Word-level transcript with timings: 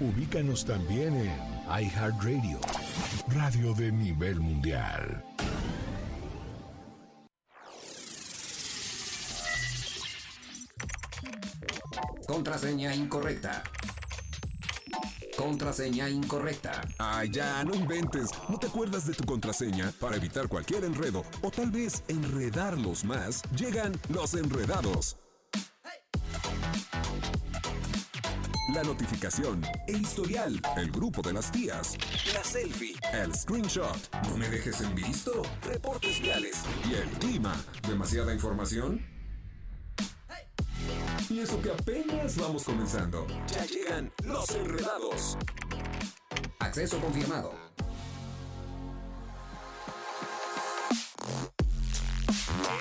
Ubícanos 0.00 0.64
también 0.64 1.14
en 1.14 1.30
iHeartRadio, 1.68 2.58
radio 3.28 3.74
de 3.74 3.92
nivel 3.92 4.40
mundial. 4.40 5.22
Contraseña 12.26 12.94
incorrecta. 12.94 13.62
Contraseña 15.36 16.08
incorrecta. 16.08 16.80
Ay, 16.96 17.28
ya, 17.30 17.62
no 17.62 17.74
inventes. 17.74 18.30
¿No 18.48 18.58
te 18.58 18.68
acuerdas 18.68 19.06
de 19.06 19.12
tu 19.12 19.24
contraseña? 19.24 19.92
Para 20.00 20.16
evitar 20.16 20.48
cualquier 20.48 20.84
enredo 20.84 21.24
o 21.42 21.50
tal 21.50 21.70
vez 21.70 22.02
enredarlos 22.08 23.04
más, 23.04 23.42
llegan 23.54 23.92
los 24.08 24.32
enredados. 24.32 25.19
La 28.74 28.82
notificación, 28.84 29.62
el 29.88 30.02
historial, 30.02 30.60
el 30.76 30.90
grupo 30.90 31.22
de 31.22 31.32
las 31.32 31.50
tías, 31.50 31.96
la 32.34 32.44
selfie, 32.44 32.94
el 33.12 33.34
screenshot, 33.34 33.96
no 34.28 34.36
me 34.36 34.48
dejes 34.48 34.80
en 34.82 34.94
visto, 34.94 35.42
reportes 35.62 36.20
viales 36.20 36.56
y 36.88 36.94
el 36.94 37.08
clima. 37.18 37.56
¿Demasiada 37.88 38.32
información? 38.32 39.04
Y 41.28 41.40
eso 41.40 41.60
que 41.62 41.70
apenas 41.70 42.36
vamos 42.36 42.64
comenzando. 42.64 43.26
Ya 43.48 43.64
llegan 43.64 44.12
los 44.24 44.48
enredados. 44.50 45.38
Acceso 46.58 47.00
confirmado. 47.00 47.54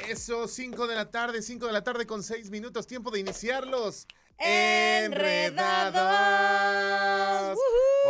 Eso, 0.08 0.47
5 0.47 0.88
de 0.88 0.95
la 0.95 1.09
tarde, 1.09 1.41
5 1.41 1.66
de 1.67 1.72
la 1.72 1.83
tarde 1.83 2.06
con 2.06 2.22
6 2.22 2.50
minutos, 2.50 2.85
tiempo 2.85 3.11
de 3.11 3.22
iniciarlos. 3.22 4.08
Enredados. 4.39 5.99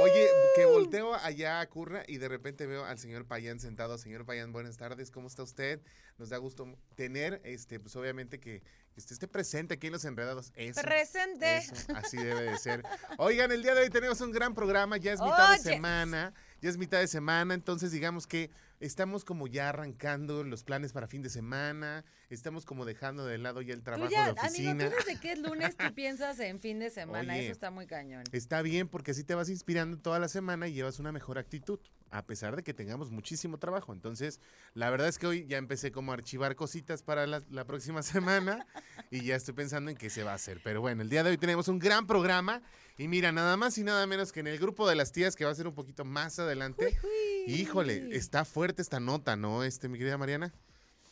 Oye, 0.01 0.27
que 0.55 0.65
volteo 0.65 1.13
allá 1.15 1.59
a 1.59 1.67
Curra 1.67 2.03
y 2.07 2.17
de 2.17 2.29
repente 2.29 2.65
veo 2.65 2.85
al 2.85 2.97
señor 2.97 3.25
Payán 3.25 3.59
sentado. 3.59 3.97
Señor 3.97 4.25
Payán, 4.25 4.51
buenas 4.53 4.77
tardes, 4.77 5.11
¿cómo 5.11 5.27
está 5.27 5.43
usted? 5.43 5.81
Nos 6.17 6.29
da 6.29 6.37
gusto 6.37 6.67
tener, 6.95 7.41
este, 7.43 7.79
pues 7.79 7.95
obviamente 7.95 8.39
que, 8.39 8.61
que 8.93 8.99
usted 8.99 9.13
esté 9.13 9.27
presente 9.27 9.73
aquí 9.73 9.87
en 9.87 9.93
Los 9.93 10.05
Enredados. 10.05 10.51
Eso, 10.55 10.81
Presente. 10.81 11.57
eso, 11.57 11.73
así 11.95 12.17
debe 12.17 12.43
de 12.43 12.57
ser. 12.57 12.83
Oigan, 13.17 13.51
el 13.51 13.61
día 13.61 13.75
de 13.75 13.81
hoy 13.81 13.89
tenemos 13.89 14.21
un 14.21 14.31
gran 14.31 14.53
programa, 14.53 14.97
ya 14.97 15.13
es 15.13 15.21
mitad 15.21 15.51
de 15.53 15.59
semana, 15.59 16.33
ya 16.61 16.69
es 16.69 16.77
mitad 16.77 16.99
de 16.99 17.07
semana, 17.07 17.53
entonces 17.53 17.91
digamos 17.91 18.27
que 18.27 18.49
estamos 18.81 19.25
como 19.25 19.47
ya 19.47 19.69
arrancando 19.69 20.43
los 20.43 20.63
planes 20.63 20.93
para 20.93 21.07
fin 21.07 21.21
de 21.21 21.29
semana, 21.29 22.05
estamos 22.29 22.65
como 22.65 22.85
dejando 22.85 23.25
de 23.25 23.37
lado 23.37 23.61
ya 23.61 23.73
el 23.73 23.83
trabajo 23.83 24.09
ya, 24.09 24.31
de 24.33 24.39
amigo, 24.39 24.45
oficina. 24.47 24.89
tú 24.89 24.95
desde 24.97 25.19
que 25.19 25.31
es 25.33 25.39
lunes 25.39 25.75
tú 25.77 25.93
piensas 25.93 26.39
en 26.39 26.59
fin 26.59 26.79
de 26.79 26.89
semana, 26.89 27.33
Oye. 27.33 27.43
eso 27.43 27.51
está 27.51 27.71
muy 27.71 27.87
cañón. 27.87 28.23
Está 28.31 28.61
bien 28.61 28.87
porque 28.87 29.11
así 29.11 29.23
te 29.23 29.35
vas 29.35 29.49
inspirando 29.49 29.88
toda 29.97 30.19
la 30.19 30.27
semana 30.27 30.67
y 30.67 30.73
llevas 30.73 30.99
una 30.99 31.11
mejor 31.11 31.37
actitud, 31.37 31.79
a 32.11 32.25
pesar 32.25 32.55
de 32.55 32.63
que 32.63 32.73
tengamos 32.73 33.11
muchísimo 33.11 33.57
trabajo. 33.57 33.93
Entonces, 33.93 34.39
la 34.73 34.89
verdad 34.89 35.07
es 35.07 35.17
que 35.17 35.27
hoy 35.27 35.45
ya 35.47 35.57
empecé 35.57 35.91
como 35.91 36.11
a 36.11 36.15
archivar 36.15 36.55
cositas 36.55 37.03
para 37.03 37.27
la, 37.27 37.43
la 37.49 37.65
próxima 37.65 38.03
semana 38.03 38.65
y 39.11 39.23
ya 39.23 39.35
estoy 39.35 39.53
pensando 39.53 39.91
en 39.91 39.97
qué 39.97 40.09
se 40.09 40.23
va 40.23 40.31
a 40.31 40.35
hacer. 40.35 40.61
Pero 40.63 40.81
bueno, 40.81 41.01
el 41.01 41.09
día 41.09 41.23
de 41.23 41.31
hoy 41.31 41.37
tenemos 41.37 41.67
un 41.67 41.79
gran 41.79 42.07
programa 42.07 42.61
y 42.97 43.07
mira, 43.07 43.31
nada 43.31 43.55
más 43.55 43.77
y 43.77 43.83
nada 43.83 44.05
menos 44.07 44.31
que 44.31 44.41
en 44.41 44.47
el 44.47 44.59
grupo 44.59 44.87
de 44.87 44.95
las 44.95 45.11
tías 45.11 45.35
que 45.35 45.45
va 45.45 45.51
a 45.51 45.55
ser 45.55 45.67
un 45.67 45.73
poquito 45.73 46.03
más 46.03 46.37
adelante. 46.37 46.99
Híjole, 47.47 48.15
está 48.15 48.43
fuerte 48.45 48.81
esta 48.81 48.99
nota, 48.99 49.35
¿no? 49.35 49.63
Este, 49.63 49.87
mi 49.87 49.97
querida 49.97 50.17
Mariana. 50.17 50.53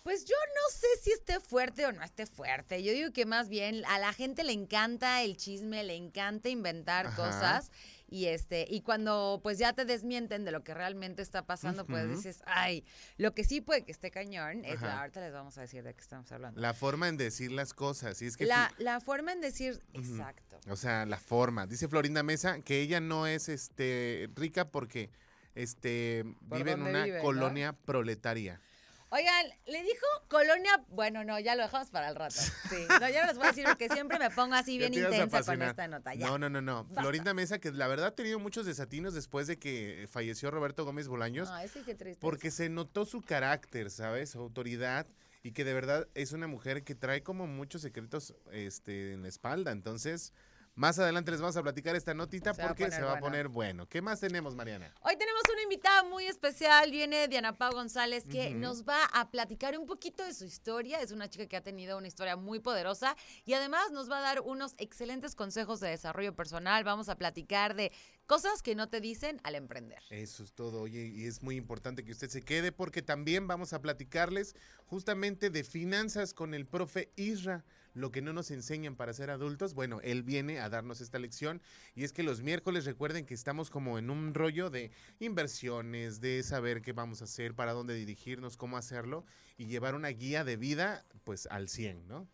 Pues 0.04 0.24
yo 0.24 0.36
no 0.36 0.74
sé 0.74 0.88
si 1.02 1.12
esté 1.12 1.40
fuerte 1.42 1.86
o 1.86 1.92
no 1.92 2.02
esté 2.04 2.26
fuerte. 2.26 2.82
Yo 2.82 2.94
digo 2.94 3.12
que 3.12 3.26
más 3.26 3.50
bien 3.50 3.84
a 3.86 4.00
la 4.00 4.14
gente 4.14 4.46
le 4.46 4.54
encanta 4.54 5.22
el 5.22 5.36
chisme, 5.36 5.84
le 5.84 5.96
encanta 5.96 6.48
inventar 6.48 7.08
Ajá. 7.08 7.16
cosas 7.16 7.72
y 8.10 8.26
este 8.28 8.66
y 8.70 8.82
cuando 8.82 9.40
pues 9.44 9.58
ya 9.58 9.74
te 9.74 9.84
desmienten 9.86 10.46
de 10.46 10.52
lo 10.52 10.64
que 10.64 10.74
realmente 10.74 11.22
está 11.22 11.46
pasando, 11.46 11.86
pues 11.86 12.08
dices, 12.10 12.42
"Ay, 12.46 12.86
lo 13.18 13.34
que 13.34 13.44
sí 13.44 13.62
puede 13.62 13.84
que 13.84 13.92
esté 13.92 14.12
cañón 14.12 14.64
es 14.66 14.78
Ajá. 14.78 14.86
la 14.88 15.00
ahorita 15.02 15.20
les 15.22 15.34
vamos 15.34 15.58
a 15.58 15.62
decir 15.62 15.84
de 15.84 15.94
qué 15.94 16.02
estamos 16.02 16.32
hablando." 16.32 16.60
La 16.62 16.74
forma 16.74 17.08
en 17.10 17.18
decir 17.18 17.52
las 17.52 17.74
cosas. 17.74 18.22
Y 18.22 18.28
es 18.28 18.38
que 18.38 18.46
La, 18.46 18.72
la 18.78 19.00
forma 19.02 19.34
en 19.34 19.42
decir, 19.42 19.82
exacto. 19.94 20.60
O 20.70 20.76
sea, 20.76 21.06
la 21.06 21.18
forma. 21.18 21.68
Dice 21.68 21.88
Florinda 21.88 22.24
Mesa 22.24 22.62
que 22.62 22.82
ella 22.82 23.00
no 23.00 23.28
es 23.28 23.50
este 23.50 24.30
rica 24.36 24.70
porque 24.72 25.10
este 25.56 26.24
¿Por 26.48 26.60
vive 26.60 26.72
en 26.72 26.82
una 26.84 27.04
vive, 27.04 27.18
no? 27.18 27.24
colonia 27.24 27.74
proletaria. 27.74 28.62
Oigan, 29.10 29.46
le 29.66 29.84
dijo 29.84 30.06
colonia, 30.28 30.84
bueno, 30.90 31.24
no, 31.24 31.40
ya 31.40 31.56
lo 31.56 31.64
dejamos 31.64 31.90
para 31.90 32.10
el 32.10 32.16
rato. 32.16 32.36
Sí, 32.70 32.86
no, 32.90 33.10
ya 33.10 33.22
no 33.22 33.28
les 33.28 33.38
voy 33.38 33.46
a 33.46 33.50
decir 33.50 33.64
porque 33.66 33.88
siempre 33.88 34.20
me 34.20 34.30
pongo 34.30 34.56
así 34.56 34.78
bien 34.78 34.94
intensa 34.94 35.42
con 35.44 35.62
esta 35.62 35.88
nota. 35.88 36.14
Ya. 36.14 36.28
No, 36.28 36.38
no, 36.38 36.50
no, 36.50 36.62
no. 36.62 36.84
Basta. 36.84 37.02
Florinda 37.02 37.34
Mesa, 37.34 37.60
que 37.60 37.72
la 37.72 37.88
verdad 37.88 38.08
ha 38.08 38.16
tenido 38.16 38.40
muchos 38.40 38.66
desatinos 38.66 39.14
después 39.14 39.48
de 39.48 39.58
que 39.58 40.08
falleció 40.12 40.52
Roberto 40.52 40.84
Gómez 40.84 41.08
Bolaños, 41.08 41.50
Ay, 41.50 41.70
sí, 41.70 41.82
qué 41.86 41.96
triste. 41.96 42.20
porque 42.20 42.52
se 42.52 42.68
notó 42.68 43.06
su 43.06 43.22
carácter, 43.22 43.90
¿sabes? 43.90 44.32
Su 44.32 44.40
autoridad 44.40 45.08
y 45.44 45.54
que 45.54 45.64
de 45.64 45.74
verdad 45.74 46.08
es 46.14 46.34
una 46.34 46.48
mujer 46.48 46.84
que 46.84 46.94
trae 46.94 47.24
como 47.24 47.48
muchos 47.48 47.82
secretos 47.82 48.36
este, 48.52 49.14
en 49.14 49.22
la 49.22 49.30
espalda. 49.30 49.72
Entonces, 49.72 50.34
más 50.78 51.00
adelante 51.00 51.32
les 51.32 51.42
vamos 51.42 51.58
a 51.58 51.64
platicar 51.64 51.96
esta 51.96 52.14
notita 52.14 52.54
Se 52.54 52.62
va 52.62 52.66
a 52.66 52.68
porque 52.70 52.92
se 52.92 53.02
va 53.02 53.14
a 53.14 53.20
poner 53.20 53.48
bueno. 53.48 53.90
¿Qué 53.90 54.00
más 54.00 54.20
tenemos, 54.20 54.54
Mariana? 54.56 54.94
Hoy 55.02 55.18
tenemos 55.18 55.42
una 55.52 55.64
invitada 55.64 56.04
muy 56.04 56.26
especial, 56.26 56.92
viene 56.92 57.28
Diana 57.28 57.58
Pau 57.58 57.74
González, 57.74 58.26
que 58.26 58.52
nos 58.52 58.88
va 58.88 59.04
a 59.06 59.32
platicar 59.32 59.78
un 59.78 59.88
poquito 59.88 60.24
de 60.24 60.36
su 60.36 60.46
historia. 60.46 61.02
Es 61.02 61.12
una 61.12 61.30
chica 61.30 61.48
que 61.48 61.58
ha 61.58 61.64
tenido 61.64 61.98
una 61.98 62.08
historia 62.08 62.36
muy 62.36 62.60
poderosa 62.60 63.16
y 63.44 63.54
además 63.54 63.92
nos 63.92 64.10
va 64.10 64.20
a 64.20 64.22
dar 64.22 64.42
unos 64.42 64.76
excelentes 64.78 65.34
consejos 65.34 65.80
de 65.80 65.90
desarrollo 65.90 66.36
personal. 66.36 66.84
Vamos 66.84 67.10
a 67.10 67.18
platicar 67.18 67.76
de 67.76 67.92
cosas 68.28 68.62
que 68.62 68.76
no 68.76 68.90
te 68.90 69.02
dicen 69.02 69.40
al 69.44 69.56
emprender. 69.56 70.04
Eso 70.10 70.44
es 70.44 70.54
todo, 70.54 70.82
oye, 70.82 71.06
y 71.08 71.26
es 71.26 71.42
muy 71.42 71.56
importante 71.56 72.04
que 72.04 72.12
usted 72.12 72.30
se 72.30 72.44
quede 72.44 72.72
porque 72.72 73.02
también 73.02 73.48
vamos 73.48 73.74
a 73.74 73.82
platicarles 73.82 74.56
justamente 74.86 75.50
de 75.50 75.64
finanzas 75.64 76.34
con 76.34 76.54
el 76.54 76.68
profe 76.68 77.12
Isra, 77.16 77.64
lo 77.94 78.12
que 78.12 78.22
no 78.22 78.34
nos 78.34 78.52
enseñan 78.52 78.96
para 78.96 79.14
ser 79.14 79.32
adultos. 79.32 79.74
Bueno, 79.74 80.02
él 80.04 80.22
viene 80.24 80.60
a 80.60 80.70
darnos 80.70 81.02
esta 81.02 81.18
lección 81.18 81.62
y 81.96 82.04
es 82.04 82.12
que 82.12 82.22
los 82.22 82.42
miércoles 82.42 82.86
recuerden 82.86 83.26
que 83.26 83.34
estamos 83.34 83.70
como 83.70 83.98
en 83.98 84.10
un 84.10 84.34
rollo 84.34 84.70
de 84.70 84.92
inversiones, 85.20 86.20
de 86.20 86.44
saber 86.44 86.82
qué 86.82 86.92
vamos 86.92 87.22
a 87.22 87.24
hacer, 87.24 87.56
para 87.56 87.72
dónde 87.72 87.96
dirigirnos, 87.96 88.58
cómo 88.58 88.78
hacerlo 88.78 89.26
y 89.58 89.66
llevar 89.66 89.96
una 89.96 90.10
guía 90.10 90.44
de 90.44 90.58
vida 90.58 91.06
pues 91.24 91.48
al 91.48 91.70
100, 91.70 92.08
¿no? 92.08 92.28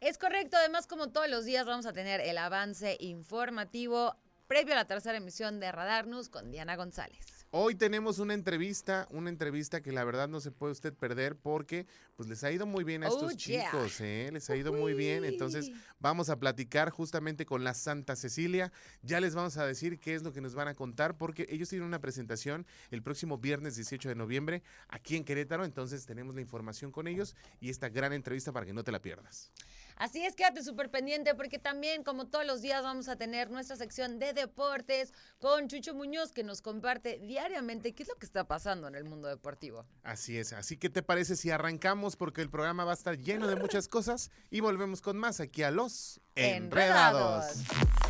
Es 0.00 0.18
correcto, 0.18 0.56
además 0.58 0.86
como 0.86 1.10
todos 1.10 1.28
los 1.28 1.44
días 1.44 1.66
vamos 1.66 1.86
a 1.86 1.92
tener 1.92 2.20
el 2.20 2.36
avance 2.36 2.96
informativo 3.00 4.14
previo 4.46 4.74
a 4.74 4.76
la 4.76 4.86
tercera 4.86 5.18
emisión 5.18 5.60
de 5.60 5.72
Radar 5.72 6.06
News 6.06 6.28
con 6.28 6.50
Diana 6.50 6.76
González. 6.76 7.18
Hoy 7.50 7.74
tenemos 7.74 8.18
una 8.18 8.34
entrevista, 8.34 9.06
una 9.10 9.30
entrevista 9.30 9.80
que 9.80 9.92
la 9.92 10.04
verdad 10.04 10.28
no 10.28 10.40
se 10.40 10.50
puede 10.50 10.72
usted 10.72 10.92
perder 10.92 11.36
porque 11.36 11.86
pues 12.16 12.28
les 12.28 12.42
ha 12.44 12.50
ido 12.50 12.66
muy 12.66 12.84
bien 12.84 13.02
a 13.04 13.08
estos 13.08 13.32
Oh, 13.32 13.36
yeah. 13.36 13.64
chicos, 13.70 14.00
¿eh? 14.00 14.30
Les 14.32 14.50
ha 14.50 14.56
ido 14.56 14.72
muy 14.72 14.94
bien. 14.94 15.24
Entonces 15.24 15.70
vamos 15.98 16.28
a 16.28 16.38
platicar 16.38 16.90
justamente 16.90 17.46
con 17.46 17.64
la 17.64 17.72
Santa 17.74 18.14
Cecilia. 18.16 18.72
Ya 19.02 19.20
les 19.20 19.34
vamos 19.34 19.56
a 19.56 19.66
decir 19.66 19.98
qué 20.00 20.14
es 20.14 20.22
lo 20.22 20.32
que 20.32 20.40
nos 20.40 20.54
van 20.54 20.68
a 20.68 20.74
contar 20.74 21.16
porque 21.16 21.46
ellos 21.48 21.68
tienen 21.68 21.86
una 21.86 22.00
presentación 22.00 22.66
el 22.90 23.02
próximo 23.02 23.38
viernes 23.38 23.76
18 23.76 24.08
de 24.08 24.14
noviembre 24.16 24.62
aquí 24.88 25.16
en 25.16 25.24
Querétaro. 25.24 25.64
Entonces 25.64 26.04
tenemos 26.04 26.34
la 26.34 26.40
información 26.40 26.90
con 26.92 27.06
ellos 27.06 27.36
y 27.60 27.70
esta 27.70 27.88
gran 27.88 28.12
entrevista 28.12 28.52
para 28.52 28.66
que 28.66 28.72
no 28.74 28.84
te 28.84 28.92
la 28.92 29.00
pierdas. 29.00 29.50
Así 29.96 30.24
es, 30.24 30.36
quédate 30.36 30.62
súper 30.62 30.90
pendiente 30.90 31.34
porque 31.34 31.58
también, 31.58 32.04
como 32.04 32.26
todos 32.26 32.46
los 32.46 32.60
días, 32.60 32.82
vamos 32.82 33.08
a 33.08 33.16
tener 33.16 33.50
nuestra 33.50 33.76
sección 33.76 34.18
de 34.18 34.34
deportes 34.34 35.12
con 35.38 35.68
Chucho 35.68 35.94
Muñoz 35.94 36.32
que 36.32 36.44
nos 36.44 36.60
comparte 36.60 37.18
diariamente 37.18 37.94
qué 37.94 38.02
es 38.02 38.08
lo 38.10 38.14
que 38.16 38.26
está 38.26 38.46
pasando 38.46 38.88
en 38.88 38.94
el 38.94 39.04
mundo 39.04 39.28
deportivo. 39.28 39.86
Así 40.02 40.36
es. 40.36 40.52
Así 40.52 40.76
que 40.76 40.90
te 40.90 41.02
parece 41.02 41.34
si 41.34 41.50
arrancamos 41.50 42.16
porque 42.16 42.42
el 42.42 42.50
programa 42.50 42.84
va 42.84 42.90
a 42.90 42.94
estar 42.94 43.16
lleno 43.16 43.46
de 43.48 43.56
muchas 43.56 43.88
cosas 43.88 44.30
y 44.50 44.60
volvemos 44.60 45.00
con 45.00 45.16
más 45.16 45.40
aquí 45.40 45.62
a 45.62 45.70
los 45.70 46.20
Enredados. 46.34 47.56
Enredados. 47.56 48.05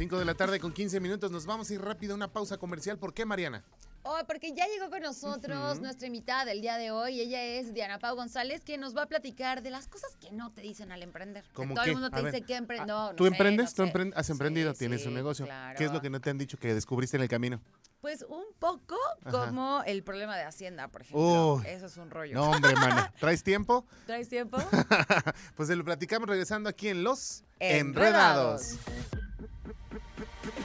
5 0.00 0.18
de 0.18 0.24
la 0.24 0.32
tarde 0.32 0.58
con 0.60 0.72
15 0.72 0.98
minutos. 0.98 1.30
Nos 1.30 1.44
vamos 1.44 1.68
a 1.68 1.74
ir 1.74 1.82
rápido 1.82 2.14
a 2.14 2.16
una 2.16 2.32
pausa 2.32 2.56
comercial. 2.56 2.96
¿Por 2.96 3.12
qué, 3.12 3.26
Mariana? 3.26 3.62
Oh, 4.02 4.16
porque 4.26 4.54
ya 4.54 4.66
llegó 4.66 4.88
con 4.88 5.02
nosotros 5.02 5.78
nuestra 5.78 6.06
invitada 6.06 6.46
del 6.46 6.62
día 6.62 6.78
de 6.78 6.90
hoy. 6.90 7.20
Ella 7.20 7.44
es 7.44 7.74
Diana 7.74 7.98
Pau 7.98 8.16
González, 8.16 8.62
quien 8.64 8.80
nos 8.80 8.96
va 8.96 9.02
a 9.02 9.06
platicar 9.06 9.60
de 9.62 9.68
las 9.68 9.88
cosas 9.88 10.16
que 10.16 10.32
no 10.32 10.52
te 10.52 10.62
dicen 10.62 10.90
al 10.90 11.02
emprender. 11.02 11.44
Que 11.44 11.52
¿Cómo 11.52 11.74
todo 11.74 11.84
el 11.84 11.92
mundo 11.92 12.08
te 12.08 12.16
A 12.18 12.22
dice 12.22 12.40
que 12.40 12.56
emprender. 12.56 12.84
ah, 12.84 12.86
No, 12.86 13.10
no 13.10 13.14
¿Tú 13.14 13.24
sé, 13.24 13.28
emprendes? 13.32 13.78
no 13.78 13.92
¿Tú 13.92 14.00
has 14.14 14.30
emprendido? 14.30 14.72
Sí, 14.72 14.78
¿Tienes 14.78 15.04
un 15.04 15.12
negocio? 15.12 15.44
claro. 15.44 15.76
¿Qué 15.76 15.84
es 15.84 15.92
lo 15.92 16.00
que 16.00 16.08
no 16.08 16.18
te 16.18 16.30
han 16.30 16.38
dicho 16.38 16.56
que 16.56 16.72
descubriste 16.72 17.18
en 17.18 17.22
el 17.24 17.28
camino? 17.28 17.60
Pues 18.00 18.24
un 18.26 18.44
poco 18.58 18.96
Ajá. 19.22 19.48
como 19.48 19.82
el 19.84 20.02
problema 20.02 20.34
de 20.38 20.44
Hacienda, 20.44 20.88
por 20.88 21.02
ejemplo. 21.02 21.60
Eso 21.66 21.84
es 21.84 21.96
un 21.98 22.08
rollo. 22.08 22.32
No, 22.36 22.52
hombre, 22.52 22.74
mana. 22.74 23.12
¿Traes 23.20 23.42
tiempo? 23.42 23.84
¿Traes 24.06 24.30
tiempo? 24.30 24.56
pues 25.56 25.68
se 25.68 25.76
lo 25.76 25.84
platicamos 25.84 26.26
regresando 26.26 26.70
aquí 26.70 26.88
en 26.88 27.04
Los 27.04 27.44
Enredados. 27.58 28.78
Enredados. 28.78 29.20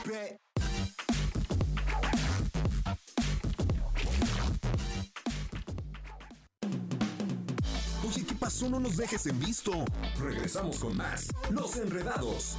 Oye, 0.05 0.37
¿qué 8.27 8.35
pasó? 8.39 8.69
No 8.69 8.79
nos 8.79 8.97
dejes 8.97 9.25
en 9.25 9.39
visto. 9.39 9.71
Regresamos 10.19 10.77
con 10.77 10.95
más. 10.95 11.27
Los 11.49 11.77
enredados. 11.77 12.55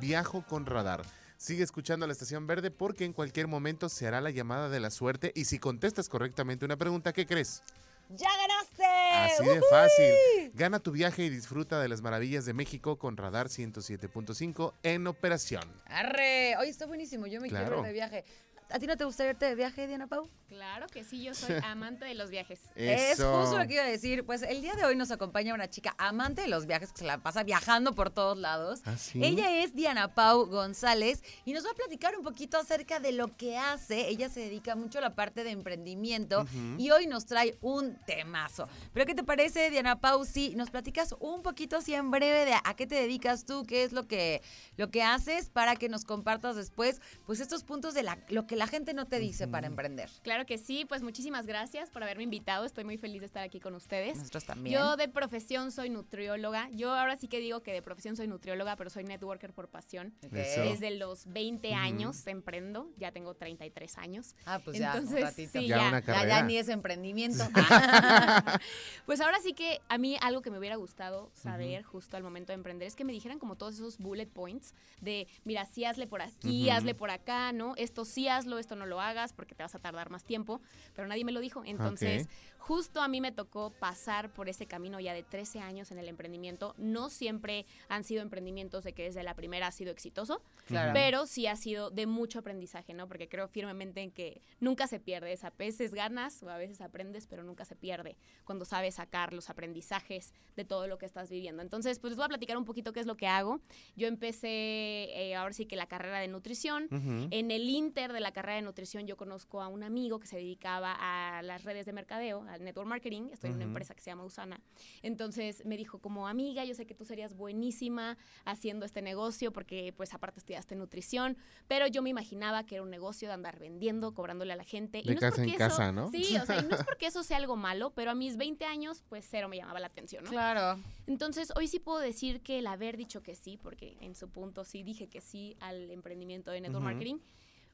Viajo 0.00 0.44
con 0.46 0.66
Radar. 0.66 1.02
Sigue 1.40 1.64
escuchando 1.64 2.04
a 2.04 2.06
la 2.06 2.12
Estación 2.12 2.46
Verde 2.46 2.70
porque 2.70 3.06
en 3.06 3.14
cualquier 3.14 3.48
momento 3.48 3.88
se 3.88 4.06
hará 4.06 4.20
la 4.20 4.28
llamada 4.28 4.68
de 4.68 4.78
la 4.78 4.90
suerte 4.90 5.32
y 5.34 5.46
si 5.46 5.58
contestas 5.58 6.10
correctamente 6.10 6.66
una 6.66 6.76
pregunta, 6.76 7.14
¿qué 7.14 7.24
crees? 7.24 7.62
¡Ya 8.10 8.28
ganaste! 8.36 8.84
Así 8.84 9.46
de 9.46 9.62
fácil. 9.70 10.50
Gana 10.52 10.80
tu 10.80 10.92
viaje 10.92 11.24
y 11.24 11.30
disfruta 11.30 11.80
de 11.80 11.88
las 11.88 12.02
maravillas 12.02 12.44
de 12.44 12.52
México 12.52 12.98
con 12.98 13.16
Radar 13.16 13.46
107.5 13.46 14.74
en 14.82 15.06
operación. 15.06 15.62
Arre, 15.86 16.58
oye, 16.58 16.68
está 16.68 16.84
buenísimo. 16.84 17.26
Yo 17.26 17.40
me 17.40 17.48
quiero 17.48 17.78
ir 17.78 17.86
de 17.86 17.92
viaje. 17.94 18.24
¿A 18.72 18.78
ti 18.78 18.86
no 18.86 18.96
te 18.96 19.04
gustaría 19.04 19.32
irte 19.32 19.46
de 19.46 19.54
viaje, 19.54 19.86
Diana 19.86 20.06
Pau? 20.06 20.28
Claro 20.48 20.86
que 20.86 21.04
sí, 21.04 21.22
yo 21.22 21.34
soy 21.34 21.56
amante 21.64 22.04
de 22.04 22.14
los 22.14 22.30
viajes. 22.30 22.60
Es 22.76 23.22
justo 23.22 23.58
lo 23.58 23.66
que 23.66 23.74
iba 23.74 23.82
a 23.82 23.88
decir. 23.88 24.24
Pues 24.24 24.42
el 24.42 24.62
día 24.62 24.74
de 24.74 24.84
hoy 24.84 24.96
nos 24.96 25.10
acompaña 25.10 25.54
una 25.54 25.68
chica 25.68 25.94
amante 25.98 26.42
de 26.42 26.48
los 26.48 26.66
viajes 26.66 26.92
que 26.92 26.98
se 26.98 27.04
la 27.04 27.18
pasa 27.18 27.42
viajando 27.42 27.94
por 27.94 28.10
todos 28.10 28.38
lados. 28.38 28.80
¿Ah, 28.84 28.96
sí? 28.96 29.20
Ella 29.24 29.62
es 29.62 29.74
Diana 29.74 30.14
Pau 30.14 30.46
González 30.46 31.22
y 31.44 31.52
nos 31.52 31.64
va 31.66 31.70
a 31.70 31.74
platicar 31.74 32.16
un 32.16 32.22
poquito 32.22 32.58
acerca 32.58 33.00
de 33.00 33.12
lo 33.12 33.36
que 33.36 33.58
hace. 33.58 34.08
Ella 34.08 34.28
se 34.28 34.40
dedica 34.40 34.76
mucho 34.76 34.98
a 34.98 35.02
la 35.02 35.14
parte 35.14 35.44
de 35.44 35.50
emprendimiento 35.50 36.44
y 36.78 36.90
hoy 36.90 37.06
nos 37.06 37.26
trae 37.26 37.56
un 37.60 37.96
temazo. 38.06 38.68
Pero 38.92 39.06
¿qué 39.06 39.14
te 39.14 39.24
parece, 39.24 39.70
Diana 39.70 40.00
Pau? 40.00 40.24
Si 40.24 40.54
nos 40.54 40.70
platicas 40.70 41.14
un 41.18 41.42
poquito 41.42 41.76
así 41.76 41.94
en 41.94 42.10
breve 42.10 42.44
de 42.44 42.54
a 42.54 42.74
qué 42.74 42.86
te 42.86 42.94
dedicas 42.94 43.44
tú, 43.44 43.64
qué 43.64 43.82
es 43.82 43.92
lo 43.92 44.06
que, 44.06 44.42
lo 44.76 44.90
que 44.90 45.02
haces 45.02 45.48
para 45.48 45.76
que 45.76 45.88
nos 45.88 46.04
compartas 46.04 46.56
después, 46.56 47.00
pues 47.26 47.40
estos 47.40 47.64
puntos 47.64 47.94
de 47.94 48.02
la, 48.02 48.18
lo 48.28 48.46
que 48.46 48.59
la 48.60 48.66
gente 48.66 48.92
no 48.92 49.06
te 49.06 49.18
dice 49.18 49.48
para 49.48 49.66
emprender. 49.66 50.10
Claro 50.22 50.44
que 50.44 50.58
sí, 50.58 50.84
pues 50.84 51.02
muchísimas 51.02 51.46
gracias 51.46 51.88
por 51.88 52.02
haberme 52.02 52.24
invitado. 52.24 52.66
Estoy 52.66 52.84
muy 52.84 52.98
feliz 52.98 53.20
de 53.20 53.26
estar 53.26 53.42
aquí 53.42 53.58
con 53.58 53.74
ustedes. 53.74 54.18
Nosotros 54.18 54.44
también. 54.44 54.76
Yo 54.78 54.96
de 54.96 55.08
profesión 55.08 55.72
soy 55.72 55.88
nutrióloga. 55.88 56.68
Yo 56.72 56.92
ahora 56.92 57.16
sí 57.16 57.26
que 57.26 57.40
digo 57.40 57.62
que 57.62 57.72
de 57.72 57.80
profesión 57.80 58.16
soy 58.16 58.28
nutrióloga, 58.28 58.76
pero 58.76 58.90
soy 58.90 59.04
networker 59.04 59.54
por 59.54 59.68
pasión. 59.68 60.12
Desde 60.30 60.90
los 60.90 61.24
20 61.32 61.68
Ujú. 61.68 61.76
años 61.78 62.26
emprendo, 62.26 62.90
ya 62.98 63.12
tengo 63.12 63.32
33 63.32 63.96
años. 63.96 64.34
Ah, 64.44 64.60
pues 64.62 64.76
ya, 64.76 64.90
un 64.92 64.98
Entonces, 64.98 65.22
ratito. 65.22 65.52
sí, 65.58 65.66
Ya 65.66 65.76
ya. 65.78 65.88
una 65.88 66.26
Ya, 66.26 66.42
ni 66.42 66.58
es 66.58 66.68
emprendimiento. 66.68 67.42
Pues 69.06 69.20
ahora 69.20 69.38
sí 69.42 69.54
que 69.54 69.80
a 69.88 69.96
mí 69.98 70.16
algo 70.20 70.42
que 70.42 70.50
me 70.50 70.58
hubiera 70.58 70.76
gustado 70.76 71.30
saber 71.34 71.82
justo 71.82 72.16
al 72.16 72.22
momento 72.22 72.52
de 72.52 72.54
emprender 72.54 72.86
es 72.86 72.94
que 72.94 73.04
me 73.04 73.12
dijeran 73.12 73.38
como 73.38 73.56
todos 73.56 73.74
esos 73.74 73.98
bullet 73.98 74.26
points 74.26 74.74
de, 75.00 75.26
mira, 75.44 75.64
sí 75.66 75.84
hazle 75.84 76.06
por 76.06 76.22
aquí, 76.22 76.66
Ujú. 76.68 76.76
hazle 76.76 76.94
por 76.94 77.10
acá, 77.10 77.52
¿no? 77.52 77.74
Esto 77.76 78.04
sí 78.04 78.28
hazlo, 78.28 78.49
esto 78.58 78.76
no 78.76 78.86
lo 78.86 79.00
hagas 79.00 79.32
porque 79.32 79.54
te 79.54 79.62
vas 79.62 79.74
a 79.74 79.78
tardar 79.78 80.10
más 80.10 80.24
tiempo, 80.24 80.60
pero 80.94 81.06
nadie 81.08 81.24
me 81.24 81.32
lo 81.32 81.40
dijo. 81.40 81.62
Entonces, 81.64 82.28
justo 82.60 83.00
a 83.02 83.08
mí 83.08 83.20
me 83.20 83.32
tocó 83.32 83.70
pasar 83.70 84.32
por 84.32 84.48
ese 84.48 84.66
camino 84.66 85.00
ya 85.00 85.12
de 85.12 85.22
13 85.24 85.58
años 85.60 85.90
en 85.90 85.98
el 85.98 86.06
emprendimiento. 86.08 86.74
No 86.78 87.10
siempre 87.10 87.66
han 87.88 88.04
sido 88.04 88.22
emprendimientos 88.22 88.84
de 88.84 88.92
que 88.92 89.02
desde 89.04 89.22
la 89.24 89.34
primera 89.34 89.66
ha 89.66 89.72
sido 89.72 89.90
exitoso, 89.90 90.42
Claro. 90.66 90.92
pero 90.94 91.26
sí 91.26 91.46
ha 91.48 91.56
sido 91.56 91.90
de 91.90 92.06
mucho 92.06 92.38
aprendizaje, 92.38 92.94
¿no? 92.94 93.08
Porque 93.08 93.28
creo 93.28 93.48
firmemente 93.48 94.02
en 94.02 94.12
que 94.12 94.40
nunca 94.60 94.86
se 94.86 95.00
pierde. 95.00 95.36
A 95.42 95.50
veces 95.50 95.94
ganas 95.94 96.42
o 96.42 96.48
a 96.50 96.58
veces 96.58 96.80
aprendes, 96.80 97.26
pero 97.26 97.42
nunca 97.42 97.64
se 97.64 97.74
pierde 97.74 98.16
cuando 98.44 98.64
sabes 98.64 98.94
sacar 98.96 99.32
los 99.32 99.50
aprendizajes 99.50 100.32
de 100.56 100.64
todo 100.64 100.86
lo 100.86 100.98
que 100.98 101.06
estás 101.06 101.30
viviendo. 101.30 101.62
Entonces, 101.62 101.98
pues 101.98 102.12
les 102.12 102.16
voy 102.16 102.26
a 102.26 102.28
platicar 102.28 102.56
un 102.56 102.64
poquito 102.64 102.92
qué 102.92 103.00
es 103.00 103.06
lo 103.06 103.16
que 103.16 103.26
hago. 103.26 103.60
Yo 103.96 104.06
empecé 104.06 104.48
eh, 104.48 105.34
ahora 105.34 105.52
sí 105.54 105.66
que 105.66 105.76
la 105.76 105.86
carrera 105.86 106.18
de 106.20 106.28
nutrición. 106.28 106.88
En 107.30 107.50
el 107.50 107.68
inter 107.68 108.12
de 108.12 108.20
la 108.20 108.32
carrera 108.32 108.56
de 108.56 108.62
nutrición 108.62 109.06
yo 109.06 109.16
conozco 109.16 109.62
a 109.62 109.68
un 109.68 109.82
amigo 109.82 110.20
que 110.20 110.26
se 110.26 110.36
dedicaba 110.36 110.94
a 110.98 111.42
las 111.42 111.64
redes 111.64 111.86
de 111.86 111.92
mercadeo, 111.92 112.44
al 112.50 112.64
network 112.64 112.88
marketing. 112.88 113.28
Estoy 113.32 113.50
en 113.50 113.56
una 113.56 113.64
empresa 113.64 113.94
que 113.94 114.00
se 114.00 114.10
llama 114.10 114.24
Usana. 114.24 114.60
Entonces 115.02 115.64
me 115.64 115.76
dijo 115.76 115.98
como 115.98 116.28
amiga, 116.28 116.64
yo 116.64 116.74
sé 116.74 116.86
que 116.86 116.94
tú 116.94 117.04
serías 117.04 117.34
buenísima 117.34 118.16
haciendo 118.44 118.84
este 118.86 119.02
negocio 119.02 119.52
porque 119.52 119.92
pues 119.96 120.14
aparte 120.14 120.38
estudiaste 120.40 120.74
nutrición, 120.76 121.36
pero 121.68 121.86
yo 121.86 122.02
me 122.02 122.10
imaginaba 122.10 122.64
que 122.64 122.76
era 122.76 122.82
un 122.82 122.90
negocio 122.90 123.28
de 123.28 123.34
andar 123.34 123.58
vendiendo, 123.58 124.12
cobrándole 124.14 124.52
a 124.52 124.56
la 124.56 124.64
gente. 124.64 124.98
De 125.02 125.04
no 125.04 125.12
es 125.12 125.20
casa 125.20 125.42
en 125.42 125.48
porque 125.48 125.58
casa, 125.58 125.82
eso- 125.84 125.92
¿no? 125.92 126.10
Sí, 126.10 126.36
o 126.36 126.46
sea, 126.46 126.60
y 126.60 126.66
no 126.66 126.76
es 126.76 126.84
porque 126.84 127.06
eso 127.06 127.22
sea 127.22 127.36
algo 127.36 127.56
malo, 127.56 127.90
pero 127.94 128.10
a 128.10 128.14
mis 128.14 128.36
20 128.36 128.64
años 128.64 129.02
pues 129.08 129.26
cero 129.28 129.48
me 129.48 129.56
llamaba 129.56 129.80
la 129.80 129.86
atención, 129.86 130.24
¿no? 130.24 130.30
Claro. 130.30 130.80
Entonces, 131.06 131.52
hoy 131.56 131.66
sí 131.68 131.78
puedo 131.80 131.98
decir 131.98 132.40
que 132.40 132.58
el 132.58 132.66
haber 132.66 132.96
dicho 132.96 133.22
que 133.22 133.34
sí, 133.34 133.56
porque 133.60 133.96
en 134.00 134.14
su 134.14 134.28
punto 134.28 134.64
sí 134.64 134.82
dije 134.82 135.08
que 135.08 135.20
sí 135.20 135.56
al 135.60 135.90
emprendimiento 135.90 136.50
de 136.50 136.60
network 136.60 136.84
marketing, 136.84 137.18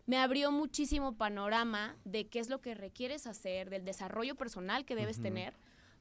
me 0.06 0.18
abrió 0.18 0.52
muchísimo 0.52 1.16
panorama 1.16 1.96
de 2.04 2.28
qué 2.28 2.38
es 2.38 2.48
lo 2.48 2.60
que 2.60 2.74
requieres 2.74 3.26
hacer, 3.26 3.70
del 3.70 3.84
desarrollo 3.84 4.36
personal 4.36 4.84
que 4.84 4.94
debes 4.94 5.20
tener 5.20 5.54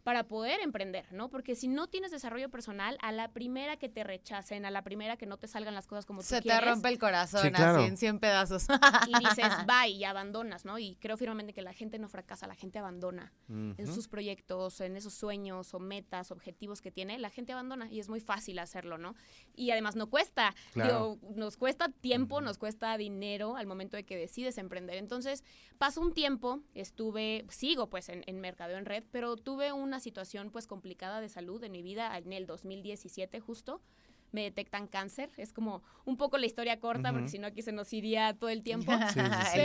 para 0.06 0.28
poder 0.28 0.60
emprender, 0.62 1.12
¿no? 1.12 1.32
Porque 1.32 1.56
si 1.56 1.68
no 1.68 1.88
tienes 1.88 2.12
desarrollo 2.12 2.50
personal, 2.50 2.96
a 3.02 3.12
la 3.12 3.34
primera 3.34 3.76
que 3.78 3.90
te 3.90 4.04
rechacen, 4.04 4.64
a 4.64 4.70
la 4.70 4.84
primera 4.84 5.18
que 5.18 5.26
no 5.26 5.38
te 5.38 5.48
salgan 5.48 5.74
las 5.74 5.88
cosas 5.88 6.06
como 6.06 6.22
tú 6.22 6.28
Se 6.28 6.36
te 6.36 6.44
quieres, 6.44 6.64
rompe 6.70 6.90
el 6.90 7.00
corazón 7.00 7.42
Sí, 7.42 7.52
claro. 7.52 7.80
así 7.80 7.88
en 7.88 7.98
100 7.98 8.20
pedazos. 8.20 8.68
y 9.08 9.18
dices 9.20 9.48
bye 9.66 9.90
y 9.90 10.04
abandonas, 10.04 10.64
¿no? 10.64 10.78
Y 10.78 10.96
creo 10.98 11.18
firmemente 11.18 11.54
que 11.54 11.64
la 11.64 11.74
gente 11.74 11.98
no 11.98 12.08
fracasa, 12.08 12.46
la 12.46 12.54
gente 12.54 12.78
abandona 12.78 13.34
en 13.50 13.88
sus 13.88 14.08
proyectos, 14.08 14.80
en 14.80 14.96
esos 14.96 15.16
sueños 15.16 15.74
o 15.74 15.80
metas, 15.80 16.30
objetivos 16.30 16.82
que 16.82 16.92
tiene, 16.92 17.18
la 17.18 17.32
gente 17.32 17.54
abandona 17.54 17.90
y 17.90 18.00
es 18.00 18.08
muy 18.08 18.20
fácil 18.20 18.60
hacerlo, 18.60 19.00
¿no? 19.00 19.16
Y 19.56 19.72
además 19.72 19.96
no 19.96 20.12
cuesta, 20.12 20.54
Claro. 20.74 21.18
Digo, 21.20 21.34
nos 21.36 21.58
cuesta 21.58 21.90
tiempo, 21.90 22.42
nos 22.42 22.60
cuesta 22.60 22.96
dinero 22.96 23.58
al 23.58 23.66
momento 23.66 23.98
de 23.98 24.04
que 24.04 24.18
decides 24.18 24.60
emprender. 24.60 24.98
Entonces, 24.98 25.44
pasó 25.80 26.00
un 26.00 26.14
tiempo, 26.14 26.60
estuve, 26.76 27.44
sigo 27.50 27.90
pues 27.90 28.10
en, 28.10 28.24
en 28.28 28.40
mercadeo 28.40 28.78
en 28.78 28.86
red, 28.86 29.04
pero 29.12 29.36
tuve 29.36 29.72
una 29.74 29.95
situación 30.00 30.50
pues 30.52 30.68
complicada 30.68 31.22
de 31.22 31.30
salud 31.30 31.64
en 31.64 31.72
mi 31.72 31.82
vida 31.82 32.18
en 32.18 32.34
el 32.34 32.46
2017 32.46 33.40
justo. 33.40 33.82
Me 34.32 34.42
detectan 34.42 34.88
cáncer, 34.88 35.30
es 35.38 35.54
como 35.54 35.82
un 36.04 36.18
poco 36.18 36.38
la 36.38 36.46
historia 36.46 36.80
corta, 36.80 37.12
porque 37.12 37.26
Ujú. 37.26 37.32
si 37.32 37.40
no 37.40 37.48
aquí 37.48 37.62
se 37.62 37.72
nos 37.72 37.94
iría 37.94 38.34
todo 38.34 38.50
el 38.50 38.64
tiempo. 38.64 38.92
Sí, 39.14 39.20
sí, 39.20 39.46
sí. 39.52 39.58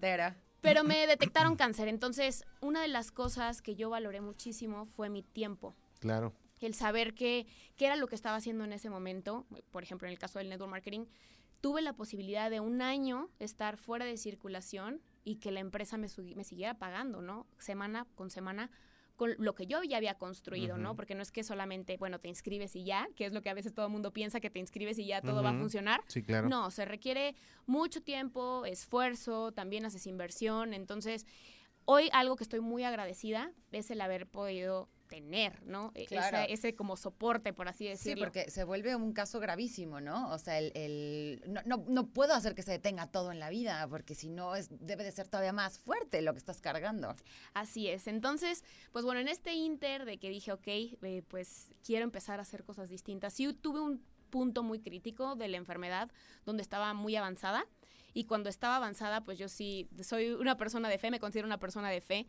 Pero-. 0.00 0.34
Pero 0.60 0.84
me 0.84 1.06
detectaron 1.06 1.56
cáncer. 1.56 1.88
Entonces, 1.88 2.44
una 2.60 2.82
de 2.82 2.88
las 2.88 3.10
cosas 3.12 3.62
que 3.62 3.76
yo 3.76 3.90
valoré 3.90 4.20
muchísimo 4.20 4.86
fue 4.86 5.08
mi 5.08 5.22
tiempo. 5.22 5.74
Claro. 6.00 6.32
El 6.60 6.74
saber 6.74 7.14
qué, 7.14 7.46
qué 7.76 7.86
era 7.86 7.96
lo 7.96 8.08
que 8.08 8.16
estaba 8.16 8.36
haciendo 8.36 8.64
en 8.64 8.72
ese 8.72 8.90
momento. 8.90 9.46
Por 9.70 9.84
ejemplo, 9.84 10.08
en 10.08 10.12
el 10.12 10.18
caso 10.18 10.40
del 10.40 10.48
network 10.48 10.70
marketing, 10.70 11.06
tuve 11.60 11.82
la 11.82 11.92
posibilidad 11.92 12.50
de 12.50 12.60
un 12.60 12.82
año 12.82 13.28
estar 13.38 13.76
fuera 13.76 14.04
de 14.04 14.16
circulación 14.16 15.00
y 15.24 15.36
que 15.36 15.50
la 15.52 15.60
empresa 15.60 15.96
me, 15.96 16.08
me 16.34 16.44
siguiera 16.44 16.74
pagando, 16.74 17.20
¿no? 17.20 17.46
Semana 17.58 18.06
con 18.14 18.30
semana 18.30 18.70
con 19.18 19.34
lo 19.36 19.56
que 19.56 19.66
yo 19.66 19.82
ya 19.82 19.96
había 19.96 20.14
construido, 20.14 20.78
¿no? 20.78 20.94
Porque 20.94 21.16
no 21.16 21.22
es 21.22 21.32
que 21.32 21.42
solamente, 21.42 21.96
bueno, 21.96 22.20
te 22.20 22.28
inscribes 22.28 22.76
y 22.76 22.84
ya, 22.84 23.08
que 23.16 23.26
es 23.26 23.32
lo 23.32 23.42
que 23.42 23.50
a 23.50 23.54
veces 23.54 23.74
todo 23.74 23.86
el 23.86 23.92
mundo 23.92 24.12
piensa, 24.12 24.38
que 24.38 24.48
te 24.48 24.60
inscribes 24.60 24.96
y 24.96 25.06
ya 25.06 25.20
todo 25.20 25.42
va 25.42 25.50
a 25.50 25.58
funcionar. 25.58 26.00
Sí, 26.06 26.22
claro. 26.22 26.48
No, 26.48 26.70
se 26.70 26.84
requiere 26.84 27.34
mucho 27.66 28.00
tiempo, 28.00 28.64
esfuerzo, 28.64 29.50
también 29.50 29.84
haces 29.84 30.06
inversión. 30.06 30.72
Entonces, 30.72 31.26
hoy 31.84 32.08
algo 32.12 32.36
que 32.36 32.44
estoy 32.44 32.60
muy 32.60 32.84
agradecida 32.84 33.50
es 33.72 33.90
el 33.90 34.00
haber 34.00 34.28
podido 34.28 34.88
tener, 35.08 35.66
¿no? 35.66 35.90
E- 35.94 36.06
Claro. 36.06 36.38
Ese 36.48 36.74
como 36.76 36.96
soporte, 36.96 37.52
por 37.52 37.68
así 37.68 37.84
Sí, 37.84 37.90
decirlo. 37.90 38.24
porque 38.26 38.50
se 38.50 38.62
vuelve 38.64 38.94
un 38.94 39.12
caso 39.12 39.40
gravísimo, 39.40 40.00
¿no? 40.00 40.30
O 40.30 40.38
sea, 40.38 40.58
el, 40.58 40.70
el- 40.76 41.42
no, 41.48 41.60
no, 41.64 41.84
no 41.88 42.06
puedo 42.06 42.34
hacer 42.34 42.54
que 42.54 42.62
se 42.62 42.70
detenga 42.72 43.06
todo 43.08 43.32
en 43.32 43.40
la 43.40 43.50
vida, 43.50 43.86
porque 43.88 44.14
si 44.14 44.28
no 44.28 44.54
es, 44.54 44.68
debe 44.70 45.02
de 45.04 45.10
ser 45.12 45.26
todavía 45.28 45.52
más 45.52 45.78
fuerte 45.78 46.22
lo 46.22 46.32
que 46.32 46.38
estás 46.38 46.60
cargando. 46.60 47.16
Así 47.54 47.88
es. 47.88 48.06
Entonces, 48.06 48.62
pues 48.92 49.04
bueno, 49.04 49.20
en 49.20 49.28
este 49.28 49.54
inter 49.54 50.04
de 50.04 50.18
que 50.18 50.28
dije, 50.30 50.52
ok, 50.52 50.66
eh, 50.68 51.22
pues 51.28 51.70
quiero 51.84 52.04
empezar 52.04 52.38
a 52.38 52.42
hacer 52.42 52.62
cosas 52.64 52.88
distintas, 52.90 53.32
sí 53.34 53.52
tuve 53.54 53.80
un 53.80 54.02
punto 54.30 54.62
muy 54.62 54.78
crítico 54.80 55.36
de 55.36 55.48
la 55.48 55.56
enfermedad 55.56 56.10
donde 56.44 56.62
estaba 56.62 56.92
muy 56.92 57.16
avanzada. 57.16 57.64
Y 58.18 58.24
cuando 58.24 58.48
estaba 58.50 58.74
avanzada, 58.74 59.20
pues 59.20 59.38
yo 59.38 59.48
sí 59.48 59.88
soy 60.02 60.30
una 60.30 60.56
persona 60.56 60.88
de 60.88 60.98
fe, 60.98 61.08
me 61.08 61.20
considero 61.20 61.46
una 61.46 61.60
persona 61.60 61.88
de 61.88 62.00
fe. 62.00 62.26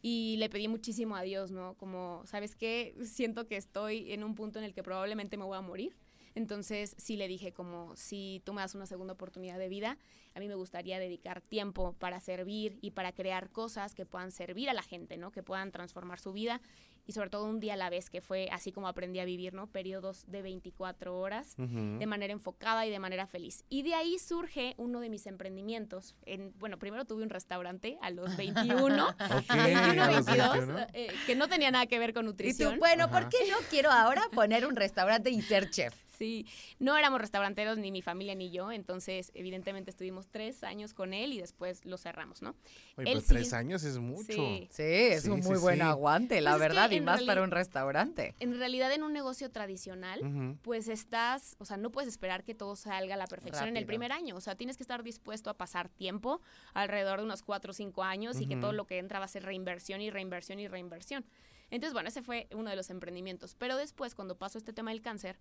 Y 0.00 0.36
le 0.38 0.48
pedí 0.48 0.68
muchísimo 0.68 1.16
a 1.16 1.22
Dios, 1.22 1.50
¿no? 1.50 1.74
Como, 1.74 2.22
¿sabes 2.24 2.54
qué? 2.54 2.94
Siento 3.02 3.48
que 3.48 3.56
estoy 3.56 4.12
en 4.12 4.22
un 4.22 4.36
punto 4.36 4.60
en 4.60 4.64
el 4.64 4.72
que 4.72 4.84
probablemente 4.84 5.36
me 5.36 5.42
voy 5.42 5.58
a 5.58 5.60
morir. 5.60 5.96
Entonces 6.36 6.94
sí 6.98 7.16
le 7.16 7.26
dije 7.26 7.50
como, 7.50 7.96
si 7.96 8.42
tú 8.44 8.52
me 8.52 8.60
das 8.60 8.76
una 8.76 8.86
segunda 8.86 9.14
oportunidad 9.14 9.58
de 9.58 9.68
vida, 9.68 9.98
a 10.34 10.38
mí 10.38 10.46
me 10.46 10.54
gustaría 10.54 11.00
dedicar 11.00 11.40
tiempo 11.40 11.94
para 11.94 12.20
servir 12.20 12.78
y 12.80 12.92
para 12.92 13.10
crear 13.10 13.50
cosas 13.50 13.96
que 13.96 14.06
puedan 14.06 14.30
servir 14.30 14.70
a 14.70 14.72
la 14.72 14.82
gente, 14.84 15.16
¿no? 15.16 15.32
Que 15.32 15.42
puedan 15.42 15.72
transformar 15.72 16.20
su 16.20 16.32
vida 16.32 16.60
y 17.06 17.12
sobre 17.12 17.30
todo 17.30 17.44
un 17.44 17.60
día 17.60 17.74
a 17.74 17.76
la 17.76 17.90
vez, 17.90 18.08
que 18.10 18.20
fue 18.20 18.48
así 18.50 18.72
como 18.72 18.88
aprendí 18.88 19.18
a 19.20 19.24
vivir, 19.24 19.52
¿no? 19.54 19.66
Periodos 19.66 20.24
de 20.26 20.42
24 20.42 21.16
horas 21.18 21.54
de 21.56 22.06
manera 22.06 22.32
enfocada 22.32 22.86
y 22.86 22.90
de 22.90 22.98
manera 22.98 23.26
feliz. 23.26 23.64
Y 23.68 23.82
de 23.82 23.94
ahí 23.94 24.18
surge 24.18 24.74
uno 24.78 25.00
de 25.00 25.08
mis 25.10 25.26
emprendimientos. 25.26 26.14
En, 26.26 26.52
bueno, 26.58 26.78
primero 26.78 27.04
tuve 27.04 27.22
un 27.22 27.30
restaurante 27.30 27.98
a 28.00 28.10
los 28.10 28.36
21, 28.36 29.08
Ok, 29.08 29.16
21, 29.48 30.02
a 30.02 30.06
los 30.10 30.26
22, 30.26 30.52
21. 30.58 30.86
eh, 30.94 31.08
que 31.26 31.34
no 31.36 31.48
tenía 31.48 31.70
nada 31.70 31.86
que 31.86 31.98
ver 31.98 32.12
con 32.14 32.24
Y 32.24 32.26
tú, 32.26 32.30
nutrición. 32.32 32.78
bueno, 32.78 33.04
Ajá. 33.04 33.20
¿por 33.20 33.28
qué 33.28 33.38
no 33.50 33.56
quiero 33.70 33.90
ahora 33.90 34.22
poner 34.32 34.66
un 34.66 34.76
restaurante 34.76 35.30
y 35.30 35.42
ser 35.42 35.70
chef? 35.70 35.94
Sí, 36.16 36.46
no 36.78 36.96
éramos 36.96 37.20
restauranteros 37.20 37.78
ni 37.78 37.90
mi 37.90 38.02
familia 38.02 38.34
ni 38.34 38.50
yo, 38.50 38.70
entonces 38.72 39.30
evidentemente 39.34 39.90
estuvimos 39.90 40.28
tres 40.28 40.62
años 40.64 40.94
con 40.94 41.12
él 41.14 41.32
y 41.32 41.40
después 41.40 41.84
lo 41.84 41.98
cerramos, 41.98 42.42
¿no? 42.42 42.54
Oye, 42.96 43.10
él 43.12 43.20
sí- 43.20 43.28
tres 43.28 43.52
años 43.52 43.82
es 43.84 43.98
mucho. 43.98 44.24
Sí. 44.32 44.68
Sí, 44.70 44.82
es 44.82 45.22
Sí, 45.24 45.30
un 45.30 45.42
sí, 45.42 45.48
muy 45.48 45.58
buen 45.58 45.76
sí. 45.76 45.80
aguante, 45.82 46.40
la 46.40 46.52
Pues 46.52 46.62
es 46.62 46.62
que 46.62 46.68
verdad, 46.68 46.90
y 46.90 47.00
más 47.00 47.22
para 47.22 47.42
un 47.42 47.50
restaurante. 47.50 48.34
En 48.40 48.58
realidad 48.58 48.92
en 48.92 49.02
un 49.02 49.12
negocio 49.12 49.50
tradicional, 49.50 50.20
pues 50.62 50.88
estás, 50.88 51.56
o 51.58 51.64
sea, 51.64 51.76
no 51.76 51.90
puedes 51.90 52.08
esperar 52.08 52.44
que 52.44 52.54
todo 52.54 52.76
salga 52.76 53.14
a 53.14 53.18
la 53.18 53.26
perfección 53.26 53.68
en 53.68 53.76
el 53.76 53.86
primer 53.86 54.12
año. 54.12 54.36
O 54.36 54.40
sea, 54.40 54.54
tienes 54.54 54.76
que 54.76 54.82
estar 54.82 55.02
dispuesto 55.02 55.50
a 55.50 55.54
pasar 55.54 55.88
tiempo, 55.88 56.40
alrededor 56.74 57.18
de 57.18 57.24
unos 57.24 57.42
cuatro 57.42 57.70
o 57.70 57.74
cinco 57.74 58.02
años, 58.02 58.40
y 58.40 58.46
que 58.46 58.56
todo 58.56 58.72
lo 58.72 58.86
que 58.86 58.98
entra 58.98 59.18
va 59.18 59.24
a 59.24 59.28
ser 59.28 59.42
reinversión 59.44 60.00
y 60.00 60.10
reinversión 60.10 60.60
y 60.60 60.68
reinversión. 60.68 61.24
Entonces, 61.70 61.92
bueno, 61.94 62.08
ese 62.08 62.22
fue 62.22 62.46
uno 62.54 62.70
de 62.70 62.76
los 62.76 62.90
emprendimientos. 62.90 63.54
Pero 63.58 63.76
después, 63.76 64.14
cuando 64.14 64.36
pasó 64.36 64.58
este 64.58 64.72
tema 64.72 64.90
del 64.92 65.00
cáncer, 65.02 65.38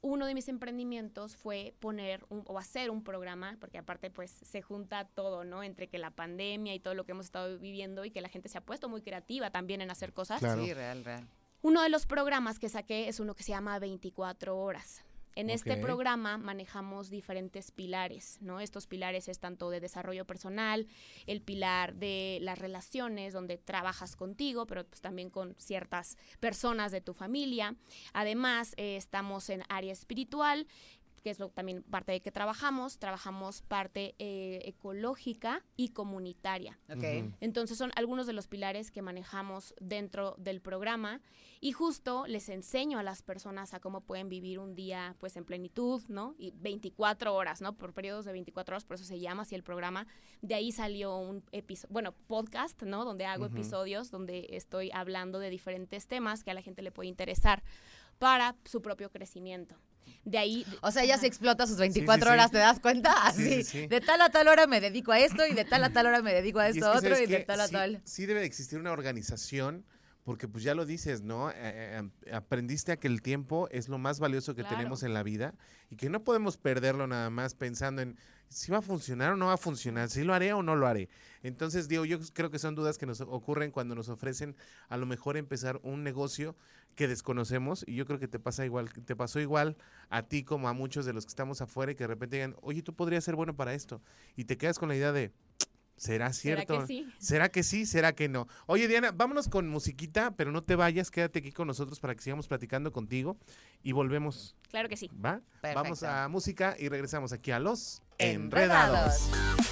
uno 0.00 0.26
de 0.26 0.34
mis 0.34 0.48
emprendimientos 0.48 1.36
fue 1.36 1.74
poner 1.80 2.24
un- 2.28 2.44
o 2.46 2.58
hacer 2.58 2.90
un 2.90 3.02
programa, 3.02 3.56
porque 3.60 3.78
aparte 3.78 4.10
pues 4.10 4.30
se 4.30 4.62
junta 4.62 5.04
todo, 5.06 5.44
¿no? 5.44 5.62
Entre 5.62 5.88
que 5.88 5.98
la 5.98 6.10
pandemia 6.10 6.74
y 6.74 6.80
todo 6.80 6.94
lo 6.94 7.04
que 7.04 7.12
hemos 7.12 7.26
estado 7.26 7.58
viviendo 7.58 8.04
y 8.04 8.10
que 8.10 8.20
la 8.20 8.28
gente 8.28 8.48
se 8.48 8.58
ha 8.58 8.60
puesto 8.60 8.88
muy 8.88 9.02
creativa 9.02 9.50
también 9.50 9.80
en 9.80 9.90
hacer 9.90 10.12
cosas. 10.12 10.38
Claro. 10.40 10.64
Sí, 10.64 10.72
real, 10.72 11.04
real. 11.04 11.28
Uno 11.62 11.82
de 11.82 11.88
los 11.88 12.06
programas 12.06 12.58
que 12.60 12.68
saqué 12.68 13.08
es 13.08 13.18
uno 13.18 13.34
que 13.34 13.42
se 13.42 13.50
llama 13.50 13.78
24 13.80 14.56
horas. 14.56 15.04
En 15.38 15.50
este 15.50 15.76
programa 15.76 16.36
manejamos 16.36 17.10
diferentes 17.10 17.70
pilares, 17.70 18.38
¿no? 18.40 18.58
Estos 18.58 18.88
pilares 18.88 19.28
es 19.28 19.38
tanto 19.38 19.70
de 19.70 19.78
desarrollo 19.78 20.24
personal, 20.24 20.88
el 21.28 21.42
pilar 21.42 21.94
de 21.94 22.38
las 22.42 22.58
relaciones, 22.58 23.34
donde 23.34 23.56
trabajas 23.56 24.16
contigo, 24.16 24.66
pero 24.66 24.84
pues 24.84 25.00
también 25.00 25.30
con 25.30 25.54
ciertas 25.56 26.16
personas 26.40 26.90
de 26.90 27.02
tu 27.02 27.14
familia. 27.14 27.76
Además, 28.14 28.74
eh, 28.78 28.96
estamos 28.96 29.48
en 29.48 29.62
área 29.68 29.92
espiritual, 29.92 30.66
que 31.20 31.30
es 31.30 31.38
lo, 31.38 31.48
también 31.50 31.82
parte 31.82 32.12
de 32.12 32.20
que 32.20 32.30
trabajamos. 32.30 32.98
Trabajamos 32.98 33.62
parte 33.62 34.14
eh, 34.18 34.62
ecológica 34.64 35.64
y 35.76 35.90
comunitaria. 35.90 36.78
Ok. 36.88 36.96
Ujú. 36.96 37.32
Entonces 37.40 37.78
son 37.78 37.90
algunos 37.96 38.26
de 38.26 38.32
los 38.32 38.46
pilares 38.46 38.90
que 38.90 39.02
manejamos 39.02 39.74
dentro 39.80 40.34
del 40.38 40.60
programa 40.60 41.20
y 41.60 41.72
justo 41.72 42.26
les 42.26 42.48
enseño 42.48 42.98
a 42.98 43.02
las 43.02 43.22
personas 43.22 43.74
a 43.74 43.80
cómo 43.80 44.02
pueden 44.02 44.28
vivir 44.28 44.58
un 44.58 44.74
día 44.74 45.16
pues 45.18 45.36
en 45.36 45.44
plenitud, 45.44 46.02
¿no? 46.08 46.34
Y 46.38 46.52
24 46.52 47.34
horas, 47.34 47.60
¿no? 47.60 47.76
Por 47.76 47.92
periodos 47.92 48.24
de 48.24 48.32
24 48.32 48.74
horas, 48.74 48.84
por 48.84 48.94
eso 48.94 49.04
se 49.04 49.18
llama 49.18 49.42
así 49.42 49.54
el 49.54 49.62
programa. 49.62 50.06
De 50.40 50.54
ahí 50.54 50.72
salió 50.72 51.16
un 51.16 51.42
episodio, 51.52 51.92
bueno, 51.92 52.12
podcast, 52.26 52.82
¿no? 52.82 53.04
Donde 53.04 53.24
hago 53.24 53.46
episodios 53.46 54.10
donde 54.10 54.46
estoy 54.50 54.90
hablando 54.92 55.38
de 55.38 55.50
diferentes 55.50 56.06
temas 56.06 56.44
que 56.44 56.50
a 56.50 56.54
la 56.54 56.62
gente 56.62 56.82
le 56.82 56.92
puede 56.92 57.08
interesar 57.08 57.62
para 58.18 58.56
su 58.64 58.82
propio 58.82 59.10
crecimiento. 59.10 59.76
De 60.24 60.38
ahí... 60.38 60.66
O 60.82 60.90
sea, 60.90 61.02
ella 61.04 61.18
se 61.18 61.26
explota 61.26 61.66
sus 61.66 61.76
24 61.78 62.26
sí. 62.26 62.32
horas, 62.32 62.50
¿te 62.50 62.58
das 62.58 62.80
cuenta? 62.80 63.10
Sí, 63.34 63.42
Así, 63.42 63.62
sí, 63.62 63.62
sí. 63.64 63.86
de 63.86 64.00
tal 64.00 64.20
a 64.20 64.28
tal 64.30 64.48
hora 64.48 64.66
me 64.66 64.80
dedico 64.80 65.12
a 65.12 65.18
esto 65.18 65.46
y 65.46 65.54
de 65.54 65.64
tal 65.64 65.84
a 65.84 65.90
tal 65.90 66.06
hora 66.06 66.22
me 66.22 66.32
dedico 66.34 66.58
a 66.60 66.66
Y 66.66 66.70
es 66.70 66.76
esto 66.76 66.90
que, 66.92 66.98
otro 66.98 67.10
¿sabes 67.14 67.28
y 67.28 67.32
de 67.32 67.38
qué? 67.38 67.44
tal 67.44 67.60
a 67.60 67.66
Sí- 67.66 67.72
tal. 67.72 68.00
Sí 68.04 68.26
debe 68.26 68.40
de 68.40 68.46
existir 68.46 68.78
una 68.78 68.92
organización, 68.92 69.84
porque 70.28 70.46
pues 70.46 70.62
ya 70.62 70.74
lo 70.74 70.84
dices, 70.84 71.22
¿no? 71.22 71.48
Eh, 71.48 71.54
eh, 71.56 72.02
eh, 72.26 72.34
aprendiste 72.34 72.92
a 72.92 72.98
que 72.98 73.08
el 73.08 73.22
tiempo 73.22 73.66
es 73.70 73.88
lo 73.88 73.96
más 73.96 74.20
valioso 74.20 74.54
que 74.54 74.60
Claro. 74.60 74.76
tenemos 74.76 75.02
en 75.02 75.14
la 75.14 75.22
vida 75.22 75.54
y 75.88 75.96
que 75.96 76.10
no 76.10 76.22
podemos 76.22 76.58
perderlo 76.58 77.06
nada 77.06 77.30
más 77.30 77.54
pensando 77.54 78.02
en 78.02 78.14
si 78.50 78.70
va 78.70 78.76
a 78.76 78.82
funcionar 78.82 79.32
o 79.32 79.36
no 79.36 79.46
va 79.46 79.54
a 79.54 79.56
funcionar, 79.56 80.10
si 80.10 80.24
lo 80.24 80.34
haré 80.34 80.52
o 80.52 80.62
no 80.62 80.76
lo 80.76 80.86
haré. 80.86 81.08
Entonces, 81.42 81.88
digo, 81.88 82.04
yo 82.04 82.18
creo 82.34 82.50
que 82.50 82.58
son 82.58 82.74
dudas 82.74 82.98
que 82.98 83.06
nos 83.06 83.22
ocurren 83.22 83.70
cuando 83.70 83.94
nos 83.94 84.10
ofrecen 84.10 84.54
a 84.90 84.98
lo 84.98 85.06
mejor 85.06 85.38
empezar 85.38 85.80
un 85.82 86.04
negocio 86.04 86.54
que 86.94 87.08
desconocemos 87.08 87.82
y 87.86 87.94
yo 87.94 88.04
creo 88.04 88.18
que 88.18 88.28
te 88.28 88.38
pasa 88.38 88.66
igual, 88.66 88.92
te 88.92 89.16
pasó 89.16 89.40
igual 89.40 89.78
a 90.10 90.24
ti 90.24 90.44
como 90.44 90.68
a 90.68 90.74
muchos 90.74 91.06
de 91.06 91.14
los 91.14 91.24
que 91.24 91.30
estamos 91.30 91.62
afuera 91.62 91.92
y 91.92 91.94
que 91.94 92.04
de 92.04 92.08
repente 92.08 92.36
digan, 92.36 92.54
oye, 92.60 92.82
tú 92.82 92.92
podrías 92.92 93.24
ser 93.24 93.34
bueno 93.34 93.56
para 93.56 93.72
esto 93.72 94.02
y 94.36 94.44
te 94.44 94.58
quedas 94.58 94.78
con 94.78 94.90
la 94.90 94.96
idea 94.96 95.10
de, 95.10 95.32
¿será 95.98 96.32
¿Será 96.32 96.34
cierto? 96.62 96.80
que 96.80 96.86
sí? 96.86 97.08
¿Será 97.18 97.48
que 97.50 97.62
sí? 97.62 97.84
¿Será 97.86 98.12
que 98.14 98.28
no? 98.28 98.46
Oye, 98.66 98.88
Diana, 98.88 99.12
vámonos 99.12 99.48
con 99.48 99.68
musiquita, 99.68 100.32
pero 100.36 100.52
no 100.52 100.62
te 100.62 100.76
vayas, 100.76 101.10
quédate 101.10 101.40
aquí 101.40 101.52
con 101.52 101.66
nosotros 101.66 102.00
para 102.00 102.14
que 102.14 102.22
sigamos 102.22 102.48
platicando 102.48 102.92
contigo 102.92 103.36
y 103.82 103.92
volvemos, 103.92 104.56
Claro 104.70 104.88
que 104.88 104.96
sí. 104.96 105.10
¿va? 105.24 105.40
Vamos 105.74 106.02
a 106.02 106.28
música 106.28 106.76
y 106.78 106.88
regresamos 106.88 107.32
aquí 107.32 107.50
a 107.50 107.58
Los 107.58 108.02
Enredados. 108.18 109.28
Enredados. 109.28 109.68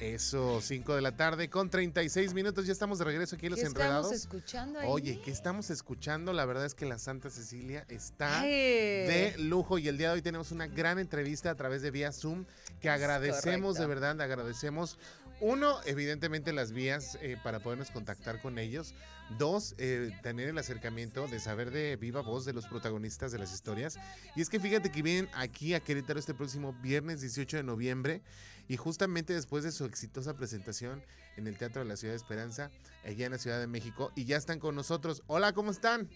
Eso, 0.00 0.62
5 0.62 0.94
de 0.94 1.02
la 1.02 1.14
tarde 1.14 1.50
con 1.50 1.68
36 1.68 2.32
minutos, 2.32 2.66
ya 2.66 2.72
estamos 2.72 2.98
de 2.98 3.04
regreso 3.04 3.36
aquí 3.36 3.46
en 3.46 3.50
Los 3.50 3.60
¿Qué 3.60 3.66
Enredados. 3.66 4.06
estamos 4.12 4.20
escuchando 4.22 4.78
ahí? 4.78 4.88
Oye, 4.88 5.20
¿qué 5.22 5.30
estamos 5.30 5.68
escuchando? 5.68 6.32
La 6.32 6.46
verdad 6.46 6.64
es 6.64 6.74
que 6.74 6.86
la 6.86 6.98
Santa 6.98 7.28
Cecilia 7.28 7.84
está 7.90 8.40
Ay. 8.40 8.50
de 8.50 9.34
lujo 9.36 9.76
y 9.76 9.88
el 9.88 9.98
día 9.98 10.08
de 10.08 10.14
hoy 10.14 10.22
tenemos 10.22 10.52
una 10.52 10.68
gran 10.68 10.98
entrevista 10.98 11.50
a 11.50 11.54
través 11.54 11.82
de 11.82 11.90
vía 11.90 12.12
Zoom 12.12 12.46
que 12.80 12.88
agradecemos 12.88 13.76
de 13.76 13.86
verdad, 13.86 14.18
agradecemos. 14.22 14.98
Uno, 15.42 15.80
evidentemente 15.84 16.52
las 16.52 16.72
vías 16.72 17.18
eh, 17.20 17.36
para 17.42 17.60
podernos 17.60 17.90
contactar 17.90 18.40
con 18.40 18.58
ellos. 18.58 18.94
Dos, 19.38 19.74
eh, 19.78 20.10
tener 20.22 20.48
el 20.48 20.58
acercamiento 20.58 21.28
de 21.28 21.40
saber 21.40 21.70
de 21.70 21.96
viva 21.96 22.20
voz 22.20 22.44
de 22.44 22.52
los 22.52 22.66
protagonistas 22.66 23.32
de 23.32 23.38
las 23.38 23.52
historias. 23.52 23.98
Y 24.34 24.42
es 24.42 24.50
que 24.50 24.60
fíjate 24.60 24.90
que 24.90 25.02
vienen 25.02 25.30
aquí 25.34 25.72
a 25.72 25.80
Querétaro 25.80 26.18
este 26.18 26.34
próximo 26.34 26.74
viernes 26.82 27.20
18 27.20 27.58
de 27.58 27.62
noviembre 27.62 28.22
y 28.70 28.76
justamente 28.76 29.32
después 29.32 29.64
de 29.64 29.72
su 29.72 29.84
exitosa 29.84 30.34
presentación 30.36 31.02
en 31.36 31.48
el 31.48 31.58
Teatro 31.58 31.82
de 31.82 31.88
la 31.88 31.96
Ciudad 31.96 32.12
de 32.12 32.18
Esperanza, 32.18 32.70
allá 33.04 33.26
en 33.26 33.32
la 33.32 33.38
Ciudad 33.38 33.58
de 33.58 33.66
México, 33.66 34.12
y 34.14 34.26
ya 34.26 34.36
están 34.36 34.60
con 34.60 34.76
nosotros. 34.76 35.24
Hola, 35.26 35.52
¿cómo 35.52 35.72
están? 35.72 36.08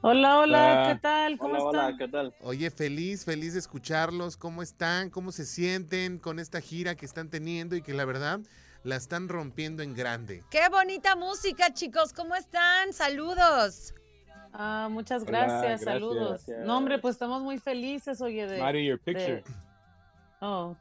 Hola, 0.00 0.40
hola, 0.40 0.40
Hola. 0.40 0.92
¿qué 0.92 0.98
tal? 1.00 1.38
¿Cómo 1.38 1.54
Hola, 1.54 1.62
hola, 1.62 1.82
están? 1.90 1.98
¿qué 1.98 2.08
tal? 2.08 2.34
Oye, 2.40 2.68
feliz, 2.72 3.24
feliz 3.24 3.52
de 3.52 3.60
escucharlos. 3.60 4.36
¿Cómo 4.36 4.60
están? 4.60 5.08
¿Cómo 5.10 5.30
se 5.30 5.46
sienten 5.46 6.18
con 6.18 6.40
esta 6.40 6.60
gira 6.60 6.96
que 6.96 7.06
están 7.06 7.30
teniendo 7.30 7.76
y 7.76 7.82
que 7.82 7.94
la 7.94 8.04
verdad 8.04 8.40
la 8.82 8.96
están 8.96 9.28
rompiendo 9.28 9.84
en 9.84 9.94
grande? 9.94 10.42
Qué 10.50 10.68
bonita 10.68 11.14
música, 11.14 11.72
chicos. 11.72 12.12
¿Cómo 12.12 12.34
están? 12.34 12.92
Saludos. 12.92 13.94
Ah, 14.52 14.88
muchas 14.90 15.22
Hola, 15.22 15.46
gracias, 15.46 15.82
saludos. 15.82 16.44
gracias. 16.44 16.66
No, 16.66 16.76
hombre, 16.76 16.98
pues 16.98 17.14
estamos 17.14 17.40
muy 17.40 17.58
felices, 17.58 18.20
oye, 18.20 18.48
de... 18.48 18.58
Your 18.84 18.98
de- 18.98 19.04
picture. 19.04 19.44
Oh, 20.42 20.76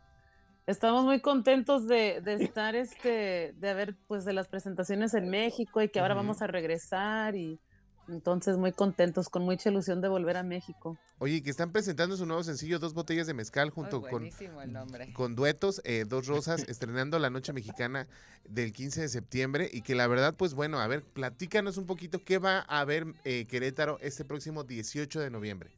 estamos 0.66 1.06
muy 1.06 1.22
contentos 1.22 1.88
de, 1.88 2.22
de 2.22 2.34
estar, 2.44 2.76
este, 2.76 3.54
de 3.58 3.70
haber, 3.70 3.96
pues, 4.08 4.26
de 4.26 4.34
las 4.34 4.48
presentaciones 4.48 5.14
en 5.14 5.30
México 5.30 5.82
y 5.82 5.90
que 5.90 6.00
ahora 6.00 6.16
vamos 6.16 6.42
a 6.42 6.48
regresar 6.48 7.36
y, 7.36 7.60
Entonces, 8.08 8.58
muy 8.58 8.74
contentos, 8.74 9.30
con 9.30 9.44
mucha 9.44 9.70
ilusión 9.70 10.02
de 10.02 10.10
volver 10.10 10.36
a 10.36 10.44
México. 10.44 10.98
Oye, 11.20 11.44
que 11.44 11.52
están 11.52 11.72
presentando 11.72 12.18
su 12.18 12.26
nuevo 12.26 12.44
sencillo, 12.44 12.80
Dos 12.80 12.94
Botellas 12.94 13.28
de 13.28 13.34
Mezcal, 13.34 13.70
junto 13.70 14.02
con, 14.02 14.26
el 14.26 15.14
con 15.14 15.36
duetos, 15.36 15.82
eh, 15.86 16.06
Dos 16.08 16.28
Rosas, 16.28 16.64
estrenando 16.68 17.20
la 17.20 17.30
Noche 17.30 17.54
Mexicana 17.54 18.08
del 18.44 18.74
15 18.74 19.02
de 19.02 19.08
septiembre. 19.08 19.70
Y 19.72 19.84
que 19.84 19.96
la 19.96 20.08
verdad, 20.08 20.34
pues 20.36 20.56
bueno, 20.56 20.80
a 20.80 20.88
ver, 20.88 21.04
platícanos 21.04 21.78
un 21.78 21.86
poquito 21.86 22.20
qué 22.26 22.40
va 22.40 22.66
a 22.68 22.80
haber 22.80 23.06
eh, 23.24 23.46
Querétaro 23.46 23.98
este 24.02 24.26
próximo 24.26 24.64
18 24.64 25.20
de 25.20 25.30
noviembre. 25.30 25.72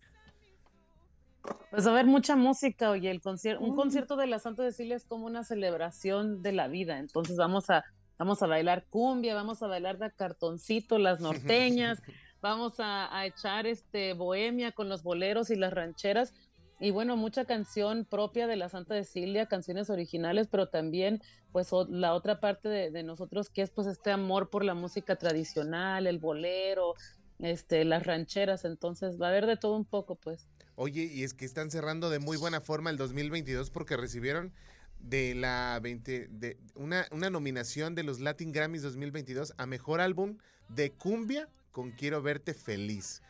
Pues 1.72 1.88
a 1.88 1.92
ver, 1.92 2.06
mucha 2.06 2.36
música, 2.36 2.92
oye, 2.92 3.10
el 3.12 3.22
concierto, 3.22 3.64
un 3.64 3.76
concierto 3.76 4.16
de 4.16 4.28
la 4.28 4.40
Santa 4.40 4.64
Cecilia 4.64 4.96
es 4.96 5.06
como 5.06 5.26
una 5.26 5.44
celebración 5.44 6.42
de 6.42 6.52
la 6.54 6.68
vida. 6.68 7.00
Entonces 7.00 7.36
vamos 7.36 7.70
a, 7.70 7.84
vamos 8.18 8.42
a 8.44 8.48
bailar 8.48 8.86
cumbia, 8.90 9.36
vamos 9.36 9.62
a 9.64 9.68
bailar 9.68 9.98
de 9.98 10.12
cartoncito, 10.12 11.00
las 11.00 11.20
norteñas, 11.20 12.00
vamos 12.42 12.80
a, 12.80 13.16
a 13.18 13.26
echar 13.26 13.66
este 13.66 14.14
bohemia 14.14 14.72
con 14.72 14.88
los 14.88 15.04
boleros 15.04 15.50
y 15.50 15.56
las 15.56 15.74
rancheras. 15.74 16.34
Y 16.80 16.92
bueno, 16.92 17.16
mucha 17.18 17.46
canción 17.46 18.06
propia 18.06 18.46
de 18.48 18.56
la 18.56 18.68
Santa 18.70 18.96
Cecilia, 18.96 19.46
canciones 19.48 19.90
originales, 19.90 20.48
pero 20.50 20.68
también 20.70 21.22
pues 21.52 21.72
o- 21.72 21.88
la 21.90 22.14
otra 22.14 22.40
parte 22.40 22.68
de, 22.70 22.92
de 22.92 23.04
nosotros 23.04 23.50
que 23.50 23.62
es 23.62 23.70
pues 23.72 23.88
este 23.88 24.12
amor 24.12 24.50
por 24.50 24.64
la 24.64 24.74
música 24.74 25.16
tradicional, 25.16 26.08
el 26.08 26.20
bolero, 26.20 26.94
este, 27.40 27.84
las 27.86 28.06
rancheras. 28.06 28.66
Entonces 28.66 29.20
va 29.22 29.28
a 29.28 29.30
haber 29.30 29.46
de 29.46 29.58
todo 29.58 29.76
un 29.76 29.86
poco, 29.86 30.16
pues. 30.16 30.48
Oye, 30.76 31.04
y 31.04 31.24
es 31.24 31.34
que 31.34 31.46
están 31.46 31.70
cerrando 31.72 32.10
de 32.10 32.20
muy 32.20 32.38
buena 32.38 32.62
forma 32.62 32.90
el 32.90 32.98
2022 32.98 33.70
porque 33.70 33.96
recibieron 33.98 34.54
de 35.00 35.36
la 35.36 35.80
20, 35.82 36.28
de 36.30 36.58
una, 36.76 37.06
una 37.12 37.30
nominación 37.30 37.94
de 37.96 38.04
los 38.04 38.20
Latin 38.20 38.52
Grammys 38.52 38.82
2022 38.82 39.54
a 39.58 39.66
Mejor 39.66 40.02
Álbum 40.02 40.38
de 40.70 40.92
Cumbia 40.92 41.48
con 41.72 41.92
Quiero 41.92 42.22
Verte 42.22 42.54
Feliz. 42.54 43.22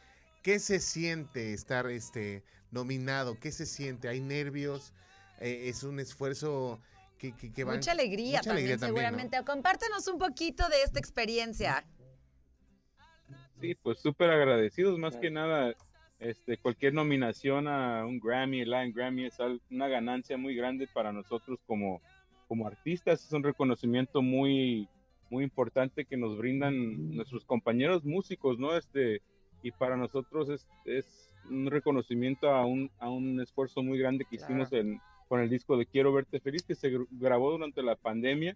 ¿Qué 0.44 0.60
se 0.60 0.80
siente 0.80 1.54
estar 1.54 1.88
este, 1.90 2.44
nominado? 2.72 3.40
¿Qué 3.40 3.52
se 3.52 3.66
siente? 3.66 4.08
¿Hay 4.08 4.20
nervios? 4.22 4.94
Eh, 5.40 5.70
¿Es 5.70 5.84
un 5.84 6.00
esfuerzo 6.00 6.80
que, 7.18 7.36
que, 7.36 7.52
que 7.52 7.64
van- 7.64 7.78
Mucha 7.78 7.92
alegría 7.94 8.40
mucha 8.40 8.50
también, 8.52 8.68
alegría 8.68 8.78
también, 8.78 9.04
¿no? 9.06 9.10
seguramente. 9.10 9.46
Compártenos 9.46 10.08
un 10.08 10.20
poquito 10.20 10.68
de 10.70 10.84
esta 10.84 11.00
experiencia. 11.00 11.86
Sí, 13.60 13.76
pues 13.76 14.00
súper 14.00 14.30
agradecidos, 14.30 15.00
más 15.00 15.16
que 15.16 15.32
nada, 15.32 15.74
este, 16.24 16.58
cualquier 16.58 16.94
nominación 16.94 17.68
a 17.68 18.06
un 18.06 18.20
Grammy, 18.20 18.62
el 18.62 18.72
Latin 18.72 18.94
Grammy 18.94 19.25
es 19.25 19.38
una 19.70 19.88
ganancia 19.88 20.38
muy 20.38 20.56
grande 20.56 20.88
para 20.94 21.12
nosotros 21.12 21.60
como, 21.68 22.01
como 22.48 22.68
artistas, 22.68 23.25
es 23.25 23.32
un 23.34 23.44
reconocimiento 23.44 24.22
muy, 24.22 24.88
muy 25.30 25.44
importante 25.44 26.06
que 26.06 26.18
nos 26.18 26.38
brindan 26.38 27.15
nuestros 27.15 27.46
compañeros 27.46 28.06
músicos, 28.06 28.58
¿no? 28.58 28.75
Este, 28.77 29.22
y 29.62 29.72
para 29.72 29.98
nosotros 29.98 30.50
es, 30.50 30.68
es 30.86 31.30
un 31.50 31.70
reconocimiento 31.70 32.50
a 32.50 32.65
un, 32.65 32.89
a 33.00 33.10
un 33.10 33.42
esfuerzo 33.42 33.84
muy 33.84 33.98
grande 34.00 34.25
que 34.30 34.38
hicimos 34.38 34.72
en, 34.74 35.00
con 35.27 35.42
el 35.42 35.50
disco 35.50 35.77
de 35.77 35.86
Quiero 35.86 36.13
Verte 36.13 36.39
Feliz, 36.39 36.63
que 36.63 36.75
se 36.75 36.92
gr- 36.92 37.08
grabó 37.12 37.51
durante 37.51 37.82
la 37.82 37.96
pandemia 37.96 38.56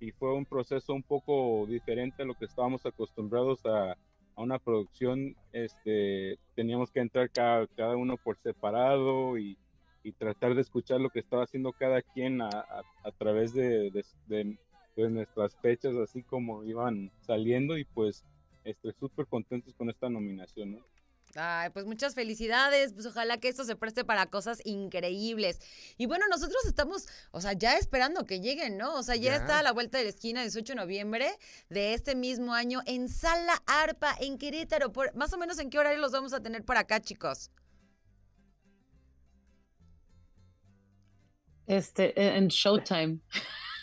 y 0.00 0.10
fue 0.10 0.34
un 0.34 0.44
proceso 0.44 0.92
un 0.92 1.02
poco 1.02 1.66
diferente 1.66 2.22
a 2.22 2.26
lo 2.26 2.34
que 2.34 2.44
estábamos 2.44 2.84
acostumbrados 2.84 3.64
a, 3.64 3.96
a 4.36 4.42
una 4.42 4.58
producción, 4.58 5.36
este, 5.52 6.38
teníamos 6.54 6.90
que 6.92 7.00
entrar 7.00 7.30
cada, 7.30 7.66
cada 7.68 7.96
uno 7.96 8.18
por 8.18 8.38
separado 8.38 9.38
y, 9.38 9.58
y 10.02 10.12
tratar 10.12 10.54
de 10.54 10.62
escuchar 10.62 11.00
lo 11.00 11.10
que 11.10 11.20
estaba 11.20 11.44
haciendo 11.44 11.72
cada 11.72 12.02
quien 12.02 12.40
a, 12.42 12.48
a- 12.50 12.84
través 13.12 13.52
de, 13.54 13.90
de- 13.90 14.04
de- 14.26 14.58
de 14.96 15.10
nuestras 15.10 15.56
fechas, 15.58 15.94
así 15.96 16.22
como 16.24 16.64
iban 16.64 17.12
saliendo 17.20 17.78
y 17.78 17.84
pues 17.84 18.24
este, 18.64 18.92
súper 18.92 19.26
contentos 19.26 19.74
con 19.74 19.90
esta 19.90 20.08
nominación. 20.10 20.72
¿no? 20.72 20.95
Ay, 21.38 21.68
pues 21.70 21.84
muchas 21.84 22.14
felicidades, 22.14 22.94
pues 22.94 23.04
ojalá 23.06 23.36
que 23.38 23.48
esto 23.48 23.64
se 23.64 23.76
preste 23.76 24.04
para 24.04 24.26
cosas 24.26 24.60
increíbles. 24.64 25.60
Y 25.98 26.06
bueno, 26.06 26.24
nosotros 26.30 26.64
estamos, 26.64 27.06
o 27.30 27.40
sea, 27.42 27.52
ya 27.52 27.76
esperando 27.76 28.24
que 28.24 28.40
lleguen, 28.40 28.78
¿no? 28.78 28.94
O 28.94 29.02
sea, 29.02 29.16
ya, 29.16 29.32
Ya. 29.32 29.36
está 29.36 29.58
a 29.58 29.62
la 29.62 29.72
vuelta 29.72 29.98
de 29.98 30.04
la 30.04 30.10
esquina, 30.10 30.40
18 30.40 30.72
de 30.72 30.76
noviembre 30.76 31.30
de 31.68 31.92
este 31.94 32.14
mismo 32.14 32.54
año 32.54 32.80
en 32.86 33.08
Sala 33.10 33.62
Arpa, 33.66 34.16
en 34.18 34.38
Querétaro. 34.38 34.92
Por, 34.92 35.14
más 35.14 35.32
o 35.34 35.38
menos 35.38 35.58
en 35.58 35.68
qué 35.68 35.78
horario 35.78 35.98
los 36.00 36.12
vamos 36.12 36.32
a 36.32 36.40
tener 36.42 36.64
por 36.64 36.78
acá, 36.78 37.00
chicos. 37.00 37.50
Este, 41.66 42.18
e- 42.20 42.36
en 42.36 42.48
Showtime. 42.48 43.18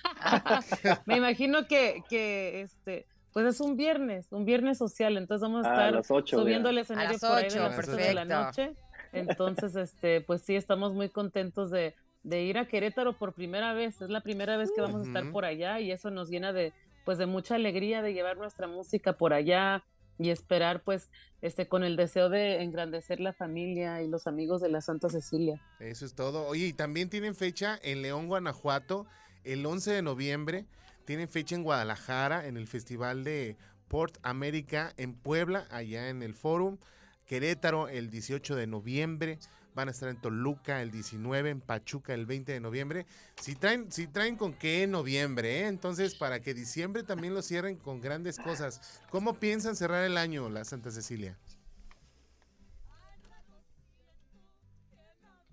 Me 1.05 1.17
imagino 1.17 1.67
que, 1.67 2.03
que 2.09 2.61
este, 2.61 3.05
pues 3.33 3.47
es 3.47 3.59
un 3.59 3.75
viernes, 3.75 4.27
un 4.31 4.45
viernes 4.45 4.77
social, 4.77 5.17
entonces 5.17 5.41
vamos 5.41 5.65
a 5.65 5.69
A 5.69 5.73
estar 5.73 5.93
las 5.93 6.29
subiendo 6.29 6.69
el 6.69 6.77
escenario 6.77 7.11
las 7.13 7.21
por 7.21 7.37
ahí 7.37 7.49
de 7.49 7.59
las 7.59 7.79
ocho 7.79 7.95
de 7.95 8.13
la 8.13 8.25
noche. 8.25 8.75
Entonces, 9.11 9.75
este, 9.75 10.21
pues 10.21 10.41
sí, 10.41 10.55
estamos 10.55 10.93
muy 10.93 11.09
contentos 11.09 11.71
de, 11.71 11.95
de 12.23 12.43
ir 12.43 12.57
a 12.57 12.67
Querétaro 12.67 13.17
por 13.17 13.33
primera 13.33 13.73
vez. 13.73 14.01
Es 14.01 14.09
la 14.09 14.21
primera 14.21 14.57
vez 14.57 14.71
que 14.75 14.81
vamos 14.81 15.01
a 15.01 15.07
estar 15.07 15.31
por 15.31 15.45
allá 15.45 15.79
y 15.79 15.91
eso 15.91 16.09
nos 16.09 16.29
llena 16.29 16.53
de, 16.53 16.73
pues, 17.05 17.17
de 17.17 17.25
mucha 17.25 17.55
alegría 17.55 18.01
de 18.01 18.13
llevar 18.13 18.37
nuestra 18.37 18.67
música 18.67 19.13
por 19.13 19.33
allá 19.33 19.83
y 20.19 20.29
esperar, 20.29 20.83
pues, 20.83 21.09
este, 21.41 21.67
con 21.67 21.83
el 21.83 21.95
deseo 21.95 22.29
de 22.29 22.61
engrandecer 22.61 23.19
la 23.19 23.33
familia 23.33 24.01
y 24.01 24.07
los 24.07 24.27
amigos 24.27 24.61
de 24.61 24.69
la 24.69 24.81
Santa 24.81 25.09
Cecilia. 25.09 25.61
Eso 25.79 26.05
es 26.05 26.15
todo. 26.15 26.47
Oye, 26.47 26.67
y 26.67 26.73
también 26.73 27.09
tienen 27.09 27.35
fecha 27.35 27.79
en 27.83 28.01
León, 28.01 28.27
Guanajuato, 28.27 29.05
el 29.43 29.65
11 29.65 29.91
de 29.91 30.01
noviembre. 30.01 30.65
Tienen 31.05 31.27
fecha 31.27 31.55
en 31.55 31.63
Guadalajara, 31.63 32.47
en 32.47 32.57
el 32.57 32.67
Festival 32.67 33.23
de 33.23 33.57
Port 33.87 34.17
América, 34.23 34.93
en 34.97 35.13
Puebla, 35.13 35.67
allá 35.69 36.09
en 36.09 36.23
el 36.23 36.33
Forum. 36.33 36.77
Querétaro, 37.25 37.89
el 37.89 38.09
18 38.09 38.55
de 38.55 38.67
noviembre. 38.67 39.39
Van 39.75 39.87
a 39.87 39.91
estar 39.91 40.09
en 40.09 40.17
Toluca 40.17 40.81
el 40.81 40.91
19, 40.91 41.49
en 41.49 41.61
Pachuca 41.61 42.13
el 42.13 42.25
20 42.25 42.51
de 42.51 42.59
noviembre. 42.59 43.05
Si 43.41 43.55
traen, 43.55 43.91
si 43.91 44.07
traen 44.07 44.35
con 44.35 44.53
qué 44.53 44.85
noviembre, 44.87 45.61
¿eh? 45.61 45.67
Entonces, 45.67 46.13
para 46.15 46.41
que 46.41 46.53
diciembre 46.53 47.03
también 47.03 47.33
lo 47.33 47.41
cierren 47.41 47.75
con 47.77 47.99
grandes 47.99 48.37
cosas. 48.37 49.01
¿Cómo 49.09 49.39
piensan 49.39 49.75
cerrar 49.75 50.03
el 50.03 50.17
año, 50.17 50.47
la 50.49 50.63
Santa 50.63 50.91
Cecilia? 50.91 51.37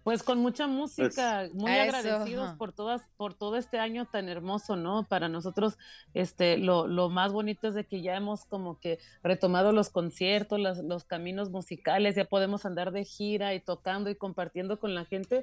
Pues 0.02 0.22
con 0.22 0.38
mucha 0.38 0.66
música, 0.66 1.48
muy 1.52 1.70
Eso, 1.72 1.82
agradecidos 1.82 2.48
ajá. 2.48 2.56
por 2.58 2.72
todas, 2.72 3.02
por 3.16 3.34
todo 3.34 3.56
este 3.56 3.78
año 3.78 4.06
tan 4.06 4.28
hermoso, 4.28 4.74
¿no? 4.76 5.06
Para 5.06 5.28
nosotros, 5.28 5.76
este, 6.14 6.56
lo, 6.56 6.86
lo 6.86 7.10
más 7.10 7.32
bonito 7.32 7.68
es 7.68 7.74
de 7.74 7.84
que 7.84 8.00
ya 8.00 8.16
hemos 8.16 8.44
como 8.46 8.78
que 8.80 8.98
retomado 9.22 9.72
los 9.72 9.90
conciertos, 9.90 10.58
las- 10.58 10.78
los 10.82 11.04
caminos 11.04 11.50
musicales, 11.50 12.16
ya 12.16 12.24
podemos 12.24 12.64
andar 12.64 12.92
de 12.92 13.04
gira 13.04 13.54
y 13.54 13.60
tocando 13.60 14.08
y 14.08 14.14
compartiendo 14.16 14.80
con 14.80 14.94
la 14.94 15.04
gente. 15.04 15.42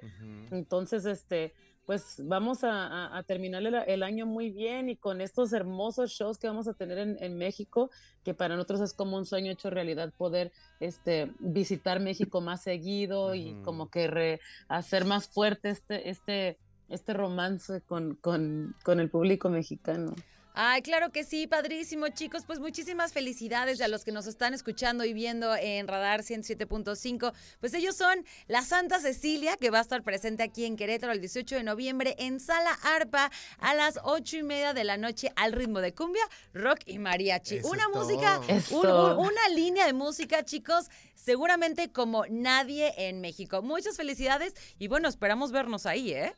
Entonces, 0.51 1.05
este, 1.05 1.53
pues 1.87 2.21
vamos 2.25 2.63
a, 2.63 2.85
a- 2.85 3.17
a 3.17 3.23
terminar 3.23 3.65
el, 3.65 3.73
el 3.73 4.03
año 4.03 4.27
muy 4.27 4.51
bien 4.51 4.89
y 4.89 4.95
con 4.97 5.21
estos 5.21 5.53
hermosos 5.53 6.11
shows 6.11 6.37
que 6.37 6.45
vamos 6.47 6.67
a 6.67 6.73
tener 6.73 6.99
en, 6.99 7.17
en 7.19 7.37
México, 7.37 7.89
que 8.23 8.33
para 8.35 8.55
nosotros 8.55 8.81
es 8.81 8.93
como 8.93 9.17
un 9.17 9.25
sueño 9.25 9.51
hecho 9.51 9.69
realidad 9.71 10.13
poder 10.15 10.51
este, 10.79 11.31
visitar 11.39 11.99
México 11.99 12.41
más 12.41 12.61
seguido 12.61 13.33
y 13.33 13.55
como 13.63 13.89
que 13.89 14.07
re- 14.07 14.39
hacer 14.67 15.05
más 15.05 15.27
fuerte 15.29 15.69
este, 15.69 16.09
este, 16.09 16.57
este 16.89 17.13
romance 17.13 17.81
con, 17.81 18.15
con, 18.15 18.75
con 18.83 18.99
el 18.99 19.09
público 19.09 19.49
mexicano. 19.49 20.13
Ay, 20.59 20.81
claro 20.81 21.11
que 21.11 21.23
sí, 21.23 21.45
padrísimo, 21.45 22.07
chicos. 22.09 22.43
Pues 22.45 22.59
muchísimas 22.59 23.13
felicidades 23.13 23.79
a 23.79 23.87
los 23.87 24.03
que 24.03 24.11
nos 24.11 24.25
están 24.25 24.55
escuchando 24.55 25.05
y 25.05 25.13
viendo 25.13 25.55
en 25.55 25.87
Radar 25.87 26.21
107.5. 26.23 27.31
Pues 27.59 27.75
ellos 27.75 27.95
son 27.95 28.25
la 28.47 28.63
Santa 28.63 28.99
Cecilia, 28.99 29.55
que 29.57 29.69
va 29.69 29.77
a 29.77 29.81
estar 29.81 30.01
presente 30.01 30.41
aquí 30.41 30.65
en 30.65 30.75
Querétaro 30.75 31.13
el 31.13 31.19
18 31.19 31.57
de 31.57 31.63
noviembre 31.63 32.15
en 32.17 32.39
Sala 32.39 32.71
Arpa 32.81 33.29
a 33.59 33.75
las 33.75 33.99
8 34.03 34.37
y 34.37 34.43
media 34.43 34.73
de 34.73 34.83
la 34.83 34.97
noche 34.97 35.31
al 35.35 35.51
ritmo 35.53 35.79
de 35.79 35.93
cumbia, 35.93 36.23
rock 36.55 36.79
y 36.87 36.97
mariachi. 36.97 37.57
Eso 37.57 37.69
una 37.69 37.83
es 37.83 37.89
música, 37.95 38.41
un- 38.71 39.27
una 39.27 39.49
línea 39.49 39.85
de 39.85 39.93
música, 39.93 40.43
chicos, 40.43 40.87
seguramente 41.13 41.91
como 41.91 42.25
nadie 42.31 42.95
en 42.97 43.21
México. 43.21 43.61
Muchas 43.61 43.95
felicidades 43.95 44.55
y 44.79 44.87
bueno, 44.87 45.07
esperamos 45.07 45.51
vernos 45.51 45.85
ahí, 45.85 46.13
¿eh? 46.13 46.33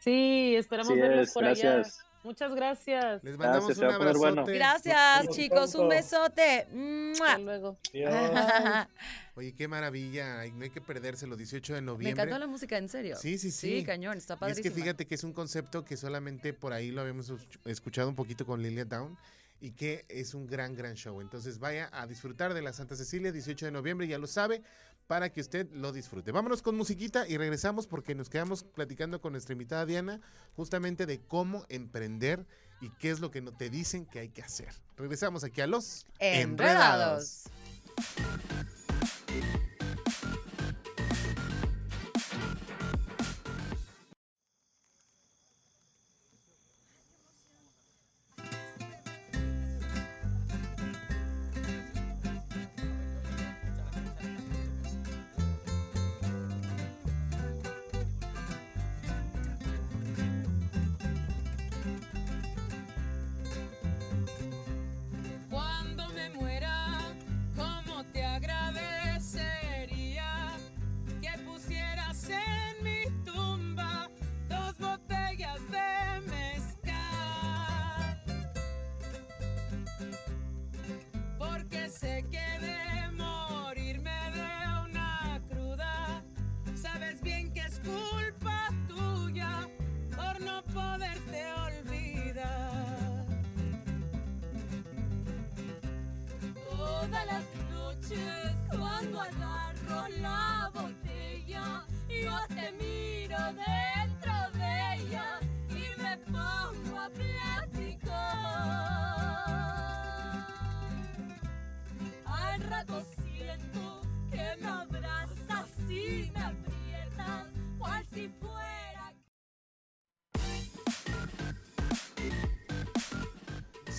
Sí, 0.00 0.54
esperamos 0.56 0.90
es, 0.96 1.32
por 1.34 1.44
gracias. 1.44 1.86
allá. 1.98 2.05
Muchas 2.26 2.52
gracias. 2.56 3.22
Les 3.22 3.38
mandamos 3.38 3.66
Gracias, 3.68 3.78
un 3.78 3.84
va 3.88 3.94
a 3.94 3.98
poner 3.98 4.16
bueno. 4.16 4.44
Gracias, 4.44 5.28
chicos. 5.28 5.74
Un 5.76 5.88
besote. 5.88 6.66
Hasta 7.12 7.38
luego. 7.38 7.78
Oye, 9.36 9.54
qué 9.54 9.68
maravilla. 9.68 10.44
No 10.52 10.64
hay 10.64 10.70
que 10.70 10.80
perdérselo. 10.80 11.36
18 11.36 11.74
de 11.74 11.80
Me 11.80 11.86
noviembre. 11.86 12.22
encantó 12.24 12.38
la 12.40 12.46
música, 12.48 12.76
en 12.78 12.88
serio. 12.88 13.16
Sí, 13.16 13.38
sí, 13.38 13.50
sí. 13.52 13.78
Sí, 13.78 13.84
cañón, 13.84 14.18
está 14.18 14.34
Y 14.34 14.36
es 14.36 14.40
padrísimo. 14.40 14.62
que 14.64 14.70
fíjate 14.82 15.06
que 15.06 15.14
es 15.14 15.22
un 15.24 15.32
concepto 15.32 15.84
que 15.84 15.96
solamente 15.96 16.52
por 16.52 16.72
ahí 16.72 16.90
lo 16.90 17.02
habíamos 17.02 17.30
escuch- 17.30 17.60
escuchado 17.66 18.08
un 18.08 18.16
poquito 18.16 18.44
con 18.44 18.60
Lilia 18.62 18.84
Down 18.84 19.16
y 19.60 19.70
que 19.70 20.04
es 20.08 20.34
un 20.34 20.46
gran, 20.48 20.74
gran 20.74 20.94
show. 20.94 21.20
Entonces 21.20 21.58
vaya 21.60 21.88
a 21.92 22.06
disfrutar 22.08 22.54
de 22.54 22.62
la 22.62 22.72
Santa 22.72 22.96
Cecilia 22.96 23.30
18 23.30 23.66
de 23.66 23.72
noviembre, 23.72 24.08
ya 24.08 24.18
lo 24.18 24.26
sabe, 24.26 24.62
para 25.06 25.32
que 25.32 25.40
usted 25.40 25.68
lo 25.72 25.92
disfrute. 25.92 26.32
Vámonos 26.32 26.62
con 26.62 26.76
musiquita 26.76 27.28
y 27.28 27.36
regresamos 27.36 27.86
porque 27.86 28.14
nos 28.14 28.28
quedamos 28.28 28.64
platicando 28.64 29.20
con 29.20 29.32
nuestra 29.32 29.52
invitada 29.52 29.86
Diana 29.86 30.20
justamente 30.56 31.06
de 31.06 31.20
cómo 31.20 31.64
emprender 31.68 32.46
y 32.80 32.90
qué 32.90 33.10
es 33.10 33.20
lo 33.20 33.30
que 33.30 33.40
no 33.40 33.52
te 33.52 33.70
dicen 33.70 34.06
que 34.06 34.18
hay 34.20 34.28
que 34.28 34.42
hacer. 34.42 34.74
Regresamos 34.96 35.44
aquí 35.44 35.60
a 35.60 35.66
los 35.66 36.04
Enredados. 36.18 37.44
Cuando 38.16 39.75
sé 81.98 82.22
que 82.30 82.46
de 82.66 83.10
morirme 83.12 84.18
de 84.34 84.50
una 84.84 85.40
cruda, 85.48 86.22
sabes 86.74 87.22
bien 87.22 87.50
que 87.52 87.60
es 87.60 87.80
culpa 87.80 88.68
tuya 88.86 89.66
por 90.14 90.40
no 90.42 90.62
poderte 90.64 91.40
olvidar. 91.68 93.24
Todas 96.70 97.26
las 97.26 97.44
noches 97.70 98.52
cuando 98.68 99.20
agarro 99.22 99.55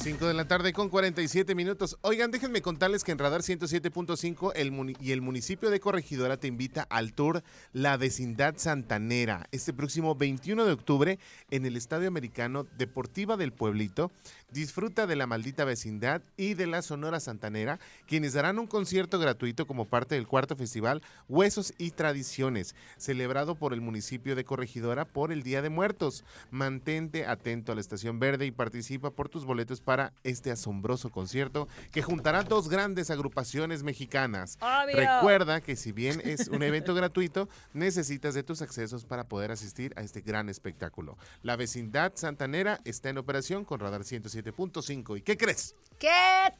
5 0.07 0.25
de 0.25 0.33
la 0.33 0.47
tarde 0.47 0.71
con 0.71 0.87
47 0.87 1.53
minutos. 1.53 1.97
Oigan, 1.99 2.31
déjenme 2.31 2.61
contarles 2.61 3.03
que 3.03 3.11
en 3.11 3.17
Radar 3.17 3.41
107.5 3.41 4.53
el 4.55 4.71
muni- 4.71 4.95
y 5.01 5.11
el 5.11 5.21
municipio 5.21 5.69
de 5.69 5.81
Corregidora 5.81 6.37
te 6.37 6.47
invita 6.47 6.83
al 6.89 7.11
tour 7.11 7.43
La 7.73 7.97
Vecindad 7.97 8.55
Santanera 8.55 9.49
este 9.51 9.73
próximo 9.73 10.15
21 10.15 10.63
de 10.63 10.71
octubre 10.71 11.19
en 11.51 11.65
el 11.65 11.75
Estadio 11.75 12.07
Americano 12.07 12.65
Deportiva 12.77 13.35
del 13.35 13.51
Pueblito. 13.51 14.09
Disfruta 14.49 15.07
de 15.07 15.17
la 15.17 15.27
maldita 15.27 15.65
vecindad 15.65 16.21
y 16.37 16.53
de 16.53 16.67
la 16.67 16.81
Sonora 16.81 17.19
Santanera, 17.19 17.81
quienes 18.07 18.31
darán 18.31 18.59
un 18.59 18.67
concierto 18.67 19.19
gratuito 19.19 19.67
como 19.67 19.83
parte 19.83 20.15
del 20.15 20.25
cuarto 20.25 20.55
festival 20.55 21.01
Huesos 21.27 21.73
y 21.77 21.91
Tradiciones, 21.91 22.75
celebrado 22.95 23.55
por 23.55 23.73
el 23.73 23.81
municipio 23.81 24.37
de 24.37 24.45
Corregidora 24.45 25.03
por 25.03 25.33
el 25.33 25.43
Día 25.43 25.61
de 25.61 25.69
Muertos. 25.69 26.23
Mantente 26.49 27.25
atento 27.25 27.73
a 27.73 27.75
la 27.75 27.81
Estación 27.81 28.19
Verde 28.19 28.45
y 28.45 28.51
participa 28.51 29.09
por 29.11 29.27
tus 29.27 29.43
boletos 29.43 29.81
para 29.81 29.96
este 30.23 30.51
asombroso 30.51 31.09
concierto 31.09 31.67
que 31.91 32.01
juntará 32.01 32.43
dos 32.43 32.69
grandes 32.69 33.09
agrupaciones 33.09 33.83
mexicanas. 33.83 34.57
Obvio. 34.61 34.95
Recuerda 34.95 35.61
que 35.61 35.75
si 35.75 35.91
bien 35.91 36.21
es 36.23 36.47
un 36.47 36.63
evento 36.63 36.93
gratuito, 36.95 37.49
necesitas 37.73 38.33
de 38.33 38.43
tus 38.43 38.61
accesos 38.61 39.05
para 39.05 39.25
poder 39.25 39.51
asistir 39.51 39.93
a 39.97 40.01
este 40.01 40.21
gran 40.21 40.49
espectáculo. 40.49 41.17
La 41.41 41.55
vecindad 41.55 42.13
santanera 42.15 42.79
está 42.85 43.09
en 43.09 43.17
operación 43.17 43.65
con 43.65 43.79
Radar 43.79 44.01
107.5. 44.01 45.17
¿Y 45.17 45.21
qué 45.21 45.37
crees? 45.37 45.75
¡Que 45.99 46.09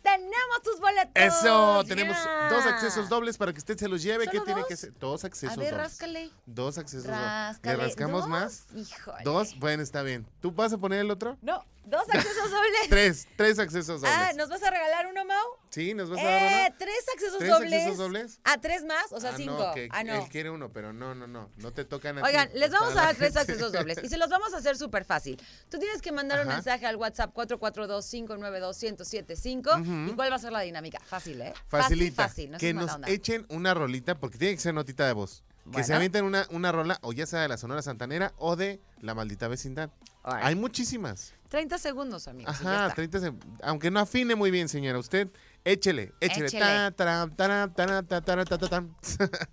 tenemos 0.02 0.62
tus 0.64 0.80
boletos! 0.80 1.12
Eso, 1.14 1.84
tenemos 1.88 2.18
dos 2.50 2.66
accesos 2.66 3.08
dobles 3.08 3.38
para 3.38 3.54
que 3.54 3.60
usted 3.60 3.78
se 3.78 3.88
los 3.88 4.02
lleve. 4.02 4.26
¿Qué 4.26 4.38
¿Solo 4.38 4.46
tiene 4.46 4.64
que 4.68 4.74
hacer? 4.74 4.94
Dos 5.00 5.24
accesos 5.24 5.58
A 5.58 5.60
ver, 5.60 5.72
dobles. 5.72 5.88
ráscale. 5.88 6.32
Dos 6.46 6.78
accesos 6.78 7.06
dobles. 7.06 7.60
¿Le 7.64 7.76
rascamos 7.76 8.22
¿Dos? 8.22 8.30
más? 8.30 8.66
Híjole. 8.76 9.24
Dos, 9.24 9.60
bueno, 9.60 9.84
está 9.84 10.02
bien. 10.02 10.26
¿Tú 10.42 10.52
vas 10.52 10.74
a 10.74 10.78
poner 10.78 11.02
el 11.02 11.12
otro? 11.12 11.38
No, 11.42 11.64
dos 11.86 12.04
accesos 12.12 12.50
dobles. 12.50 12.82
Tres, 12.90 13.17
tres 13.36 13.58
accesos 13.60 14.02
dobles. 14.02 14.18
Ah, 14.18 14.32
¿nos 14.36 14.50
vas 14.50 14.62
a 14.64 14.70
regalar 14.70 15.08
uno, 15.08 15.26
Mau? 15.26 15.46
Sí, 15.70 15.94
nos 15.94 16.10
vas 16.10 16.20
a 16.20 16.24
dar 16.24 16.42
Eh, 16.42 16.66
uno. 16.68 16.76
tres 16.80 17.06
accesos 17.14 17.38
¿Tres 17.40 17.52
dobles. 17.52 17.74
accesos 17.74 17.98
dobles? 17.98 18.40
Ah, 18.44 18.58
tres 18.62 18.84
más, 18.86 19.12
o 19.12 19.20
sea, 19.20 19.32
Ah, 19.32 19.38
cinco. 19.38 19.58
No, 19.58 19.74
que 19.74 19.88
ah, 19.92 20.04
no. 20.04 20.24
Él 20.24 20.30
quiere 20.30 20.50
uno, 20.50 20.70
pero 20.72 20.94
no, 20.94 21.14
no, 21.16 21.28
no. 21.28 21.50
No 21.58 21.74
te 21.74 21.86
tocan 21.86 22.18
a 22.20 22.24
Oigan, 22.24 22.50
ti, 22.52 22.58
les 22.60 22.68
es 22.68 22.72
vamos 22.72 22.92
a 22.96 23.02
dar 23.06 23.16
tres 23.16 23.36
accesos 23.38 23.72
dobles 23.72 23.98
y 24.04 24.10
se 24.10 24.18
los 24.18 24.30
vamos 24.30 24.54
a 24.54 24.58
hacer 24.58 24.78
súper 24.78 25.06
fácil. 25.06 25.40
Tú 25.70 25.80
tienes 25.80 26.02
que 26.02 26.12
mandar 26.12 26.42
un 26.42 26.48
mensaje 26.48 26.86
al 26.86 26.96
WhatsApp 26.98 27.34
442-592-1075 27.36 29.82
Ujú. 29.82 30.12
y 30.12 30.16
cuál 30.16 30.32
va 30.32 30.36
a 30.36 30.40
ser 30.40 30.52
la 30.52 30.62
dinámica. 30.62 31.00
Fácil, 31.06 31.42
¿eh? 31.42 31.54
Facilita. 31.68 32.24
Fácil, 32.24 32.50
fácil. 32.50 32.52
No 32.52 32.58
que 32.58 32.74
nos 32.74 32.92
onda. 32.94 33.08
echen 33.10 33.46
una 33.50 33.74
rolita, 33.74 34.16
porque 34.20 34.38
tiene 34.38 34.56
que 34.56 34.62
ser 34.62 34.74
notita 34.74 35.06
de 35.08 35.14
voz. 35.14 35.44
Que 35.72 35.84
se 35.84 35.94
avienten 35.94 36.24
una, 36.24 36.48
una 36.52 36.72
rola, 36.72 36.98
o 37.02 37.12
ya 37.12 37.26
sea 37.26 37.42
de 37.42 37.50
la 37.50 37.58
Sonora 37.58 37.82
Santanera 37.82 38.32
o 38.38 38.56
de 38.56 38.80
La 39.02 39.14
Maldita 39.14 39.50
Vecindad. 39.50 39.90
Hay 40.24 40.56
muchísimas. 40.56 41.34
30 41.50 41.78
segundos, 41.78 42.28
amigos. 42.28 42.54
Ajá, 42.56 42.84
está. 42.88 42.96
30 42.96 43.20
se- 43.20 43.34
Aunque 43.64 43.90
no 43.92 44.00
afine 44.00 44.36
muy 44.36 44.52
bien, 44.52 44.68
señora. 44.70 45.00
Usted, 45.00 45.30
échele, 45.64 46.14
échele. 46.20 46.48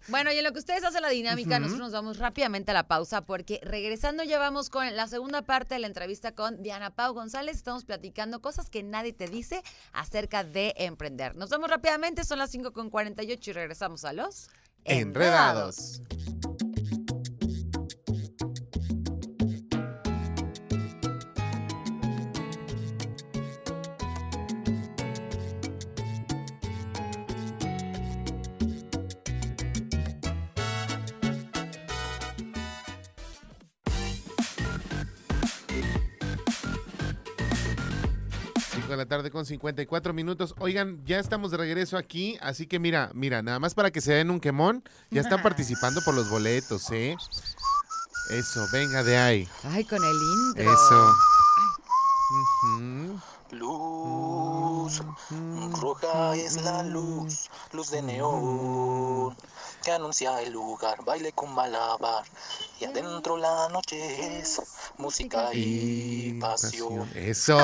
Bueno, 0.08 0.32
y 0.32 0.38
en 0.38 0.44
lo 0.44 0.52
que 0.52 0.58
ustedes 0.58 0.84
hacen 0.84 1.02
la 1.02 1.08
dinámica, 1.08 1.58
nosotros 1.60 1.86
nos 1.86 1.92
vamos 1.92 2.18
rápidamente 2.18 2.70
a 2.70 2.74
la 2.74 2.86
pausa 2.88 3.22
porque 3.22 3.60
regresando 3.62 4.22
ya 4.24 4.38
vamos 4.38 4.70
con 4.70 4.94
la 4.96 5.06
segunda 5.08 5.42
parte 5.42 5.74
de 5.74 5.80
la 5.80 5.86
entrevista 5.86 6.32
con 6.32 6.62
Diana 6.62 6.90
Pau 6.90 7.14
González. 7.14 7.56
Estamos 7.56 7.84
platicando 7.84 8.40
cosas 8.40 8.70
que 8.70 8.82
nadie 8.82 9.12
te 9.12 9.28
dice 9.28 9.62
acerca 9.92 10.44
de 10.44 10.74
emprender. 10.78 11.34
Nos 11.36 11.50
vamos 11.50 11.70
rápidamente, 11.70 12.24
son 12.24 12.38
las 12.38 12.52
5.48 12.52 13.48
y 13.48 13.52
regresamos 13.52 14.04
a 14.04 14.12
los 14.12 14.48
Enredados. 14.86 16.02
La 39.04 39.08
tarde 39.08 39.30
con 39.30 39.44
54 39.44 40.14
minutos. 40.14 40.54
Oigan, 40.58 41.04
ya 41.04 41.18
estamos 41.18 41.50
de 41.50 41.58
regreso 41.58 41.98
aquí, 41.98 42.38
así 42.40 42.66
que 42.66 42.78
mira, 42.78 43.10
mira, 43.12 43.42
nada 43.42 43.58
más 43.58 43.74
para 43.74 43.90
que 43.90 44.00
se 44.00 44.14
den 44.14 44.30
un 44.30 44.40
quemón, 44.40 44.82
ya 45.10 45.20
están 45.20 45.42
participando 45.42 46.00
por 46.02 46.14
los 46.14 46.30
boletos, 46.30 46.90
¿eh? 46.90 47.14
Eso, 48.30 48.66
venga 48.72 49.02
de 49.02 49.18
ahí. 49.18 49.48
Ay, 49.64 49.84
con 49.84 50.02
el 50.02 50.16
intro. 50.48 50.72
Eso. 50.72 51.14
Luz, 53.50 55.02
roja 55.80 56.34
es 56.34 56.62
la 56.62 56.82
luz, 56.82 57.50
luz 57.72 57.90
de 57.90 58.02
neón 58.02 59.36
que 59.84 59.92
anuncia 59.92 60.40
el 60.42 60.52
lugar, 60.52 61.04
baile 61.04 61.32
con 61.32 61.52
malabar 61.54 62.24
y 62.80 62.84
adentro 62.86 63.36
la 63.36 63.68
noche 63.68 64.38
es 64.40 64.60
música 64.98 65.50
y 65.52 66.38
pasión. 66.40 67.08
Eso. 67.14 67.56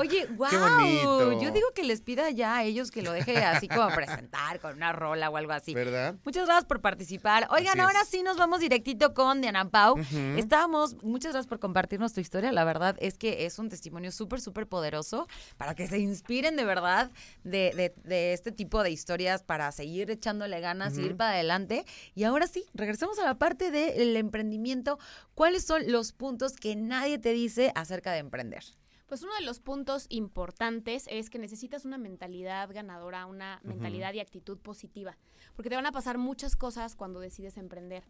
Oye, 0.00 0.26
wow. 0.36 0.48
Qué 0.50 0.56
bonito. 0.56 1.40
Yo 1.40 1.50
digo 1.50 1.68
que 1.74 1.82
les 1.84 2.00
pida 2.00 2.30
ya 2.30 2.56
a 2.56 2.64
ellos 2.64 2.90
que 2.90 3.02
lo 3.02 3.12
deje 3.12 3.36
así 3.44 3.68
como 3.68 3.88
presentar 3.94 4.60
con 4.60 4.74
una 4.74 4.92
rola 4.92 5.30
o 5.30 5.36
algo 5.36 5.52
así. 5.52 5.74
¿Verdad? 5.74 6.14
Muchas 6.24 6.46
gracias 6.46 6.64
por 6.64 6.80
participar. 6.80 7.46
Oigan, 7.50 7.78
ahora 7.80 8.04
sí 8.04 8.22
nos 8.22 8.36
vamos 8.36 8.60
directito 8.60 9.14
con 9.14 9.40
Diana 9.40 9.68
Pau. 9.68 9.98
Ujú. 9.98 10.16
Estábamos, 10.38 10.96
muchas 11.02 11.32
gracias 11.32 11.48
por 11.48 11.60
compartirnos 11.60 12.12
tu 12.12 12.20
historia. 12.20 12.50
La 12.52 12.64
verdad 12.64 12.96
es 13.00 13.18
que 13.18 13.46
es 13.46 13.58
un 13.58 13.68
testimonio 13.68 14.10
súper, 14.12 14.40
súper 14.40 14.66
poderoso 14.66 15.28
para 15.56 15.74
que 15.74 15.86
se 15.86 15.98
inspiren 15.98 16.56
de 16.56 16.64
verdad 16.64 17.10
de, 17.44 17.72
de- 17.76 17.94
de 18.04 18.32
este 18.32 18.52
tipo 18.52 18.82
de 18.82 18.90
historias 18.90 19.42
para 19.42 19.70
seguir 19.72 20.10
echándole 20.10 20.60
ganas 20.60 20.96
y 20.98 21.02
ir 21.02 21.16
para 21.16 21.40
adelante. 21.42 21.84
Y 22.14 22.24
ahora 22.24 22.46
sí, 22.46 22.64
regresemos 22.74 23.18
a 23.18 23.24
la 23.24 23.38
parte 23.38 23.70
del 23.70 24.16
emprendimiento. 24.16 24.98
¿Cuáles 25.34 25.64
son 25.64 25.90
los 25.90 26.12
puntos 26.12 26.52
que 26.54 26.76
nadie 26.76 27.18
te 27.18 27.32
dice 27.32 27.72
acerca 27.74 28.12
de 28.12 28.18
emprender? 28.18 28.64
Pues 29.06 29.22
uno 29.22 29.34
de 29.38 29.44
los 29.44 29.60
puntos 29.60 30.06
importantes 30.08 31.04
es 31.10 31.28
que 31.28 31.38
necesitas 31.38 31.84
una 31.84 31.98
mentalidad 31.98 32.72
ganadora, 32.72 33.26
una 33.26 33.60
mentalidad 33.62 34.14
y 34.14 34.20
actitud 34.20 34.58
positiva, 34.58 35.18
porque 35.54 35.68
te 35.68 35.76
van 35.76 35.84
a 35.84 35.92
pasar 35.92 36.16
muchas 36.16 36.56
cosas 36.56 36.96
cuando 36.96 37.20
decides 37.20 37.58
emprender. 37.58 38.04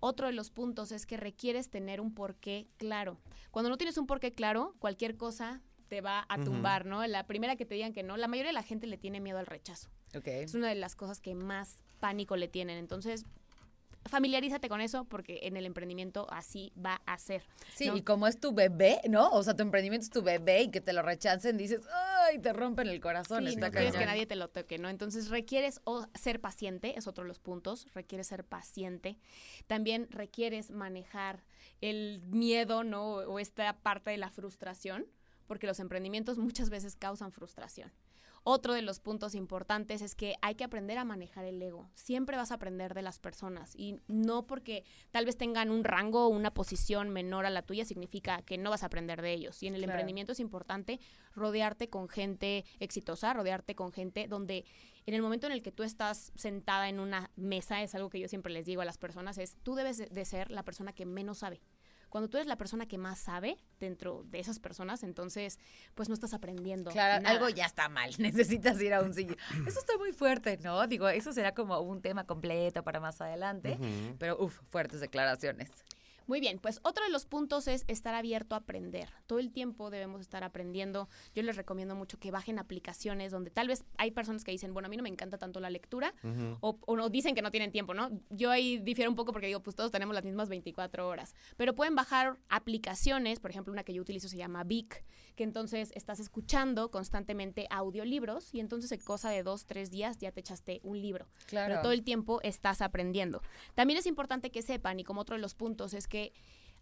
Otro 0.00 0.26
de 0.26 0.32
los 0.32 0.50
puntos 0.50 0.90
es 0.90 1.06
que 1.06 1.16
requieres 1.16 1.70
tener 1.70 2.00
un 2.00 2.12
porqué 2.12 2.66
claro. 2.76 3.20
Cuando 3.52 3.68
no 3.68 3.78
tienes 3.78 3.98
un 3.98 4.08
porqué 4.08 4.32
claro, 4.32 4.74
cualquier 4.80 5.16
cosa 5.16 5.62
te 5.86 6.00
va 6.00 6.26
a 6.28 6.42
tumbar, 6.42 6.86
¿no? 6.86 7.06
La 7.06 7.26
primera 7.28 7.54
que 7.54 7.64
te 7.64 7.76
digan 7.76 7.92
que 7.92 8.02
no, 8.02 8.16
la 8.16 8.26
mayoría 8.26 8.50
de 8.50 8.54
la 8.54 8.64
gente 8.64 8.88
le 8.88 8.98
tiene 8.98 9.20
miedo 9.20 9.38
al 9.38 9.46
rechazo. 9.46 9.90
Ok. 10.16 10.26
Es 10.26 10.54
una 10.54 10.68
de 10.68 10.74
las 10.74 10.96
cosas 10.96 11.20
que 11.20 11.36
más 11.36 11.84
pánico 11.98 12.36
le 12.36 12.48
tienen. 12.48 12.78
Entonces, 12.78 13.24
familiarízate 14.08 14.68
con 14.68 14.80
eso 14.80 15.04
porque 15.04 15.40
en 15.42 15.56
el 15.56 15.66
emprendimiento 15.66 16.26
así 16.30 16.72
va 16.84 17.00
a 17.06 17.18
ser. 17.18 17.42
Sí, 17.74 17.86
¿no? 17.86 17.96
y 17.96 18.02
como 18.02 18.26
es 18.26 18.40
tu 18.40 18.52
bebé, 18.52 19.00
¿no? 19.08 19.30
O 19.30 19.42
sea, 19.42 19.54
tu 19.54 19.62
emprendimiento 19.62 20.04
es 20.04 20.10
tu 20.10 20.22
bebé 20.22 20.62
y 20.62 20.70
que 20.70 20.80
te 20.80 20.92
lo 20.92 21.02
rechacen, 21.02 21.56
dices, 21.56 21.80
¡ay! 21.92 22.38
Te 22.38 22.52
rompen 22.52 22.88
el 22.88 23.00
corazón. 23.00 23.46
Sí, 23.46 23.56
no 23.56 23.70
quieres 23.70 23.94
que 23.94 24.06
nadie 24.06 24.26
te 24.26 24.36
lo 24.36 24.48
toque, 24.48 24.78
¿no? 24.78 24.88
Entonces 24.88 25.28
requieres 25.28 25.80
o 25.84 26.06
ser 26.14 26.40
paciente, 26.40 26.98
es 26.98 27.06
otro 27.06 27.24
de 27.24 27.28
los 27.28 27.38
puntos, 27.38 27.86
requieres 27.94 28.26
ser 28.26 28.44
paciente. 28.44 29.18
También 29.66 30.08
requieres 30.10 30.70
manejar 30.70 31.44
el 31.80 32.22
miedo, 32.26 32.84
¿no? 32.84 33.04
O 33.06 33.38
esta 33.38 33.76
parte 33.78 34.10
de 34.10 34.18
la 34.18 34.30
frustración, 34.30 35.06
porque 35.46 35.66
los 35.66 35.80
emprendimientos 35.80 36.38
muchas 36.38 36.70
veces 36.70 36.96
causan 36.96 37.32
frustración. 37.32 37.92
Otro 38.50 38.72
de 38.72 38.80
los 38.80 38.98
puntos 38.98 39.34
importantes 39.34 40.00
es 40.00 40.14
que 40.14 40.36
hay 40.40 40.54
que 40.54 40.64
aprender 40.64 40.96
a 40.96 41.04
manejar 41.04 41.44
el 41.44 41.60
ego. 41.60 41.90
Siempre 41.94 42.38
vas 42.38 42.50
a 42.50 42.54
aprender 42.54 42.94
de 42.94 43.02
las 43.02 43.18
personas 43.18 43.74
y 43.76 44.00
no 44.08 44.46
porque 44.46 44.84
tal 45.10 45.26
vez 45.26 45.36
tengan 45.36 45.70
un 45.70 45.84
rango 45.84 46.24
o 46.24 46.28
una 46.28 46.54
posición 46.54 47.10
menor 47.10 47.44
a 47.44 47.50
la 47.50 47.60
tuya 47.60 47.84
significa 47.84 48.40
que 48.40 48.56
no 48.56 48.70
vas 48.70 48.82
a 48.82 48.86
aprender 48.86 49.20
de 49.20 49.34
ellos. 49.34 49.62
Y 49.62 49.66
en 49.66 49.74
el 49.74 49.80
Claro. 49.82 49.92
emprendimiento 49.92 50.32
es 50.32 50.40
importante 50.40 50.98
rodearte 51.34 51.90
con 51.90 52.08
gente 52.08 52.64
exitosa, 52.80 53.34
rodearte 53.34 53.74
con 53.74 53.92
gente 53.92 54.28
donde 54.28 54.64
en 55.04 55.12
el 55.14 55.20
momento 55.20 55.46
en 55.46 55.52
el 55.52 55.60
que 55.62 55.70
tú 55.72 55.82
estás 55.82 56.32
sentada 56.34 56.88
en 56.88 57.00
una 57.00 57.30
mesa, 57.36 57.82
es 57.82 57.94
algo 57.94 58.08
que 58.08 58.18
yo 58.20 58.28
siempre 58.28 58.52
les 58.52 58.64
digo 58.64 58.80
a 58.80 58.86
las 58.86 58.96
personas, 58.96 59.36
es 59.36 59.58
tú 59.62 59.74
debes 59.74 59.98
de- 59.98 60.06
de 60.06 60.24
ser 60.24 60.50
la 60.50 60.62
persona 60.62 60.94
que 60.94 61.04
menos 61.04 61.38
sabe. 61.38 61.60
Cuando 62.08 62.28
tú 62.28 62.36
eres 62.36 62.46
la 62.46 62.56
persona 62.56 62.86
que 62.86 62.98
más 62.98 63.18
sabe 63.18 63.58
dentro 63.80 64.24
de 64.26 64.38
esas 64.40 64.58
personas, 64.58 65.02
entonces 65.02 65.58
pues 65.94 66.08
no 66.08 66.14
estás 66.14 66.34
aprendiendo. 66.34 66.90
Claro, 66.90 67.22
nada. 67.22 67.34
algo 67.34 67.48
ya 67.48 67.66
está 67.66 67.88
mal. 67.88 68.10
Necesitas 68.18 68.80
ir 68.80 68.94
a 68.94 69.00
un 69.00 69.14
sillón. 69.14 69.36
Eso 69.66 69.78
está 69.80 69.96
muy 69.98 70.12
fuerte, 70.12 70.58
¿no? 70.62 70.86
Digo, 70.86 71.08
eso 71.08 71.32
será 71.32 71.52
como 71.52 71.80
un 71.80 72.00
tema 72.00 72.24
completo 72.24 72.82
para 72.82 73.00
más 73.00 73.20
adelante. 73.20 73.78
Pero, 74.18 74.36
uff, 74.38 74.60
fuertes 74.70 75.00
declaraciones. 75.00 75.70
Muy 76.28 76.40
bien, 76.40 76.58
pues 76.58 76.78
otro 76.82 77.04
de 77.04 77.10
los 77.10 77.24
puntos 77.24 77.66
es 77.68 77.84
estar 77.88 78.14
abierto 78.14 78.54
a 78.54 78.58
aprender. 78.58 79.08
Todo 79.26 79.38
el 79.38 79.50
tiempo 79.50 79.88
debemos 79.88 80.20
estar 80.20 80.44
aprendiendo. 80.44 81.08
Yo 81.34 81.42
les 81.42 81.56
recomiendo 81.56 81.94
mucho 81.94 82.18
que 82.18 82.30
bajen 82.30 82.58
aplicaciones 82.58 83.32
donde 83.32 83.50
tal 83.50 83.68
vez 83.68 83.82
hay 83.96 84.10
personas 84.10 84.44
que 84.44 84.50
dicen, 84.50 84.74
bueno, 84.74 84.86
a 84.86 84.88
mí 84.90 84.98
no 84.98 85.02
me 85.02 85.08
encanta 85.08 85.38
tanto 85.38 85.58
la 85.58 85.70
lectura 85.70 86.14
o, 86.60 86.78
o 86.84 86.96
no 86.96 87.08
dicen 87.08 87.34
que 87.34 87.40
no 87.40 87.50
tienen 87.50 87.72
tiempo, 87.72 87.94
¿no? 87.94 88.10
Yo 88.28 88.50
ahí 88.50 88.76
difiero 88.76 89.10
un 89.10 89.16
poco 89.16 89.32
porque 89.32 89.46
digo, 89.46 89.60
pues 89.60 89.74
todos 89.74 89.90
tenemos 89.90 90.14
las 90.14 90.24
mismas 90.24 90.50
24 90.50 91.08
horas, 91.08 91.34
pero 91.56 91.74
pueden 91.74 91.94
bajar 91.94 92.36
aplicaciones, 92.50 93.40
por 93.40 93.50
ejemplo, 93.50 93.72
una 93.72 93.82
que 93.82 93.94
yo 93.94 94.02
utilizo 94.02 94.28
se 94.28 94.36
llama 94.36 94.64
Vic, 94.64 95.02
que 95.38 95.44
entonces 95.44 95.92
estás 95.94 96.18
escuchando 96.18 96.90
constantemente 96.90 97.68
audiolibros 97.70 98.52
y 98.52 98.58
entonces 98.58 98.90
en 98.90 98.98
cosa 98.98 99.30
de 99.30 99.44
dos, 99.44 99.66
tres 99.66 99.88
días 99.88 100.18
ya 100.18 100.32
te 100.32 100.40
echaste 100.40 100.80
un 100.82 101.00
libro 101.00 101.28
Claro. 101.46 101.68
pero 101.68 101.82
todo 101.82 101.92
el 101.92 102.02
tiempo 102.02 102.40
estás 102.42 102.82
aprendiendo. 102.82 103.40
También 103.76 104.00
es 104.00 104.06
importante 104.06 104.50
que 104.50 104.62
sepan, 104.62 104.98
y 104.98 105.04
como 105.04 105.20
otro 105.20 105.36
de 105.36 105.40
los 105.40 105.54
puntos, 105.54 105.94
es 105.94 106.08
que 106.08 106.32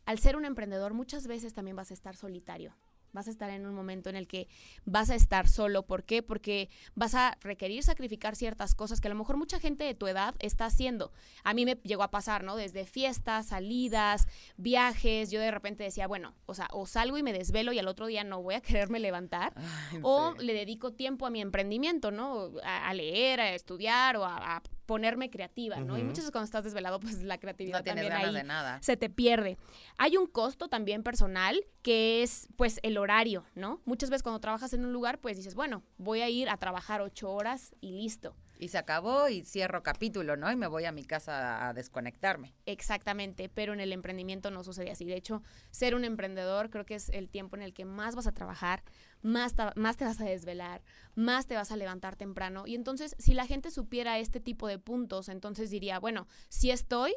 al 0.07 0.19
ser 0.19 0.37
un 0.37 0.47
emprendedor 0.47 0.95
muchas 0.95 1.27
veces 1.27 1.53
también 1.53 1.77
vas 1.77 1.91
a 1.91 1.95
estar 1.95 2.17
solitario. 2.17 2.75
Vas 3.17 3.29
a 3.29 3.31
estar 3.31 3.49
en 3.49 3.65
un 3.65 3.75
momento 3.75 4.11
en 4.11 4.17
el 4.17 4.29
que 4.29 4.47
vas 4.85 5.09
a 5.09 5.15
estar 5.15 5.49
solo. 5.49 5.87
¿Por 5.87 6.05
qué? 6.05 6.23
Porque 6.23 6.69
vas 6.95 7.15
a 7.15 7.39
requerir 7.41 7.83
sacrificar 7.83 8.37
ciertas 8.37 8.75
cosas 8.75 9.01
que 9.01 9.09
a 9.09 9.11
lo 9.11 9.17
mejor 9.17 9.39
mucha 9.39 9.59
gente 9.59 9.85
de 9.85 9.95
tu 9.95 10.07
edad 10.07 10.35
está 10.39 10.67
haciendo. 10.67 11.13
A 11.43 11.55
mí 11.55 11.65
me 11.65 11.77
llegó 11.83 12.03
a 12.03 12.11
pasar, 12.11 12.45
¿no? 12.45 12.57
Desde 12.57 12.85
fiestas, 12.85 13.47
salidas, 13.47 14.29
viajes. 14.59 15.31
Yo 15.31 15.41
de 15.41 15.51
repente 15.51 15.83
decía, 15.83 16.07
bueno, 16.07 16.35
o 16.45 16.53
sea, 16.53 16.69
o 16.73 16.85
salgo 16.87 17.17
y 17.17 17.23
me 17.23 17.33
desvelo 17.33 17.73
y 17.73 17.79
al 17.79 17.89
otro 17.89 18.07
día 18.07 18.23
no 18.23 18.43
voy 18.43 18.55
a 18.57 18.61
quererme 18.67 19.01
levantar 19.01 19.55
Ay, 19.57 20.01
o 20.03 20.35
sí. 20.39 20.45
le 20.45 20.53
dedico 20.53 20.93
tiempo 20.93 21.25
a 21.25 21.31
mi 21.31 21.41
emprendimiento, 21.41 22.11
¿no? 22.11 22.51
A, 22.63 22.89
a 22.91 22.93
leer, 22.93 23.41
a 23.41 23.55
estudiar 23.55 24.19
o 24.19 24.27
a, 24.27 24.57
a 24.57 24.63
ponerme 24.87 25.31
creativa, 25.31 25.77
¿no? 25.81 25.99
Y 25.99 26.03
muchas 26.03 26.19
veces 26.19 26.31
cuando 26.31 26.47
estás 26.47 26.65
desvelado, 26.65 27.01
pues 27.01 27.23
la 27.23 27.39
creatividad 27.39 27.79
No 27.79 27.85
tienes 27.85 28.05
también 28.05 28.21
ganas 28.21 28.35
ahí 28.35 28.43
de 28.43 28.47
nada. 28.47 28.79
se 28.83 28.97
te 28.97 29.11
pierde. 29.11 29.59
Hay 29.99 30.17
un 30.17 30.27
costo 30.27 30.69
también 30.69 31.03
personal 31.03 31.65
que 31.83 32.23
es 32.23 32.49
pues 32.57 32.81
el 32.83 32.97
horario, 32.97 33.45
¿no? 33.55 33.81
Muchas 33.85 34.11
veces 34.11 34.23
cuando 34.23 34.41
trabajas 34.41 34.73
en 34.73 34.85
un 34.85 34.93
lugar, 34.93 35.19
pues 35.19 35.37
dices, 35.37 35.55
bueno, 35.55 35.83
voy 35.99 36.21
a 36.21 36.29
ir 36.29 36.49
a 36.49 36.57
trabajar 36.57 37.01
ocho 37.01 37.31
horas 37.31 37.75
y 37.81 37.93
listo. 37.93 38.35
Y 38.59 38.69
se 38.69 38.79
acabó 38.79 39.29
y 39.29 39.45
cierro 39.45 39.83
capítulo, 39.83 40.37
¿no? 40.37 40.51
Y 40.51 40.57
me 40.57 40.67
voy 40.67 40.85
a 40.85 40.93
mi 40.93 41.05
casa 41.05 41.69
a 41.69 41.75
desconectarme. 41.75 42.55
Exactamente, 42.65 43.49
pero 43.49 43.73
en 43.73 43.81
el 43.81 43.93
emprendimiento 43.93 44.51
no 44.51 44.65
sucede 44.65 44.91
así. 44.91 45.05
De 45.05 45.17
hecho, 45.17 45.43
ser 45.71 45.95
un 45.95 46.05
emprendedor 46.05 46.71
creo 46.71 46.87
que 46.87 46.95
es 46.95 47.09
el 47.11 47.29
tiempo 47.29 47.57
en 47.57 47.63
el 47.63 47.75
que 47.75 47.85
más 47.85 48.17
vas 48.17 48.27
a 48.27 48.33
trabajar, 48.33 48.83
más, 49.23 49.55
más 49.75 49.97
te 49.97 50.05
vas 50.05 50.21
a 50.21 50.25
desvelar, 50.25 50.83
más 51.15 51.47
te 51.47 51.55
vas 51.55 51.71
a 51.71 51.77
levantar 51.77 52.17
temprano. 52.17 52.67
Y 52.67 52.75
entonces, 52.75 53.15
si 53.19 53.35
la 53.35 53.47
gente 53.47 53.71
supiera 53.71 54.19
este 54.19 54.41
tipo 54.41 54.69
de 54.69 54.79
puntos, 54.79 55.29
entonces 55.29 55.71
diría, 55.71 55.99
bueno, 55.99 56.27
si 56.49 56.71
estoy 56.71 57.15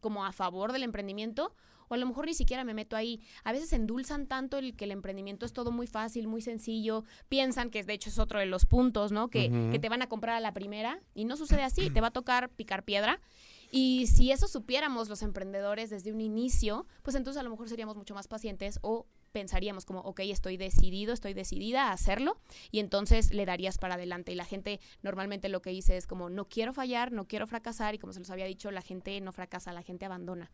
como 0.00 0.24
a 0.24 0.32
favor 0.32 0.72
del 0.72 0.82
emprendimiento, 0.82 1.54
o 1.88 1.94
a 1.94 1.96
lo 1.96 2.06
mejor 2.06 2.26
ni 2.26 2.34
siquiera 2.34 2.64
me 2.64 2.74
meto 2.74 2.96
ahí. 2.96 3.20
A 3.44 3.52
veces 3.52 3.72
endulzan 3.72 4.26
tanto 4.26 4.58
el 4.58 4.76
que 4.76 4.84
el 4.84 4.92
emprendimiento 4.92 5.46
es 5.46 5.52
todo 5.52 5.70
muy 5.70 5.86
fácil, 5.86 6.28
muy 6.28 6.42
sencillo. 6.42 7.04
Piensan 7.28 7.70
que 7.70 7.82
de 7.82 7.92
hecho 7.92 8.08
es 8.10 8.18
otro 8.18 8.38
de 8.38 8.46
los 8.46 8.66
puntos, 8.66 9.12
¿no? 9.12 9.28
Que, 9.28 9.50
que 9.70 9.78
te 9.78 9.88
van 9.88 10.02
a 10.02 10.08
comprar 10.08 10.36
a 10.36 10.40
la 10.40 10.52
primera 10.52 11.00
y 11.14 11.24
no 11.24 11.36
sucede 11.36 11.62
así. 11.62 11.90
Te 11.90 12.00
va 12.00 12.08
a 12.08 12.12
tocar 12.12 12.50
picar 12.50 12.84
piedra. 12.84 13.20
Y 13.70 14.06
si 14.06 14.30
eso 14.30 14.46
supiéramos 14.48 15.08
los 15.08 15.22
emprendedores 15.22 15.90
desde 15.90 16.12
un 16.12 16.20
inicio, 16.20 16.86
pues 17.02 17.16
entonces 17.16 17.40
a 17.40 17.42
lo 17.42 17.50
mejor 17.50 17.68
seríamos 17.68 17.96
mucho 17.96 18.14
más 18.14 18.28
pacientes 18.28 18.78
o 18.82 19.06
pensaríamos 19.36 19.84
como, 19.84 20.00
ok, 20.00 20.20
estoy 20.20 20.56
decidido, 20.56 21.12
estoy 21.12 21.34
decidida 21.34 21.88
a 21.88 21.92
hacerlo 21.92 22.38
y 22.70 22.78
entonces 22.78 23.34
le 23.34 23.44
darías 23.44 23.76
para 23.76 23.96
adelante. 23.96 24.32
Y 24.32 24.34
la 24.34 24.46
gente 24.46 24.80
normalmente 25.02 25.50
lo 25.50 25.60
que 25.60 25.68
dice 25.68 25.98
es 25.98 26.06
como, 26.06 26.30
no 26.30 26.48
quiero 26.48 26.72
fallar, 26.72 27.12
no 27.12 27.26
quiero 27.28 27.46
fracasar 27.46 27.94
y 27.94 27.98
como 27.98 28.14
se 28.14 28.18
los 28.20 28.30
había 28.30 28.46
dicho, 28.46 28.70
la 28.70 28.80
gente 28.80 29.20
no 29.20 29.32
fracasa, 29.32 29.74
la 29.74 29.82
gente 29.82 30.06
abandona. 30.06 30.50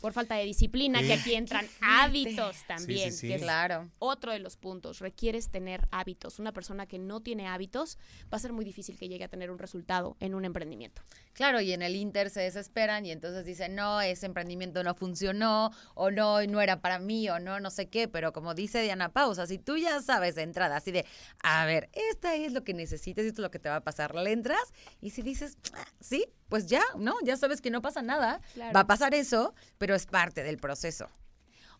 Por 0.00 0.14
falta 0.14 0.34
de 0.36 0.46
disciplina, 0.46 1.02
que 1.02 1.12
aquí 1.12 1.34
entran 1.34 1.66
hábitos 1.82 2.56
también, 2.66 3.12
sí. 3.12 3.28
que 3.28 3.34
es 3.34 3.42
Claro. 3.42 3.90
otro 3.98 4.32
de 4.32 4.38
los 4.38 4.56
puntos. 4.56 5.00
Requieres 5.00 5.50
tener 5.50 5.86
hábitos. 5.90 6.38
Una 6.38 6.52
persona 6.52 6.86
que 6.86 6.98
no 6.98 7.20
tiene 7.20 7.48
hábitos 7.48 7.98
va 8.32 8.38
a 8.38 8.40
ser 8.40 8.54
muy 8.54 8.64
difícil 8.64 8.98
que 8.98 9.10
llegue 9.10 9.24
a 9.24 9.28
tener 9.28 9.50
un 9.50 9.58
resultado 9.58 10.16
en 10.20 10.34
un 10.34 10.46
emprendimiento. 10.46 11.02
Claro, 11.34 11.60
y 11.60 11.72
en 11.74 11.82
el 11.82 11.96
Inter 11.96 12.30
se 12.30 12.40
desesperan 12.40 13.04
y 13.04 13.10
entonces 13.10 13.44
dicen, 13.44 13.74
no, 13.74 14.00
ese 14.00 14.24
emprendimiento 14.24 14.82
no 14.82 14.94
funcionó, 14.94 15.70
o 15.94 16.10
no, 16.10 16.42
no 16.46 16.62
era 16.62 16.80
para 16.80 16.98
mí, 16.98 17.28
o 17.28 17.38
no, 17.38 17.60
no 17.60 17.68
sé 17.68 17.90
qué, 17.90 18.05
pero 18.10 18.32
como 18.32 18.54
dice 18.54 18.82
Diana 18.82 19.12
Pausa, 19.12 19.46
si 19.46 19.58
tú 19.58 19.76
ya 19.76 20.00
sabes 20.02 20.34
de 20.34 20.42
entrada, 20.42 20.76
así 20.76 20.92
de, 20.92 21.04
a 21.42 21.64
ver, 21.66 21.88
esta 21.92 22.34
es 22.34 22.52
lo 22.52 22.64
que 22.64 22.74
necesitas 22.74 23.24
esto 23.24 23.40
es 23.40 23.44
lo 23.44 23.50
que 23.50 23.58
te 23.58 23.68
va 23.68 23.76
a 23.76 23.84
pasar, 23.84 24.14
le 24.14 24.32
entras, 24.32 24.72
y 25.00 25.10
si 25.10 25.22
dices, 25.22 25.56
"Ah, 25.74 25.84
sí, 26.00 26.26
pues 26.48 26.66
ya, 26.66 26.82
¿no? 26.98 27.14
Ya 27.22 27.36
sabes 27.36 27.60
que 27.60 27.70
no 27.70 27.82
pasa 27.82 28.02
nada, 28.02 28.40
Claro. 28.54 28.72
va 28.74 28.80
a 28.80 28.86
pasar 28.86 29.14
eso, 29.14 29.54
pero 29.78 29.94
es 29.94 30.06
parte 30.06 30.42
del 30.42 30.58
proceso. 30.58 31.08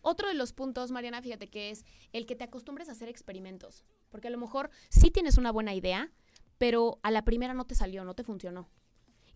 Otro 0.01 0.27
de 0.27 0.35
los 0.35 0.53
puntos, 0.53 0.91
Mariana, 0.91 1.21
fíjate 1.21 1.47
que 1.49 1.69
es 1.71 1.83
el 2.13 2.25
que 2.25 2.35
te 2.35 2.43
acostumbres 2.43 2.87
a 2.87 2.91
hacer 2.93 3.09
experimentos. 3.09 3.83
Porque 4.09 4.27
a 4.27 4.31
lo 4.31 4.37
mejor 4.37 4.69
sí 4.89 5.09
tienes 5.11 5.37
una 5.37 5.51
buena 5.51 5.73
idea, 5.73 6.11
pero 6.57 6.99
a 7.03 7.11
la 7.11 7.23
primera 7.23 7.53
no 7.53 7.65
te 7.65 7.75
salió, 7.75 8.03
no 8.05 8.13
te 8.13 8.23
funcionó. 8.23 8.69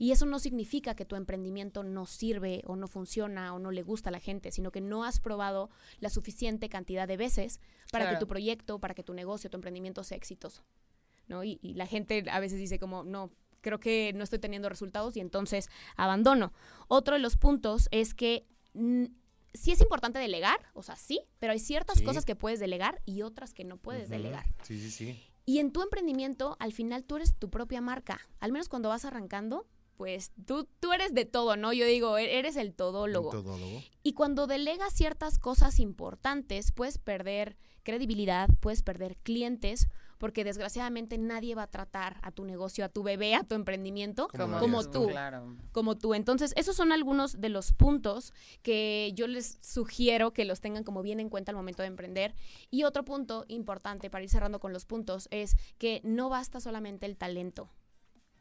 Y 0.02 0.12
eso 0.12 0.26
no 0.26 0.40
significa 0.40 0.96
que 0.96 1.06
tu 1.06 1.16
emprendimiento 1.16 1.84
no 1.84 2.08
sirve 2.08 2.64
o 2.66 2.76
no 2.76 2.88
funciona 2.88 3.54
o 3.54 3.60
no 3.60 3.70
le 3.70 3.84
gusta 3.84 4.10
a 4.10 4.12
la 4.12 4.20
gente, 4.20 4.52
sino 4.52 4.72
que 4.72 4.82
no 4.82 5.04
has 5.04 5.20
probado 5.20 5.70
la 6.00 6.10
suficiente 6.10 6.70
cantidad 6.70 7.08
de 7.08 7.18
veces 7.18 7.60
para 7.92 8.06
Claro. 8.06 8.18
que 8.18 8.20
tu 8.22 8.28
proyecto, 8.28 8.80
para 8.80 8.96
que 8.96 9.04
tu 9.04 9.14
negocio, 9.14 9.52
tu 9.52 9.58
emprendimiento 9.58 10.04
sea 10.04 10.18
exitoso. 10.18 10.64
¿no? 11.28 11.44
Y, 11.44 11.60
y 11.62 11.76
la 11.76 11.86
gente 11.86 12.26
a 12.32 12.40
veces 12.40 12.58
dice 12.58 12.80
como, 12.80 13.04
no, 13.04 13.30
creo 13.62 13.80
que 13.80 14.12
no 14.16 14.24
estoy 14.24 14.40
teniendo 14.40 14.70
resultados 14.70 15.16
y 15.16 15.20
entonces 15.20 15.70
abandono. 15.96 16.52
Otro 16.88 17.14
de 17.14 17.20
los 17.22 17.38
puntos 17.38 17.88
es 17.92 18.16
que 18.16 18.48
sí 19.54 19.72
es 19.72 19.82
importante 19.82 20.18
delegar, 20.18 20.60
o 20.74 20.82
sea, 20.82 20.96
sí, 20.96 21.22
pero 21.38 21.54
hay 21.54 21.60
ciertas 21.60 22.00
Sí. 22.00 22.04
cosas 22.04 22.26
que 22.26 22.36
puedes 22.36 22.60
delegar 22.60 23.02
y 23.06 23.22
otras 23.22 23.54
que 23.54 23.64
no 23.66 23.78
puedes 23.78 24.10
delegar. 24.10 24.48
Sí, 24.64 24.80
sí, 24.82 24.90
sí. 24.90 25.22
Y 25.46 25.60
en 25.60 25.72
tu 25.72 25.84
emprendimiento, 25.84 26.58
al 26.60 26.74
final 26.74 27.04
tú 27.04 27.18
eres 27.18 27.36
tu 27.36 27.50
propia 27.52 27.82
marca. 27.82 28.20
Al 28.40 28.52
menos 28.52 28.68
cuando 28.68 28.90
vas 28.90 29.06
arrancando, 29.06 29.68
pues 29.98 30.32
tú, 30.46 30.68
tú 30.80 30.94
eres 30.94 31.14
de 31.14 31.26
todo, 31.26 31.56
¿no? 31.58 31.74
Yo 31.74 31.86
digo, 31.86 32.18
e- 32.18 32.40
eres 32.40 32.56
el 32.56 32.74
todólogo. 32.74 33.30
Un 33.30 33.44
todólogo. 33.44 33.84
Y 34.04 34.14
cuando 34.14 34.48
delegas 34.48 34.94
ciertas 34.94 35.38
cosas 35.38 35.80
importantes, 35.80 36.72
puedes 36.72 36.98
perder 36.98 37.58
credibilidad, 37.84 38.50
puedes 38.60 38.84
perder 38.84 39.18
clientes, 39.18 39.88
porque 40.18 40.44
desgraciadamente 40.44 41.18
nadie 41.18 41.56
va 41.56 41.64
a 41.64 41.68
tratar 41.68 42.18
a 42.22 42.32
tu 42.32 42.46
negocio, 42.46 42.86
a 42.86 42.90
tu 42.90 43.02
bebé, 43.02 43.34
a 43.34 43.44
tu 43.44 43.56
emprendimiento 43.56 44.28
Como 44.60 44.84
tú, 44.88 45.08
Claro. 45.08 45.56
como 45.72 45.98
tú. 45.98 46.14
Entonces, 46.14 46.54
esos 46.56 46.76
son 46.76 46.92
algunos 46.92 47.42
de 47.42 47.50
los 47.50 47.74
puntos 47.74 48.32
que 48.62 49.12
yo 49.16 49.26
les 49.26 49.58
sugiero 49.62 50.32
que 50.32 50.46
los 50.46 50.62
tengan 50.62 50.84
como 50.84 51.02
bien 51.02 51.20
en 51.20 51.30
cuenta 51.30 51.52
al 51.52 51.56
momento 51.56 51.82
de 51.82 51.88
emprender. 51.88 52.36
Y 52.70 52.84
otro 52.84 53.04
punto 53.04 53.46
importante 53.48 54.12
para 54.12 54.24
ir 54.24 54.30
cerrando 54.30 54.60
con 54.60 54.74
los 54.74 54.86
puntos 54.86 55.28
es 55.32 55.56
que 55.80 56.02
no 56.04 56.30
basta 56.30 56.60
solamente 56.60 57.08
el 57.08 57.18
talento. 57.18 57.72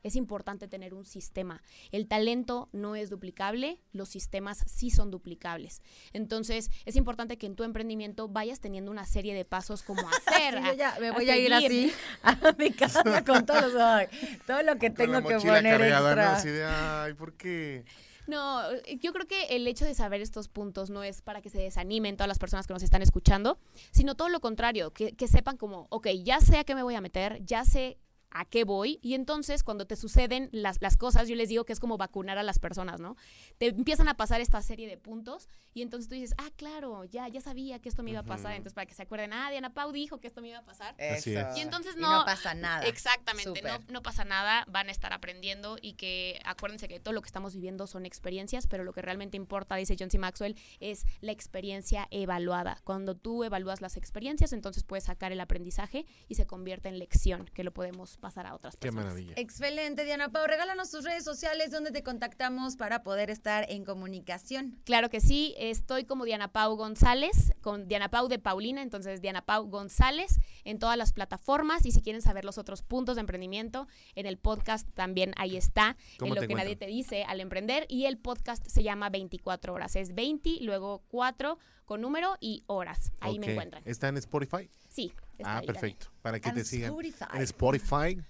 Es 0.02 0.16
importante 0.16 0.68
tener 0.68 0.94
un 0.94 1.04
sistema. 1.04 1.62
El 1.92 2.06
talento 2.06 2.68
no 2.72 2.96
es 2.96 3.10
duplicable, 3.10 3.80
los 3.92 4.08
sistemas 4.08 4.64
sí 4.66 4.90
son 4.90 5.10
duplicables. 5.10 5.82
Entonces, 6.12 6.70
es 6.84 6.96
importante 6.96 7.38
que 7.38 7.46
en 7.46 7.56
tu 7.56 7.64
emprendimiento 7.64 8.28
vayas 8.28 8.60
teniendo 8.60 8.90
una 8.90 9.06
serie 9.06 9.34
de 9.34 9.44
pasos 9.44 9.82
como 9.82 10.02
hacer. 10.08 10.58
Sí, 10.58 10.66
yo 10.66 10.72
ya 10.74 10.96
me 11.00 11.10
voy 11.10 11.28
a 11.28 11.36
ir 11.36 11.52
así 11.52 11.92
a 12.22 12.36
mi 12.58 12.70
casa 12.70 13.24
con 13.24 13.46
todos 13.46 13.72
los, 13.72 13.74
ay, 13.82 14.06
todo 14.46 14.62
lo 14.62 14.76
que 14.76 14.88
Con 14.88 14.96
tengo 14.96 15.12
la 15.14 15.22
que 15.22 15.36
poner 15.36 15.80
extra. 15.80 16.36
Así 16.36 16.48
de, 16.48 16.64
ay, 16.64 17.14
¿por 17.14 17.34
qué? 17.34 17.84
No, 18.26 18.62
yo 19.00 19.12
creo 19.12 19.26
que 19.26 19.56
el 19.56 19.66
hecho 19.66 19.84
de 19.84 19.92
saber 19.92 20.20
estos 20.20 20.46
puntos 20.48 20.88
no 20.88 21.02
es 21.02 21.20
para 21.20 21.42
que 21.42 21.50
se 21.50 21.58
desanimen 21.58 22.16
todas 22.16 22.28
las 22.28 22.38
personas 22.38 22.66
que 22.68 22.72
nos 22.72 22.82
están 22.84 23.02
escuchando, 23.02 23.58
sino 23.90 24.14
todo 24.14 24.28
lo 24.28 24.38
contrario, 24.38 24.92
que, 24.92 25.16
que 25.16 25.26
sepan 25.26 25.56
como, 25.56 25.88
ok, 25.90 26.08
ya 26.22 26.40
sé 26.40 26.58
a 26.58 26.64
qué 26.64 26.76
me 26.76 26.84
voy 26.84 26.94
a 26.94 27.00
meter, 27.00 27.44
ya 27.44 27.64
sé 27.64 27.98
a 28.30 28.44
qué 28.44 28.64
voy, 28.64 28.98
y 29.02 29.14
entonces 29.14 29.62
cuando 29.62 29.86
te 29.86 29.96
suceden 29.96 30.48
las, 30.52 30.80
las 30.80 30.96
cosas, 30.96 31.28
yo 31.28 31.36
les 31.36 31.48
digo 31.48 31.64
que 31.64 31.72
es 31.72 31.80
como 31.80 31.98
vacunar 31.98 32.38
a 32.38 32.42
las 32.42 32.58
personas, 32.58 33.00
¿no? 33.00 33.16
Te 33.58 33.66
empiezan 33.66 34.08
a 34.08 34.16
pasar 34.16 34.40
esta 34.40 34.62
serie 34.62 34.88
de 34.88 34.96
puntos, 34.96 35.48
y 35.72 35.82
entonces 35.82 36.08
tú 36.08 36.14
dices, 36.14 36.34
ah, 36.38 36.50
claro, 36.56 37.04
ya, 37.04 37.28
ya 37.28 37.40
sabía 37.40 37.78
que 37.80 37.88
esto 37.88 38.02
me 38.02 38.10
iba 38.10 38.20
a 38.20 38.24
pasar, 38.24 38.52
entonces 38.52 38.74
para 38.74 38.86
que 38.86 38.94
se 38.94 39.02
acuerden, 39.02 39.32
ah, 39.32 39.50
Diana 39.50 39.72
Pau 39.72 39.92
dijo 39.92 40.18
que 40.18 40.26
esto 40.26 40.40
me 40.40 40.48
iba 40.48 40.58
a 40.58 40.64
pasar. 40.64 40.94
Eso. 40.98 41.30
es. 41.30 41.56
Y 41.56 41.60
entonces 41.60 41.94
Y 41.96 42.00
no, 42.00 42.24
pasa 42.24 42.54
nada. 42.54 42.86
Exactamente, 42.86 43.62
no, 43.62 43.78
no 43.88 44.02
pasa 44.02 44.24
nada, 44.24 44.64
van 44.68 44.88
a 44.88 44.92
estar 44.92 45.12
aprendiendo 45.12 45.76
y 45.80 45.94
que 45.94 46.40
acuérdense 46.44 46.88
que 46.88 47.00
todo 47.00 47.14
lo 47.14 47.22
que 47.22 47.26
estamos 47.26 47.54
viviendo 47.54 47.86
son 47.86 48.06
experiencias, 48.06 48.66
pero 48.66 48.84
lo 48.84 48.92
que 48.92 49.02
realmente 49.02 49.36
importa, 49.36 49.76
dice 49.76 49.96
John 49.98 50.10
C. 50.10 50.18
Maxwell, 50.18 50.56
es 50.80 51.04
la 51.20 51.32
experiencia 51.32 52.08
evaluada. 52.10 52.80
Cuando 52.84 53.14
tú 53.14 53.44
evalúas 53.44 53.80
las 53.80 53.96
experiencias, 53.96 54.52
entonces 54.52 54.84
puedes 54.84 55.04
sacar 55.04 55.32
el 55.32 55.40
aprendizaje 55.40 56.06
y 56.28 56.34
se 56.34 56.46
convierte 56.46 56.88
en 56.88 56.98
lección, 56.98 57.46
que 57.54 57.64
lo 57.64 57.72
podemos 57.72 58.19
pasar 58.20 58.46
a 58.46 58.54
otras 58.54 58.76
Qué 58.76 58.88
personas. 58.88 59.06
maravilla. 59.06 59.34
Excelente, 59.36 60.04
Diana 60.04 60.30
Pau. 60.30 60.46
Regálanos 60.46 60.90
tus 60.90 61.04
redes 61.04 61.24
sociales 61.24 61.70
donde 61.70 61.90
te 61.90 62.02
contactamos 62.02 62.76
para 62.76 63.02
poder 63.02 63.30
estar 63.30 63.66
en 63.70 63.84
comunicación. 63.84 64.78
Claro 64.84 65.10
que 65.10 65.20
sí, 65.20 65.54
estoy 65.58 66.04
como 66.04 66.24
Diana 66.24 66.52
Pau 66.52 66.76
González, 66.76 67.52
con 67.60 67.88
Diana 67.88 68.10
Pau 68.10 68.28
de 68.28 68.38
Paulina, 68.38 68.82
entonces 68.82 69.20
Diana 69.20 69.44
Pau 69.44 69.66
González 69.66 70.38
en 70.64 70.78
todas 70.78 70.96
las 70.96 71.12
plataformas 71.12 71.84
y 71.86 71.92
si 71.92 72.02
quieren 72.02 72.22
saber 72.22 72.44
los 72.44 72.58
otros 72.58 72.82
puntos 72.82 73.16
de 73.16 73.20
emprendimiento, 73.20 73.86
en 74.14 74.26
el 74.26 74.38
podcast 74.38 74.88
también 74.94 75.32
ahí 75.36 75.56
está, 75.56 75.96
¿Cómo 76.18 76.34
en 76.34 76.42
lo 76.42 76.46
que 76.46 76.54
nadie 76.54 76.76
te 76.76 76.86
dice 76.86 77.24
al 77.24 77.40
emprender 77.40 77.86
y 77.88 78.06
el 78.06 78.18
podcast 78.18 78.66
se 78.66 78.82
llama 78.82 79.10
24 79.10 79.74
horas, 79.74 79.96
es 79.96 80.14
20, 80.14 80.58
luego 80.62 81.02
4 81.08 81.58
con 81.84 82.00
número 82.00 82.36
y 82.40 82.62
horas, 82.66 83.12
ahí 83.20 83.38
me 83.38 83.52
encuentran. 83.52 83.82
¿Está 83.84 84.08
en 84.08 84.16
Spotify? 84.18 84.68
Sí, 84.88 85.12
Ah, 85.44 85.56
también. 85.56 85.74
perfecto. 85.74 86.06
Para 86.22 86.40
que 86.40 86.52
te 86.52 86.64
sigan. 86.64 86.90
Spotify. 86.90 87.24
En 87.34 87.42
Spotify. 87.42 88.22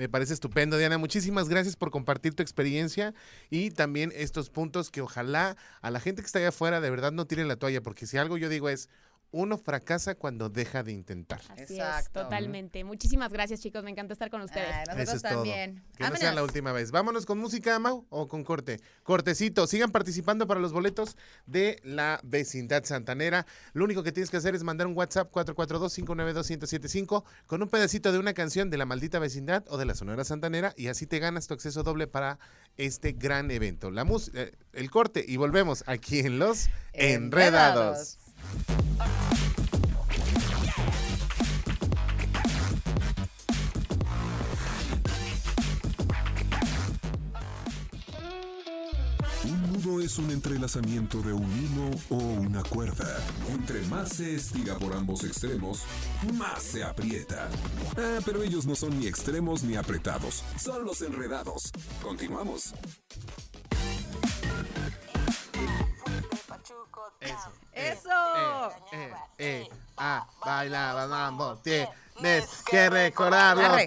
Me 0.00 0.08
parece 0.08 0.32
estupendo, 0.32 0.78
Diana. 0.78 0.96
Muchísimas 0.96 1.50
gracias 1.50 1.76
por 1.76 1.90
compartir 1.90 2.34
tu 2.34 2.42
experiencia 2.42 3.12
y 3.50 3.70
también 3.70 4.12
estos 4.16 4.48
puntos 4.48 4.90
que 4.90 5.02
ojalá 5.02 5.58
a 5.82 5.90
la 5.90 6.00
gente 6.00 6.22
que 6.22 6.26
está 6.26 6.38
allá 6.38 6.48
afuera 6.48 6.80
de 6.80 6.88
verdad 6.88 7.12
no 7.12 7.26
tiren 7.26 7.48
la 7.48 7.56
toalla, 7.56 7.82
porque 7.82 8.06
si 8.06 8.16
algo 8.16 8.38
yo 8.38 8.48
digo 8.48 8.70
es, 8.70 8.88
uno 9.32 9.58
fracasa 9.58 10.14
cuando 10.14 10.48
deja 10.48 10.82
de 10.82 10.92
intentar. 10.92 11.40
Así 11.50 11.78
es, 11.80 12.10
totalmente. 12.10 12.82
Muchísimas 12.84 13.32
gracias 13.32 13.60
chicos, 13.60 13.84
me 13.84 13.90
encanta 13.90 14.12
estar 14.12 14.28
con 14.30 14.40
ustedes. 14.42 14.66
Ay, 14.72 14.84
nosotros 14.86 15.02
Eso 15.08 15.16
es 15.16 15.22
todo. 15.22 15.32
también. 15.34 15.82
Que 15.96 16.08
no 16.08 16.16
sea 16.16 16.32
la 16.32 16.42
última 16.42 16.72
vez. 16.72 16.90
Vámonos 16.90 17.26
con 17.26 17.38
música, 17.38 17.78
Mau, 17.78 18.06
o 18.10 18.26
con 18.28 18.42
corte. 18.44 18.80
Cortecito. 19.04 19.66
Sigan 19.66 19.92
participando 19.92 20.46
para 20.46 20.58
los 20.60 20.72
boletos 20.72 21.16
de 21.46 21.78
la 21.84 22.20
vecindad 22.24 22.84
santanera. 22.84 23.46
Lo 23.72 23.84
único 23.84 24.02
que 24.02 24.12
tienes 24.12 24.30
que 24.30 24.36
hacer 24.38 24.54
es 24.54 24.62
mandar 24.64 24.86
un 24.86 24.96
WhatsApp 24.96 25.30
442-592-1075 25.32 27.24
con 27.46 27.62
un 27.62 27.68
pedacito 27.68 28.12
de 28.12 28.18
una 28.18 28.34
canción 28.34 28.70
de 28.70 28.78
la 28.78 28.86
maldita 28.86 29.18
vecindad 29.18 29.64
o 29.68 29.76
de 29.78 29.84
la 29.84 29.94
Sonora 29.94 30.24
Santanera 30.24 30.72
y 30.76 30.88
así 30.88 31.06
te 31.06 31.18
ganas 31.18 31.46
tu 31.46 31.54
acceso 31.54 31.82
doble 31.82 32.06
para 32.06 32.38
este 32.76 33.12
gran 33.12 33.50
evento. 33.50 33.90
La 33.90 34.04
mus- 34.04 34.30
eh, 34.34 34.52
el 34.72 34.90
corte 34.90 35.24
y 35.26 35.36
volvemos 35.36 35.84
aquí 35.86 36.20
en 36.20 36.38
Los 36.38 36.68
Enredados. 36.92 38.18
Es 50.10 50.18
un 50.18 50.30
entrelazamiento 50.30 51.22
de 51.22 51.32
un 51.32 51.48
hilo 51.58 51.90
o 52.08 52.16
una 52.16 52.62
cuerda. 52.64 53.18
Entre 53.48 53.80
más 53.82 54.10
se 54.10 54.34
estira 54.34 54.76
por 54.76 54.92
ambos 54.92 55.22
extremos, 55.24 55.82
más 56.34 56.62
se 56.62 56.82
aprieta. 56.82 57.48
Ah, 57.96 58.18
pero 58.24 58.42
ellos 58.42 58.66
no 58.66 58.74
son 58.74 58.98
ni 58.98 59.06
extremos 59.06 59.62
ni 59.62 59.76
apretados, 59.76 60.42
son 60.58 60.84
los 60.84 61.00
enredados. 61.02 61.70
Continuamos. 62.02 62.74
Pachuco, 66.50 67.12
Eso. 67.20 67.52
Eso. 67.72 68.72
Eh, 68.90 69.12
eh, 69.38 69.68
ah, 69.96 70.26
bailaba 70.44 71.06
mambo. 71.06 71.56
Tienes 71.62 72.48
que 72.68 72.90
recordarlo. 72.90 73.78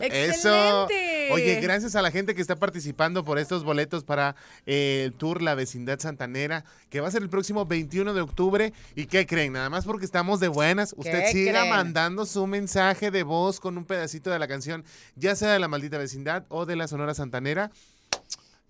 Eso. 0.00 0.88
Oye, 1.30 1.60
gracias 1.60 1.94
a 1.94 2.02
la 2.02 2.10
gente 2.10 2.34
que 2.34 2.40
está 2.40 2.56
participando 2.56 3.24
por 3.24 3.38
estos 3.38 3.62
boletos 3.62 4.02
para 4.02 4.34
eh, 4.66 5.04
el 5.06 5.12
tour 5.12 5.42
La 5.42 5.54
Vecindad 5.54 6.00
Santanera, 6.00 6.64
que 6.90 7.00
va 7.00 7.06
a 7.06 7.12
ser 7.12 7.22
el 7.22 7.30
próximo 7.30 7.66
21 7.66 8.12
de 8.12 8.20
octubre. 8.20 8.72
¿Y 8.96 9.06
qué 9.06 9.24
creen? 9.24 9.52
Nada 9.52 9.70
más 9.70 9.84
porque 9.84 10.06
estamos 10.06 10.40
de 10.40 10.48
buenas. 10.48 10.92
Usted 10.96 11.30
siga 11.30 11.60
creen? 11.60 11.70
mandando 11.70 12.26
su 12.26 12.48
mensaje 12.48 13.12
de 13.12 13.22
voz 13.22 13.60
con 13.60 13.78
un 13.78 13.84
pedacito 13.84 14.30
de 14.30 14.40
la 14.40 14.48
canción, 14.48 14.84
ya 15.14 15.36
sea 15.36 15.52
de 15.52 15.60
La 15.60 15.68
Maldita 15.68 15.98
Vecindad 15.98 16.46
o 16.48 16.66
de 16.66 16.74
La 16.74 16.88
Sonora 16.88 17.14
Santanera. 17.14 17.70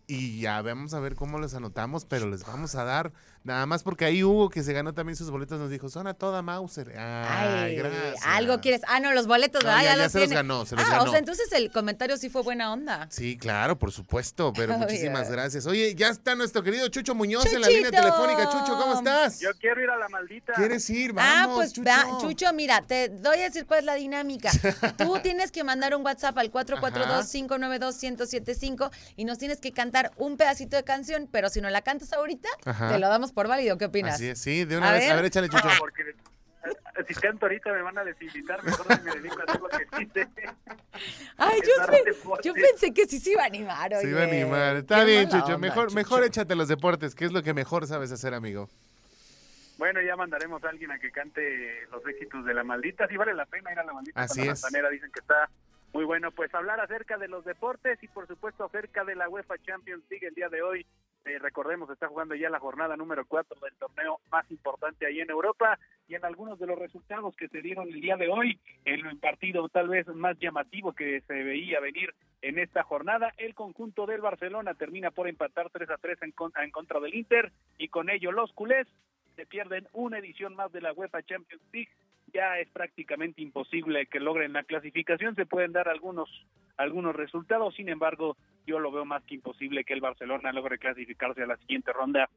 Y 0.09 0.41
ya 0.41 0.63
vamos 0.63 0.95
a 0.95 1.01
ver 1.01 1.17
cómo 1.17 1.39
los 1.39 1.55
anotamos, 1.55 2.05
pero 2.05 2.29
les 2.29 2.47
vamos 2.47 2.77
a 2.77 2.85
dar 2.85 3.13
nada 3.47 3.67
más 3.67 3.83
porque 3.83 4.05
ahí 4.05 4.23
Hugo, 4.25 4.51
que 4.51 4.63
se 4.63 4.73
ganó 4.73 4.93
también 4.93 5.17
sus 5.17 5.31
boletos, 5.31 5.59
nos 5.59 5.71
dijo, 5.71 5.89
son 5.89 6.07
a 6.07 6.15
toda 6.15 6.43
Mauser. 6.43 6.93
Ay, 6.99 7.71
Ay, 7.71 7.77
gracias. 7.77 8.27
algo 8.27 8.61
quieres. 8.61 8.83
Ah, 8.89 9.01
no, 9.01 9.13
los 9.13 9.27
boletos, 9.27 9.65
No, 9.65 9.71
ya- 9.71 9.83
ya 9.83 9.97
los 9.97 10.13
se 10.13 10.21
los 10.21 10.31
ganó, 10.31 10.67
se 10.67 10.77
los 10.77 10.85
ah, 10.85 10.91
ganó. 10.91 11.05
o 11.05 11.09
sea, 11.09 11.19
entonces 11.19 11.51
el 11.53 11.71
comentario 11.71 12.17
sí 12.17 12.29
fue 12.29 12.43
buena 12.43 12.73
onda. 12.73 13.07
Sí, 13.11 13.37
claro, 13.39 13.79
por 13.79 13.93
supuesto, 13.93 14.53
pero 14.55 14.77
muchísimas 14.79 15.31
gracias. 15.31 15.67
Oye, 15.67 15.95
ya 15.95 16.09
está 16.09 16.35
nuestro 16.35 16.63
querido 16.63 16.89
Chucho 16.89 17.15
Muñoz 17.15 17.47
en 17.47 17.61
la 17.61 17.69
línea 17.69 17.91
telefónica. 17.91 18.49
Chucho, 18.51 18.77
¿cómo 18.77 18.95
estás? 18.99 19.41
Yo 19.41 19.51
quiero 19.61 19.83
ir 19.83 19.91
a 19.91 19.97
la 19.97 20.09
maldita. 20.09 20.53
¿Quieres 20.55 20.89
ir? 20.91 21.13
ah, 21.17 21.45
Vamos, 21.47 21.57
pues 21.57 21.73
Chucho. 21.73 21.89
va, 21.89 22.19
Chucho, 22.21 22.53
mira, 22.53 22.83
te 22.83 23.09
doy 23.09 23.39
a 23.39 23.43
decir 23.45 23.67
cuál 23.67 23.81
es 23.81 23.85
la 23.87 23.95
dinámica. 23.95 24.51
Tú 24.99 25.19
tienes 25.23 25.51
que 25.53 25.63
mandar 25.65 25.95
un 25.95 26.05
WhatsApp 26.05 26.37
al 26.39 26.51
442-592-1075 26.51 28.91
y 29.17 29.25
nos 29.25 29.39
tienes 29.39 29.61
que 29.61 29.73
cantar 29.73 30.13
un 30.17 30.37
pedacito 30.37 30.77
de 30.77 30.85
canción, 30.85 31.29
pero 31.31 31.49
si 31.49 31.61
no 31.61 31.71
la 31.71 31.83
cantas 31.83 32.13
ahorita, 32.13 32.49
Ajá. 32.65 32.89
te 32.93 32.99
lo 32.99 33.09
damos 33.09 33.33
por 33.37 33.49
válido. 33.49 33.77
¿Qué 33.77 33.85
opinas? 33.85 34.15
Así 34.15 34.29
es, 34.29 34.41
sí, 34.41 34.65
de 34.65 34.79
una 34.79 34.89
A 34.89 34.93
vez. 34.93 35.03
ver. 35.03 35.13
A 35.13 35.17
ver, 35.17 35.25
échale, 35.27 35.49
Chucho. 35.51 35.69
No, 35.69 35.75
porque 35.79 36.15
si 37.07 37.15
canto 37.21 37.45
ahorita 37.45 37.71
me 37.71 37.83
van 37.83 37.99
a 37.99 38.03
desinvitar. 38.05 38.65
Mejor 38.65 39.05
me 39.05 39.13
dedico 39.13 39.39
a 39.41 39.45
hacer 39.45 39.61
lo 39.61 39.69
que 39.69 40.03
hice. 40.03 40.29
Ay, 41.37 41.61
yo, 42.43 42.53
pe- 42.53 42.53
pensé 42.55 42.95
que 42.95 43.07
sí 43.07 43.21
se 43.21 43.33
iba 43.33 43.43
a 43.43 43.47
animar. 43.47 43.93
Se 44.01 44.09
iba 44.09 44.23
a 44.23 44.27
oye. 44.27 44.41
animar. 44.41 44.77
Está 44.77 45.01
Qué 45.01 45.05
bien, 45.05 45.29
Chucho. 45.29 45.45
onda, 45.45 45.59
Mejor, 45.59 45.85
Chucho. 45.89 45.95
mejor 45.97 46.25
échate 46.25 46.55
los 46.55 46.69
deportes, 46.69 47.15
que 47.15 47.27
es 47.27 47.33
lo 47.33 47.43
que 47.43 47.53
mejor 47.53 47.87
sabes 47.87 48.11
hacer, 48.11 48.33
amigo. 48.33 48.71
Bueno, 49.77 50.01
ya 50.01 50.17
mandaremos 50.17 50.65
a 50.65 50.71
alguien 50.71 50.91
a 50.91 50.99
que 50.99 51.11
cante 51.13 51.87
los 51.93 52.05
éxitos 52.07 52.43
de 52.47 52.55
la 52.55 52.65
maldita. 52.65 53.07
Sí 53.07 53.19
vale 53.19 53.35
la 53.35 53.45
pena 53.45 53.71
ir 53.73 53.79
a 53.79 53.85
la 53.85 53.93
maldita. 53.93 54.19
Así 54.23 54.43
la 54.47 54.53
es. 54.53 54.61
Santanera. 54.61 54.89
Dicen 54.89 55.11
que 55.13 55.21
está 55.21 55.51
muy 55.93 56.05
bueno. 56.07 56.31
Pues 56.31 56.53
hablar 56.55 56.81
acerca 56.81 57.19
de 57.19 57.29
los 57.29 57.45
deportes 57.45 58.03
y 58.03 58.09
por 58.09 58.27
supuesto 58.27 58.65
acerca 58.65 59.05
de 59.05 59.15
la 59.15 59.29
UEFA 59.29 59.57
Champions 59.67 60.03
League 60.09 60.27
el 60.27 60.35
día 60.35 60.49
de 60.49 60.63
hoy. 60.63 60.87
Eh, 61.27 61.39
recordemos, 61.41 61.91
está 61.91 62.07
jugando 62.07 62.37
ya 62.37 62.49
la 62.49 62.61
jornada 62.61 62.97
número 62.97 63.25
4 63.27 63.59
del 63.61 63.75
torneo 63.75 64.21
más 64.31 64.49
importante 64.51 65.07
ahí 65.07 65.21
en 65.21 65.29
Europa 65.29 65.77
y 66.09 66.15
en 66.15 66.25
algunos 66.25 66.57
de 66.61 66.69
los 66.69 66.79
resultados 66.79 67.35
que 67.37 67.49
se 67.49 67.61
dieron 67.63 67.89
el 67.89 68.01
día 68.01 68.17
de 68.17 68.29
hoy, 68.29 68.61
el 68.85 69.19
partido 69.19 69.69
tal 69.69 69.89
vez 69.89 70.07
más 70.07 70.39
llamativo 70.39 70.93
que 70.93 71.21
se 71.23 71.35
veía 71.43 71.81
venir 71.81 72.15
en 72.43 72.61
esta 72.61 72.85
jornada, 72.85 73.33
el 73.39 73.55
conjunto 73.55 74.07
del 74.07 74.21
Barcelona 74.21 74.75
termina 74.75 75.11
por 75.11 75.27
empatar 75.29 75.69
3 75.71 75.91
a 75.91 75.97
3 75.97 76.23
en, 76.23 76.31
con- 76.31 76.53
en 76.63 76.71
contra 76.71 77.01
del 77.01 77.15
Inter 77.15 77.51
y 77.77 77.89
con 77.89 78.09
ello 78.09 78.31
los 78.31 78.53
culés 78.53 78.87
se 79.35 79.47
pierden 79.47 79.89
una 79.93 80.19
edición 80.19 80.55
más 80.55 80.71
de 80.71 80.81
la 80.81 80.93
UEFA 80.93 81.23
Champions 81.25 81.63
League. 81.73 81.91
Ya 82.33 82.59
es 82.59 82.69
prácticamente 82.71 83.41
imposible 83.41 84.07
que 84.07 84.21
logren 84.21 84.53
la 84.53 84.65
clasificación. 84.65 85.35
Se 85.35 85.47
pueden 85.47 85.73
dar 85.73 85.89
algunos 85.89 86.29
algunos 86.77 87.17
resultados, 87.17 87.75
sin 87.75 87.89
embargo, 87.89 88.37
yo 88.67 88.79
lo 88.79 88.93
veo 88.93 89.05
más 89.05 89.23
que 89.25 89.35
imposible 89.35 89.85
que 89.85 89.95
el 89.95 90.01
Barcelona 90.01 90.53
logre 90.53 90.79
clasificarse 90.79 91.43
a 91.43 91.47
la 91.47 91.57
siguiente 91.57 91.93
ronda 91.93 92.29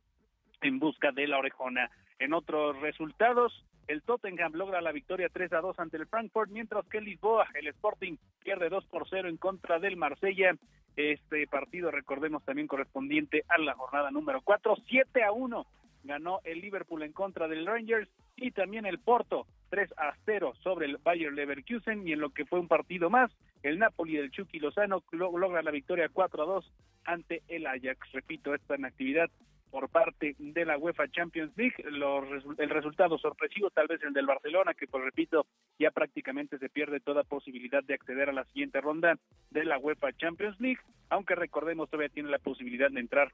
en 0.62 0.80
busca 0.80 1.12
de 1.12 1.28
la 1.28 1.39
orejona. 1.39 1.89
En 2.19 2.34
otros 2.34 2.80
resultados, 2.82 3.65
el 3.88 4.02
Tottenham 4.04 4.54
logra 4.54 4.82
la 4.82 4.91
victoria 4.91 5.30
3 5.30 5.54
a 5.54 5.62
2 5.62 5.80
ante 5.80 5.97
el 5.97 6.08
Frankfurt, 6.08 6.51
mientras 6.51 6.86
que 6.88 7.01
Lisboa, 7.01 7.47
el 7.53 7.68
Sporting, 7.68 8.18
pierde 8.43 8.70
2 8.70 8.86
por 8.86 9.07
0 9.09 9.30
en 9.30 9.38
contra 9.38 9.80
del 9.80 9.97
Marsella. 9.97 10.55
Este 10.95 11.47
partido, 11.47 11.91
recordemos, 11.91 12.43
también 12.43 12.68
correspondiente 12.68 13.43
a 13.47 13.57
la 13.57 13.74
jornada 13.74 14.11
número 14.11 14.41
4, 14.41 14.76
7 14.88 15.24
a 15.24 15.32
1 15.32 15.66
ganó 16.10 16.41
el 16.43 16.60
Liverpool 16.60 17.03
en 17.03 17.14
contra 17.14 17.47
del 17.47 17.66
Rangers 17.66 18.10
y 18.36 18.51
también 18.51 18.86
el 18.86 18.99
Porto 18.99 19.47
3 19.70 19.93
a 19.97 20.14
0 20.26 20.53
sobre 20.62 20.88
el 20.88 20.97
Bayer 20.97 21.32
Leverkusen 21.32 22.05
y 22.07 22.12
en 22.14 22.20
lo 22.20 22.32
que 22.32 22.45
fue 22.45 22.60
un 22.60 22.68
partido 22.68 23.10
más, 23.10 23.32
el 23.64 23.80
Napoli 23.80 24.18
del 24.18 24.32
Chucky 24.32 24.60
Lozano 24.60 25.03
lo- 25.12 25.38
logra 25.38 25.62
la 25.62 25.72
victoria 25.72 26.10
4 26.12 26.43
a 26.43 26.45
2 26.45 26.74
ante 27.05 27.41
el 27.47 27.66
Ajax. 27.68 28.12
Repito, 28.12 28.53
esta 28.53 28.76
en 28.76 28.86
actividad 28.86 29.30
por 29.72 29.88
parte 29.89 30.36
de 30.39 30.66
la 30.66 30.80
UEFA 30.80 31.07
Champions 31.10 31.55
League. 31.55 31.76
Los 31.91 32.26
el 32.57 32.70
resultado 32.72 33.20
sorpresivo, 33.20 33.70
tal 33.70 33.86
vez 33.88 34.01
el 34.01 34.14
del 34.14 34.26
Barcelona, 34.26 34.74
que 34.74 34.88
pues 34.88 35.03
repito, 35.03 35.45
ya 35.78 35.91
prácticamente 35.91 36.57
se 36.57 36.70
pierde 36.70 36.99
toda 36.99 37.24
posibilidad 37.24 37.84
de 37.84 37.93
acceder 37.93 38.30
a 38.30 38.34
la 38.34 38.45
siguiente 38.45 38.82
ronda 38.82 39.20
de 39.51 39.66
la 39.66 39.78
UEFA 39.78 40.12
Champions 40.14 40.60
League, 40.60 40.80
aunque 41.10 41.36
recordemos 41.36 41.88
todavía 41.89 42.10
tiene 42.10 42.30
la 42.30 42.39
posibilidad 42.39 42.89
de 42.89 42.99
entrar 42.99 43.32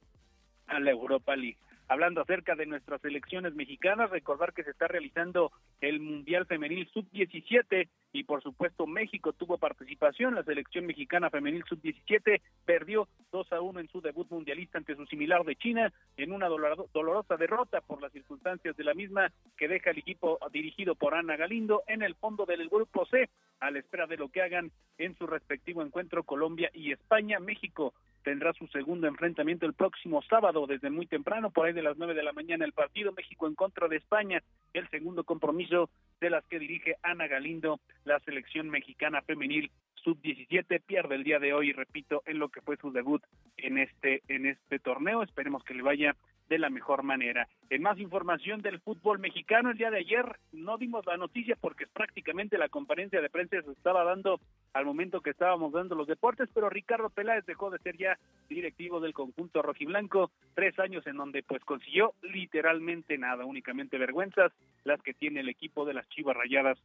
a 0.67 0.79
la 0.81 0.91
Europa 0.91 1.37
League. 1.37 1.57
Hablando 1.87 2.21
acerca 2.21 2.55
de 2.55 2.65
nuestras 2.65 2.99
selecciones 3.01 3.53
mexicanas, 3.53 4.09
recordar 4.09 4.53
que 4.53 4.63
se 4.63 4.71
está 4.71 4.87
realizando 4.87 5.51
el 5.81 5.99
Mundial 5.99 6.47
Femenil 6.47 6.87
Sub-17 6.91 7.87
y 8.11 8.23
por 8.23 8.41
supuesto 8.41 8.87
México 8.87 9.33
tuvo 9.33 9.57
participación. 9.59 10.33
La 10.35 10.43
selección 10.43 10.85
mexicana 10.87 11.29
femenil 11.29 11.63
Sub-17 11.67 12.41
perdió 12.65 13.07
2 13.31 13.53
a 13.53 13.61
1 13.61 13.79
en 13.81 13.87
su 13.89 14.01
debut 14.01 14.27
mundialista 14.31 14.77
ante 14.77 14.95
su 14.95 15.05
similar 15.05 15.43
de 15.43 15.55
China 15.57 15.93
en 16.17 16.31
una 16.31 16.47
dolor- 16.47 16.87
dolorosa 16.91 17.37
derrota 17.37 17.81
por 17.81 18.01
las 18.01 18.11
circunstancias 18.13 18.75
de 18.75 18.83
la 18.83 18.93
misma 18.93 19.31
que 19.57 19.67
deja 19.67 19.91
el 19.91 19.99
equipo 19.99 20.39
dirigido 20.51 20.95
por 20.95 21.13
Ana 21.13 21.35
Galindo 21.35 21.83
en 21.87 22.01
el 22.01 22.15
fondo 22.15 22.45
del 22.45 22.67
grupo 22.67 23.05
C 23.05 23.29
a 23.59 23.69
la 23.69 23.79
espera 23.79 24.07
de 24.07 24.17
lo 24.17 24.29
que 24.29 24.41
hagan 24.41 24.71
en 24.97 25.15
su 25.17 25.27
respectivo 25.27 25.81
encuentro 25.81 26.23
Colombia 26.23 26.71
y 26.73 26.91
España. 26.93 27.39
México 27.39 27.93
tendrá 28.23 28.53
su 28.53 28.65
segundo 28.67 29.07
enfrentamiento 29.07 29.65
el 29.67 29.73
próximo 29.73 30.21
sábado 30.23 30.65
desde 30.65 30.89
muy 30.89 31.05
temprano, 31.05 31.51
por 31.51 31.67
ahí 31.67 31.73
de 31.75 31.83
las 31.83 31.97
nueve 31.97 32.15
de 32.15 32.23
la 32.23 32.33
mañana 32.33 32.65
el 32.65 32.73
partido 32.73 33.11
México 33.11 33.47
en 33.47 33.53
contra 33.53 33.87
de 33.87 33.97
España, 33.97 34.41
el 34.73 34.89
segundo 34.89 35.23
compromiso 35.23 35.89
de 36.19 36.29
las 36.29 36.43
que 36.45 36.57
dirige 36.57 36.95
Ana 37.03 37.27
Galindo, 37.27 37.79
la 38.05 38.19
selección 38.21 38.69
mexicana 38.69 39.21
femenil 39.21 39.69
sub-17 40.03 40.81
pierde 40.81 41.15
el 41.15 41.23
día 41.23 41.39
de 41.39 41.53
hoy, 41.53 41.73
repito, 41.73 42.23
en 42.25 42.39
lo 42.39 42.49
que 42.49 42.61
fue 42.61 42.77
su 42.77 42.91
debut 42.91 43.23
en 43.57 43.77
este 43.77 44.21
en 44.27 44.45
este 44.45 44.79
torneo. 44.79 45.23
Esperemos 45.23 45.63
que 45.63 45.73
le 45.73 45.83
vaya 45.83 46.15
de 46.49 46.59
la 46.59 46.69
mejor 46.69 47.03
manera. 47.03 47.47
En 47.69 47.81
más 47.81 47.99
información 47.99 48.61
del 48.61 48.79
fútbol 48.79 49.19
mexicano, 49.19 49.71
el 49.71 49.77
día 49.77 49.89
de 49.89 49.97
ayer 49.97 50.25
no 50.51 50.77
dimos 50.77 51.05
la 51.05 51.17
noticia 51.17 51.57
porque 51.59 51.87
prácticamente 51.87 52.57
la 52.57 52.69
conferencia 52.69 53.21
de 53.21 53.29
prensa 53.29 53.61
se 53.61 53.71
estaba 53.71 54.03
dando 54.03 54.39
al 54.73 54.85
momento 54.85 55.21
que 55.21 55.31
estábamos 55.31 55.73
dando 55.73 55.95
los 55.95 56.07
deportes, 56.07 56.49
pero 56.53 56.69
Ricardo 56.69 57.09
Peláez 57.09 57.45
dejó 57.45 57.71
de 57.71 57.79
ser 57.79 57.97
ya 57.97 58.17
directivo 58.49 58.99
del 58.99 59.13
conjunto 59.13 59.61
rojiblanco, 59.61 60.31
tres 60.53 60.77
años 60.79 61.05
en 61.07 61.17
donde 61.17 61.43
pues 61.43 61.63
consiguió 61.63 62.13
literalmente 62.21 63.17
nada, 63.17 63.45
únicamente 63.45 63.97
vergüenzas 63.97 64.51
las 64.83 65.01
que 65.01 65.13
tiene 65.13 65.39
el 65.39 65.49
equipo 65.49 65.85
de 65.85 65.93
las 65.93 66.07
Chivas 66.09 66.35
Rayadas 66.35 66.77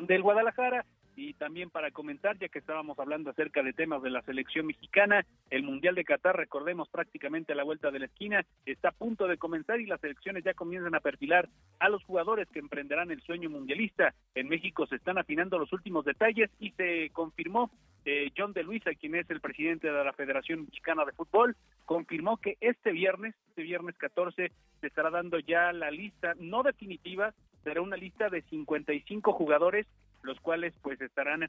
del 0.00 0.22
Guadalajara 0.22 0.84
y 1.18 1.34
también 1.34 1.68
para 1.68 1.90
comentar, 1.90 2.38
ya 2.38 2.48
que 2.48 2.60
estábamos 2.60 2.96
hablando 3.00 3.30
acerca 3.30 3.64
de 3.64 3.72
temas 3.72 4.00
de 4.02 4.10
la 4.10 4.22
selección 4.22 4.66
mexicana, 4.66 5.26
el 5.50 5.64
Mundial 5.64 5.96
de 5.96 6.04
Qatar, 6.04 6.36
recordemos 6.36 6.88
prácticamente 6.88 7.52
a 7.52 7.56
la 7.56 7.64
vuelta 7.64 7.90
de 7.90 7.98
la 7.98 8.06
esquina, 8.06 8.46
está 8.64 8.90
a 8.90 8.92
punto 8.92 9.26
de 9.26 9.36
comenzar 9.36 9.80
y 9.80 9.86
las 9.86 10.00
selecciones 10.00 10.44
ya 10.44 10.54
comienzan 10.54 10.94
a 10.94 11.00
perfilar 11.00 11.48
a 11.80 11.88
los 11.88 12.04
jugadores 12.04 12.46
que 12.50 12.60
emprenderán 12.60 13.10
el 13.10 13.20
sueño 13.22 13.50
mundialista. 13.50 14.14
En 14.36 14.48
México 14.48 14.86
se 14.86 14.94
están 14.94 15.18
afinando 15.18 15.58
los 15.58 15.72
últimos 15.72 16.04
detalles 16.04 16.50
y 16.60 16.70
se 16.70 17.10
confirmó 17.10 17.68
eh, 18.04 18.30
John 18.36 18.52
de 18.52 18.62
Luisa, 18.62 18.94
quien 18.94 19.16
es 19.16 19.28
el 19.28 19.40
presidente 19.40 19.90
de 19.90 20.04
la 20.04 20.12
Federación 20.12 20.66
Mexicana 20.66 21.04
de 21.04 21.12
Fútbol, 21.12 21.56
confirmó 21.84 22.36
que 22.36 22.58
este 22.60 22.92
viernes, 22.92 23.34
este 23.48 23.62
viernes 23.62 23.96
14, 23.98 24.52
se 24.80 24.86
estará 24.86 25.10
dando 25.10 25.40
ya 25.40 25.72
la 25.72 25.90
lista, 25.90 26.34
no 26.38 26.62
definitiva, 26.62 27.34
será 27.64 27.82
una 27.82 27.96
lista 27.96 28.28
de 28.28 28.42
55 28.42 29.32
jugadores 29.32 29.84
los 30.22 30.40
cuales 30.40 30.74
pues 30.82 31.00
estarán 31.00 31.48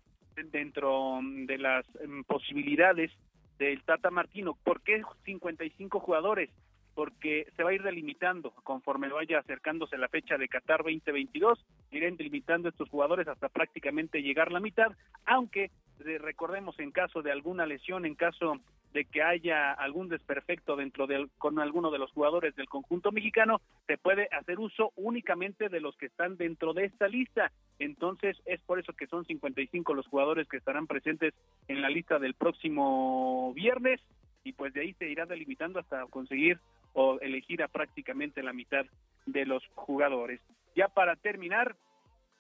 dentro 0.52 1.20
de 1.24 1.58
las 1.58 1.86
em, 2.02 2.24
posibilidades 2.24 3.12
del 3.58 3.84
Tata 3.84 4.10
Martino. 4.10 4.58
¿Por 4.64 4.82
qué 4.82 5.02
55 5.26 6.00
jugadores? 6.00 6.50
Porque 6.96 7.48
se 7.56 7.64
va 7.64 7.70
a 7.70 7.74
ir 7.74 7.84
delimitando 7.84 8.52
conforme 8.64 9.10
vaya 9.10 9.40
acercándose 9.40 9.98
la 9.98 10.08
fecha 10.08 10.38
de 10.38 10.48
Qatar 10.48 10.80
2022, 10.80 11.64
irán 11.92 12.18
delimitando 12.18 12.70
estos 12.70 12.90
jugadores 12.90 13.28
hasta 13.28 13.50
prácticamente 13.50 14.22
llegar 14.22 14.52
la 14.52 14.60
mitad, 14.60 14.92
aunque 15.26 15.72
eh, 16.06 16.18
recordemos 16.18 16.80
en 16.80 16.92
caso 16.92 17.22
de 17.22 17.32
alguna 17.32 17.66
lesión, 17.66 18.06
en 18.06 18.16
caso 18.16 18.60
de 18.94 19.06
que 19.06 19.22
haya 19.22 19.72
algún 19.74 20.10
desperfecto 20.10 20.76
dentro 20.76 21.08
del 21.08 21.30
con 21.38 21.60
alguno 21.60 21.92
de 21.92 22.00
los 22.00 22.12
jugadores 22.12 22.56
del 22.56 22.68
conjunto 22.68 23.12
mexicano, 23.12 23.62
se 23.88 23.98
puede 23.98 24.28
hacer 24.32 24.60
uso 24.60 24.92
únicamente 24.96 25.70
de 25.70 25.80
los 25.80 25.96
que 25.98 26.08
están 26.08 26.38
dentro 26.38 26.74
de 26.74 26.86
esta 26.86 27.08
lista. 27.08 27.52
Entonces, 27.78 28.38
es 28.46 28.60
por 28.62 28.80
eso 28.80 28.94
que 28.94 29.08
son 29.08 29.26
55 29.26 29.94
los 29.94 30.08
jugadores 30.08 30.48
que 30.48 30.58
estarán 30.58 30.88
presentes 30.88 31.34
en 31.68 31.82
la 31.82 31.90
lista 31.90 32.20
del 32.20 32.34
próximo 32.34 33.54
viernes 33.54 34.02
y 34.44 34.54
pues 34.54 34.74
de 34.74 34.82
ahí 34.82 34.94
se 34.94 35.10
irá 35.10 35.26
delimitando 35.26 35.80
hasta 35.80 36.06
conseguir 36.08 36.60
o 36.94 37.20
elegir 37.20 37.62
a 37.62 37.68
prácticamente 37.68 38.42
la 38.42 38.54
mitad 38.54 38.86
de 39.26 39.46
los 39.46 39.64
jugadores. 39.76 40.42
Ya 40.76 40.88
para 40.88 41.16
terminar, 41.16 41.76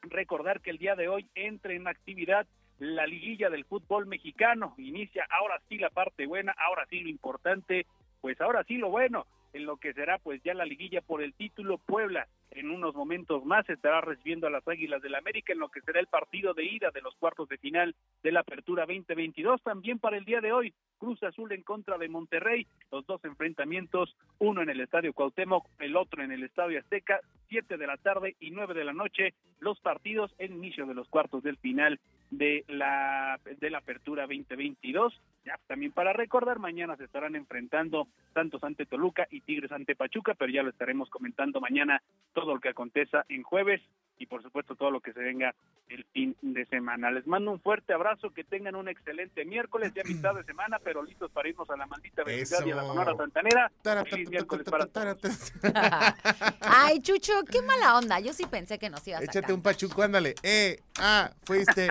recordar 0.01 0.61
que 0.61 0.71
el 0.71 0.77
día 0.77 0.95
de 0.95 1.07
hoy 1.07 1.27
entra 1.35 1.73
en 1.73 1.87
actividad 1.87 2.47
la 2.79 3.05
liguilla 3.05 3.49
del 3.49 3.65
fútbol 3.65 4.07
mexicano. 4.07 4.73
Inicia 4.77 5.27
ahora 5.29 5.61
sí 5.67 5.77
la 5.77 5.89
parte 5.89 6.25
buena, 6.25 6.55
ahora 6.57 6.85
sí 6.89 7.01
lo 7.01 7.09
importante, 7.09 7.85
pues 8.21 8.39
ahora 8.41 8.63
sí 8.63 8.77
lo 8.77 8.89
bueno, 8.89 9.27
en 9.53 9.65
lo 9.65 9.77
que 9.77 9.93
será 9.93 10.17
pues 10.17 10.41
ya 10.43 10.53
la 10.53 10.65
liguilla 10.65 11.01
por 11.01 11.21
el 11.21 11.33
título 11.33 11.77
Puebla. 11.77 12.27
En 12.51 12.71
unos 12.71 12.95
momentos 12.95 13.45
más 13.45 13.69
estará 13.69 14.01
recibiendo 14.01 14.47
a 14.47 14.49
las 14.49 14.67
Águilas 14.67 15.01
del 15.03 15.15
América 15.15 15.53
en 15.53 15.59
lo 15.59 15.69
que 15.69 15.81
será 15.81 15.99
el 15.99 16.07
partido 16.07 16.53
de 16.53 16.63
ida 16.63 16.89
de 16.91 17.01
los 17.01 17.15
cuartos 17.15 17.47
de 17.47 17.57
final 17.57 17.95
de 18.23 18.31
la 18.31 18.39
Apertura 18.39 18.85
2022. 18.87 19.61
También 19.61 19.99
para 19.99 20.17
el 20.17 20.25
día 20.25 20.41
de 20.41 20.51
hoy, 20.51 20.73
Cruz 20.97 21.21
Azul 21.23 21.51
en 21.51 21.61
contra 21.61 21.97
de 21.97 22.09
Monterrey, 22.09 22.65
los 22.91 23.05
dos 23.05 23.23
enfrentamientos, 23.23 24.15
uno 24.39 24.63
en 24.63 24.69
el 24.69 24.79
Estadio 24.79 25.13
Cuauhtémoc, 25.13 25.67
el 25.79 25.95
otro 25.95 26.23
en 26.23 26.31
el 26.31 26.43
Estadio 26.43 26.79
Azteca, 26.79 27.19
siete 27.49 27.77
de 27.77 27.87
la 27.87 27.97
tarde 27.97 28.35
y 28.39 28.49
nueve 28.49 28.73
de 28.73 28.83
la 28.83 28.93
noche, 28.93 29.33
los 29.59 29.79
partidos 29.79 30.33
en 30.39 30.53
inicio 30.53 30.85
de 30.87 30.95
los 30.95 31.07
cuartos 31.07 31.43
del 31.43 31.57
final 31.57 31.99
de 32.29 32.63
la 32.67 33.39
de 33.59 33.69
la 33.69 33.79
Apertura 33.79 34.27
2022. 34.27 35.13
Ya 35.49 35.59
también 35.65 35.91
para 35.91 36.13
recordar, 36.13 36.59
mañana 36.59 36.95
se 36.95 37.05
estarán 37.05 37.35
enfrentando 37.35 38.07
Santos 38.35 38.63
ante 38.63 38.85
Toluca 38.85 39.25
y 39.31 39.41
Tigres 39.41 39.71
ante 39.71 39.95
Pachuca, 39.95 40.35
pero 40.35 40.51
ya 40.51 40.61
lo 40.61 40.69
estaremos 40.69 41.09
comentando 41.09 41.59
mañana 41.59 42.03
todo 42.33 42.53
lo 42.53 42.59
que 42.59 42.69
aconteza 42.69 43.25
en 43.29 43.41
jueves 43.41 43.81
y 44.19 44.27
por 44.27 44.43
supuesto 44.43 44.75
todo 44.75 44.91
lo 44.91 44.99
que 44.99 45.13
se 45.13 45.21
venga 45.21 45.55
el 45.87 46.05
fin 46.13 46.35
de 46.41 46.65
semana. 46.65 47.09
Les 47.09 47.25
mando 47.25 47.51
un 47.51 47.59
fuerte 47.61 47.93
abrazo, 47.93 48.29
que 48.31 48.43
tengan 48.43 48.75
un 48.75 48.89
excelente 48.89 49.43
miércoles, 49.45 49.91
ya 49.95 50.03
mitad 50.05 50.35
de 50.35 50.43
semana, 50.43 50.77
pero 50.83 51.01
listos 51.01 51.31
para 51.31 51.49
irnos 51.49 51.67
a 51.69 51.77
la 51.77 51.87
maldita 51.87 52.23
vecindad 52.23 52.65
y 52.67 52.71
a 52.71 52.75
la. 52.75 52.83
Sonora 52.83 53.15
Santanera. 53.15 53.71
Feliz 54.07 54.29
miércoles 54.29 54.67
para 54.69 54.85
todos. 54.85 55.53
Ay, 56.61 57.01
Chucho, 57.01 57.43
qué 57.49 57.61
mala 57.61 57.97
onda. 57.97 58.19
Yo 58.19 58.33
sí 58.33 58.45
pensé 58.45 58.77
que 58.77 58.89
nos 58.89 59.07
ibas 59.07 59.21
a 59.21 59.23
Échate 59.23 59.53
un 59.53 59.63
pachuco, 59.63 60.03
ándale. 60.03 60.35
Eh, 60.43 60.81
ah, 60.99 61.31
fuiste. 61.43 61.87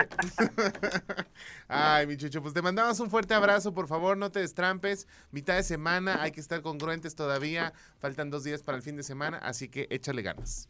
Ay, 1.67 2.07
mi 2.07 2.17
chucho, 2.17 2.41
pues 2.41 2.53
te 2.53 2.61
mandamos 2.61 2.99
un 2.99 3.09
fuerte 3.09 3.33
abrazo, 3.33 3.48
por 3.73 3.87
favor, 3.87 4.17
no 4.17 4.31
te 4.31 4.39
destrampes. 4.39 5.07
Mitad 5.31 5.55
de 5.55 5.63
semana, 5.63 6.21
hay 6.21 6.31
que 6.31 6.39
estar 6.39 6.61
congruentes 6.61 7.15
todavía. 7.15 7.73
Faltan 7.99 8.29
dos 8.29 8.43
días 8.43 8.63
para 8.63 8.77
el 8.77 8.83
fin 8.83 8.95
de 8.95 9.03
semana, 9.03 9.37
así 9.39 9.69
que 9.69 9.87
échale 9.89 10.21
ganas. 10.21 10.69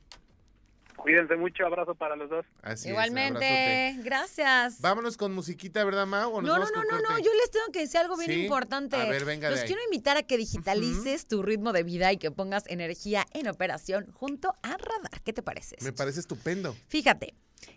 Cuídense 1.02 1.36
mucho, 1.36 1.66
abrazo 1.66 1.96
para 1.96 2.16
los 2.16 2.30
dos. 2.30 2.46
Así 2.62 2.88
es, 2.88 2.92
Igualmente, 2.92 3.96
gracias. 4.04 4.82
Vámonos 4.82 5.18
con 5.18 5.34
musiquita, 5.34 5.84
¿verdad, 5.84 6.06
Mau? 6.06 6.32
¿O 6.34 6.42
nos 6.42 6.48
No, 6.50 6.54
no, 6.58 6.60
vamos 6.60 6.72
no, 6.76 6.82
con 6.82 7.02
no, 7.02 7.10
no, 7.12 7.20
yo 7.20 7.32
les 7.34 7.52
tengo 7.52 7.66
que 7.72 7.80
decir 7.80 8.00
algo 8.00 8.18
bien 8.18 8.32
¿Sí? 8.32 8.44
importante. 8.44 8.96
A 8.98 9.06
ver, 9.06 9.26
venga 9.26 9.48
de 9.48 9.56
Los 9.56 9.62
ahí. 9.62 9.68
quiero 9.68 9.82
invitar 9.86 10.18
a 10.18 10.24
que 10.24 10.38
digitalices 10.38 11.28
tu 11.28 11.42
ritmo 11.42 11.74
de 11.74 11.84
vida 11.84 12.12
y 12.12 12.18
que 12.18 12.32
pongas 12.32 12.66
energía 12.68 13.26
en 13.34 13.48
operación 13.48 14.12
junto 14.14 14.54
a 14.62 14.78
Radar. 14.78 15.22
¿Qué 15.24 15.34
te 15.34 15.42
parece? 15.42 15.78
Me 15.82 15.94
parece 15.94 16.20
estupendo. 16.20 16.76
Fíjate, 16.88 17.34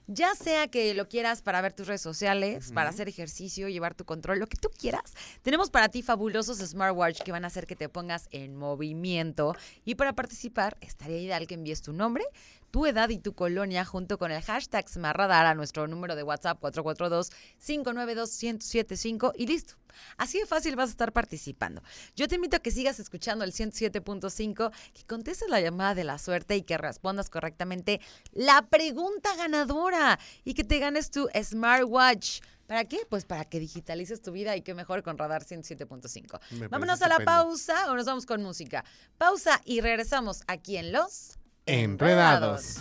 ya 0.07 0.35
sea 0.35 0.69
que 0.69 0.95
lo 0.95 1.09
quieras 1.09 1.43
para 1.43 1.61
ver 1.61 1.73
tus 1.73 1.87
redes 1.87 2.03
sociales, 2.03 2.71
para 2.73 2.91
hacer 2.91 3.09
ejercicio, 3.09 3.69
llevar 3.69 3.95
tu 3.95 4.05
control, 4.05 4.39
lo 4.39 4.47
que 4.47 4.57
tú 4.57 4.69
quieras, 4.79 5.15
tenemos 5.43 5.71
para 5.71 5.89
ti 5.89 6.03
fabulosos 6.03 6.59
smartwatch 6.59 7.23
que 7.23 7.33
van 7.33 7.45
a 7.45 7.49
hacer 7.49 7.67
que 7.67 7.77
te 7.77 7.89
pongas 7.89 8.29
en 8.31 8.57
movimiento. 8.57 9.57
Y 9.85 9.95
para 9.97 10.13
participar, 10.13 10.77
estaría 10.81 11.19
ideal 11.19 11.47
que 11.47 11.55
envíes 11.55 11.83
tu 11.83 11.93
nombre, 11.93 12.25
tu 12.73 12.87
edad 12.87 13.11
y 13.11 13.19
tu 13.19 13.35
colonia 13.35 13.85
junto 13.85 14.19
con 14.19 14.33
el 14.33 14.43
hashtag 14.43 14.89
Smartradar 14.89 15.47
a 15.47 15.55
nuestro 15.55 15.87
número 15.87 16.17
de 16.17 16.25
WhatsApp 16.25 16.61
442-592-1075 16.61 19.33
y 19.37 19.47
listo. 19.47 19.75
Así 20.17 20.41
de 20.41 20.47
fácil 20.47 20.75
vas 20.75 20.89
a 20.89 20.93
estar 20.93 21.13
participando. 21.13 21.83
Yo 22.17 22.27
te 22.27 22.37
invito 22.37 22.57
a 22.57 22.61
que 22.61 22.71
sigas 22.71 22.99
escuchando 22.99 23.45
el 23.45 23.53
107.5, 23.53 24.73
que 24.95 25.05
contestes 25.05 25.51
la 25.51 25.61
llamada 25.61 25.95
de 25.95 26.05
la 26.05 26.17
suerte 26.19 26.57
y 26.57 26.63
que 26.63 26.79
respondas 26.79 27.29
correctamente 27.29 28.01
la 28.33 28.63
pregunta 28.63 29.37
ganadora 29.37 30.19
y 30.43 30.55
que 30.55 30.65
te 30.65 30.79
ganes 30.79 31.11
tu 31.11 31.29
smartwatch 31.41 32.41
¿Para 32.67 32.87
qué? 32.87 33.01
Pues 33.11 33.27
para 33.27 33.45
que 33.45 33.61
digitalices 33.61 34.23
tu 34.23 34.33
vida 34.33 34.57
y 34.57 34.63
qué 34.63 34.73
mejor 34.73 35.03
con 35.03 35.19
Radar 35.19 35.45
107.5. 35.45 36.41
Me 36.53 36.69
Vámonos 36.69 37.03
a 37.03 37.09
la 37.09 37.17
estupendo. 37.17 37.43
pausa 37.43 37.93
o 37.93 37.97
nos 37.97 38.07
vamos 38.07 38.25
con 38.25 38.43
música. 38.43 38.83
Pausa 39.19 39.61
y 39.67 39.83
regresamos 39.83 40.43
aquí 40.47 40.79
en 40.79 40.91
Los 40.91 41.37
Enredados. 41.67 42.79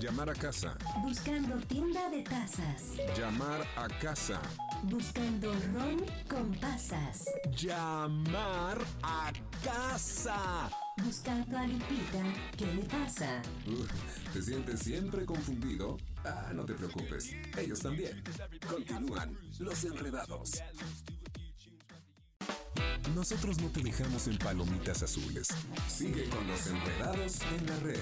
Llamar 0.00 0.30
a 0.30 0.34
casa. 0.34 0.76
Buscando 1.02 1.56
tienda 1.66 2.08
de 2.10 2.22
tazas. 2.22 2.96
Llamar 3.16 3.66
a 3.76 3.88
casa. 3.98 4.40
Buscando 4.84 5.52
ron 5.74 6.04
con 6.28 6.52
pasas. 6.54 7.24
Llamar 7.56 8.78
a 9.02 9.32
casa. 9.62 10.70
Buscando 11.04 11.58
a 11.58 11.66
Lupita. 11.66 12.22
¿Qué 12.56 12.66
le 12.66 12.82
pasa? 12.84 13.42
Uf, 13.66 14.32
¿Te 14.32 14.40
sientes 14.42 14.80
siempre 14.80 15.26
confundido? 15.26 15.98
Ah, 16.24 16.52
no 16.54 16.64
te 16.64 16.74
preocupes. 16.74 17.34
Ellos 17.58 17.80
también. 17.80 18.22
Continúan 18.66 19.36
los 19.58 19.84
enredados. 19.84 20.62
Nosotros 23.14 23.60
no 23.60 23.68
te 23.68 23.82
dejamos 23.82 24.26
en 24.26 24.36
palomitas 24.38 25.02
azules. 25.02 25.48
Sigue 25.88 26.28
con 26.28 26.46
los 26.48 26.66
enredados 26.66 27.38
en 27.56 27.66
la 27.66 27.76
red 27.80 28.00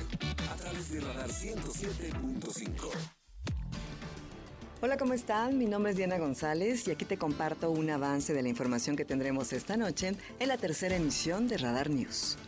a 0.50 0.57
través 0.57 0.90
de 0.90 1.00
Radar 1.00 1.28
107.5. 1.28 2.90
Hola, 4.80 4.96
¿cómo 4.96 5.12
están? 5.12 5.59
Mi 5.59 5.66
nombre 5.66 5.92
es 5.92 5.96
Diana 5.96 6.18
González 6.18 6.88
y 6.88 6.90
aquí 6.90 7.05
te 7.05 7.18
comparto 7.18 7.70
un 7.70 7.90
avance 7.90 8.32
de 8.32 8.42
la 8.42 8.48
información 8.48 8.96
que 8.96 9.05
tendremos 9.05 9.52
esta 9.52 9.76
noche 9.76 10.14
en 10.38 10.48
la 10.48 10.57
tercera 10.57 10.96
emisión 10.96 11.48
de 11.48 11.59
Radar 11.59 11.90
News. 11.90 12.38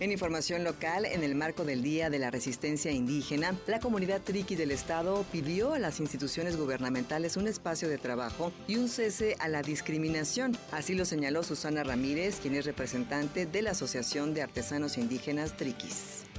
En 0.00 0.12
información 0.12 0.64
local, 0.64 1.04
en 1.04 1.22
el 1.22 1.34
marco 1.34 1.66
del 1.66 1.82
Día 1.82 2.08
de 2.08 2.18
la 2.18 2.30
Resistencia 2.30 2.90
Indígena, 2.90 3.54
la 3.66 3.80
comunidad 3.80 4.22
triqui 4.22 4.56
del 4.56 4.70
Estado 4.70 5.26
pidió 5.30 5.74
a 5.74 5.78
las 5.78 6.00
instituciones 6.00 6.56
gubernamentales 6.56 7.36
un 7.36 7.46
espacio 7.46 7.86
de 7.86 7.98
trabajo 7.98 8.50
y 8.66 8.76
un 8.76 8.88
cese 8.88 9.36
a 9.40 9.48
la 9.48 9.60
discriminación. 9.60 10.56
Así 10.72 10.94
lo 10.94 11.04
señaló 11.04 11.42
Susana 11.42 11.84
Ramírez, 11.84 12.40
quien 12.40 12.54
es 12.54 12.64
representante 12.64 13.44
de 13.44 13.60
la 13.60 13.72
Asociación 13.72 14.32
de 14.32 14.40
Artesanos 14.40 14.96
Indígenas 14.96 15.54
Triquis. 15.58 16.29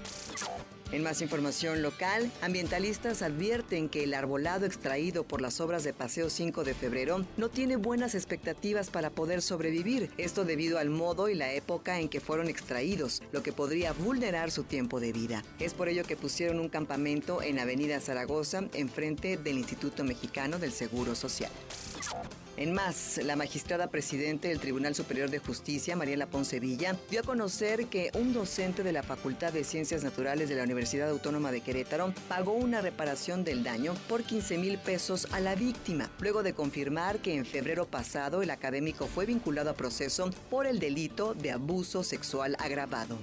En 0.92 1.04
más 1.04 1.22
información 1.22 1.82
local, 1.82 2.30
ambientalistas 2.42 3.22
advierten 3.22 3.88
que 3.88 4.04
el 4.04 4.14
arbolado 4.14 4.66
extraído 4.66 5.24
por 5.24 5.40
las 5.42 5.62
obras 5.62 5.86
de 5.86 5.94
Paseo 5.94 6.30
5 6.30 6.66
de 6.66 6.74
febrero 6.74 7.26
no 7.38 7.48
tiene 7.48 7.78
buenas 7.78 8.14
expectativas 8.14 8.90
para 8.90 9.10
poder 9.10 9.42
sobrevivir, 9.42 10.12
esto 10.18 10.44
debido 10.44 10.80
al 10.80 10.90
modo 10.90 11.30
y 11.30 11.36
la 11.36 11.54
época 11.54 12.02
en 12.02 12.10
que 12.10 12.20
fueron 12.20 12.50
extraídos, 12.50 13.22
lo 13.32 13.42
que 13.42 13.54
podría 13.54 13.94
vulnerar 13.94 14.52
su 14.52 14.64
tiempo 14.64 15.00
de 15.00 15.14
vida. 15.14 15.44
Es 15.60 15.74
por 15.74 15.88
ello 15.88 16.04
que 16.04 16.18
pusieron 16.18 16.60
un 16.60 16.68
campamento 16.68 17.42
en 17.42 17.60
Avenida 17.60 18.02
Zaragoza, 18.02 18.66
enfrente 18.74 19.38
del 19.38 19.60
Instituto 19.60 20.04
Mexicano 20.04 20.60
del 20.60 20.74
Seguro 20.74 21.16
Social. 21.16 21.52
En 22.58 22.74
más, 22.74 23.20
la 23.24 23.36
magistrada 23.36 23.88
presidente 23.88 24.50
del 24.50 24.60
Tribunal 24.60 24.94
Superior 24.94 25.32
de 25.32 25.40
Justicia, 25.40 25.96
Mariela 25.96 26.28
Poncevilla, 26.28 26.96
dio 27.10 27.22
a 27.22 27.24
conocer 27.24 27.88
que 27.88 28.12
un 28.14 28.34
docente 28.34 28.84
de 28.84 28.92
la 28.92 29.02
Facultad 29.02 29.52
de 29.52 29.64
Ciencias 29.64 30.04
Naturales 30.04 30.48
de 30.48 30.56
la 30.56 30.64
Universidad 30.64 31.10
Autónoma 31.10 31.52
de 31.52 31.62
Querétaro 31.62 32.14
pagó 32.28 32.52
una 32.52 32.82
reparación 32.82 33.44
del 33.44 33.64
daño 33.64 33.96
por 34.08 34.24
15 34.24 34.58
mil 34.60 34.78
pesos 34.78 35.28
a 35.32 35.40
la 35.40 35.56
víctima, 35.56 36.12
luego 36.20 36.44
de 36.44 36.54
confirmar 36.54 37.20
que 37.20 37.36
en 37.36 37.46
febrero 37.46 37.88
pasado 37.88 38.44
el 38.44 38.52
académico 38.52 39.08
fue 39.08 39.26
vinculado 39.26 39.72
a 39.72 39.74
proceso 39.74 40.30
por 40.50 40.68
el 40.68 40.80
delito 40.80 41.34
de 41.34 41.52
abuso 41.52 42.04
sexual 42.04 42.56
agravado. 42.60 43.18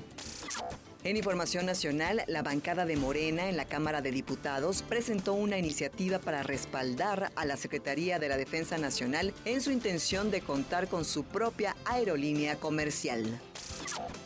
En 1.04 1.16
información 1.16 1.64
nacional, 1.64 2.24
la 2.26 2.42
bancada 2.42 2.84
de 2.84 2.96
Morena 2.96 3.48
en 3.48 3.56
la 3.56 3.66
Cámara 3.66 4.02
de 4.02 4.10
Diputados 4.10 4.82
presentó 4.82 5.32
una 5.32 5.56
iniciativa 5.56 6.18
para 6.18 6.42
respaldar 6.42 7.30
a 7.36 7.44
la 7.44 7.56
Secretaría 7.56 8.18
de 8.18 8.28
la 8.28 8.36
Defensa 8.36 8.78
Nacional 8.78 9.32
en 9.44 9.60
su 9.60 9.70
intención 9.70 10.32
de 10.32 10.40
contar 10.40 10.88
con 10.88 11.04
su 11.04 11.22
propia 11.22 11.76
aerolínea 11.84 12.56
comercial. 12.56 13.40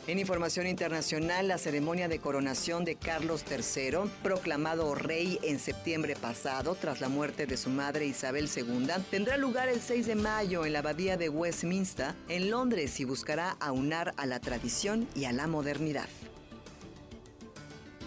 En 0.07 0.19
información 0.19 0.67
internacional, 0.67 1.47
la 1.47 1.59
ceremonia 1.59 2.09
de 2.09 2.19
coronación 2.19 2.87
de 2.87 2.97
Carlos 2.97 3.45
III, 3.49 4.11
proclamado 4.23 4.95
rey 4.95 5.39
en 5.43 5.59
septiembre 5.59 6.17
pasado 6.17 6.75
tras 6.75 7.03
la 7.03 7.11
muerte 7.11 7.47
de 7.47 7.59
su 7.59 7.69
madre 7.69 8.07
Isabel 8.07 8.49
II, 8.55 8.89
tendrá 9.11 9.37
lugar 9.37 9.69
el 9.69 9.83
6 9.83 10.07
de 10.07 10.15
mayo 10.15 10.65
en 10.65 10.73
la 10.73 10.79
abadía 10.79 11.19
de 11.19 11.29
Westminster, 11.29 12.15
en 12.29 12.51
Londres, 12.51 12.99
y 12.99 13.05
buscará 13.05 13.57
aunar 13.61 14.15
a 14.17 14.25
la 14.25 14.41
tradición 14.41 15.07
y 15.15 15.27
a 15.27 15.33
la 15.33 15.47
modernidad. 15.47 16.09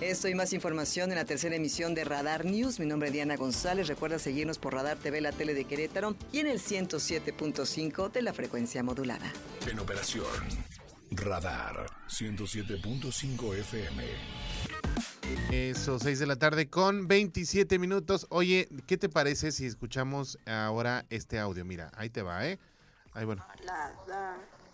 Esto 0.01 0.27
y 0.27 0.35
más 0.35 0.51
información 0.51 1.09
en 1.11 1.17
la 1.17 1.23
tercera 1.23 1.55
emisión 1.55 1.95
de 1.95 2.03
Radar 2.03 2.43
News. 2.43 2.81
Mi 2.81 2.85
nombre 2.85 3.07
es 3.07 3.13
Diana 3.13 3.37
González. 3.37 3.87
Recuerda 3.87 4.19
seguirnos 4.19 4.59
por 4.59 4.73
Radar 4.73 4.97
TV, 4.97 5.21
la 5.21 5.31
tele 5.31 5.53
de 5.53 5.63
Querétaro 5.63 6.17
y 6.33 6.39
en 6.39 6.47
el 6.47 6.59
107.5 6.59 8.11
de 8.11 8.21
la 8.21 8.33
frecuencia 8.33 8.83
modulada. 8.83 9.31
En 9.65 9.79
operación 9.79 10.25
Radar 11.11 11.85
107.5 12.09 13.55
FM. 13.55 14.03
Eso, 15.49 15.97
6 15.97 16.19
de 16.19 16.27
la 16.27 16.35
tarde 16.35 16.69
con 16.69 17.07
27 17.07 17.79
minutos. 17.79 18.27
Oye, 18.29 18.67
¿qué 18.87 18.97
te 18.97 19.07
parece 19.07 19.53
si 19.53 19.65
escuchamos 19.65 20.37
ahora 20.45 21.05
este 21.09 21.39
audio? 21.39 21.63
Mira, 21.63 21.89
ahí 21.95 22.09
te 22.09 22.21
va, 22.21 22.45
¿eh? 22.45 22.59
Ahí, 23.13 23.23
bueno. 23.23 23.45
Y 23.57 23.61
en 23.61 24.64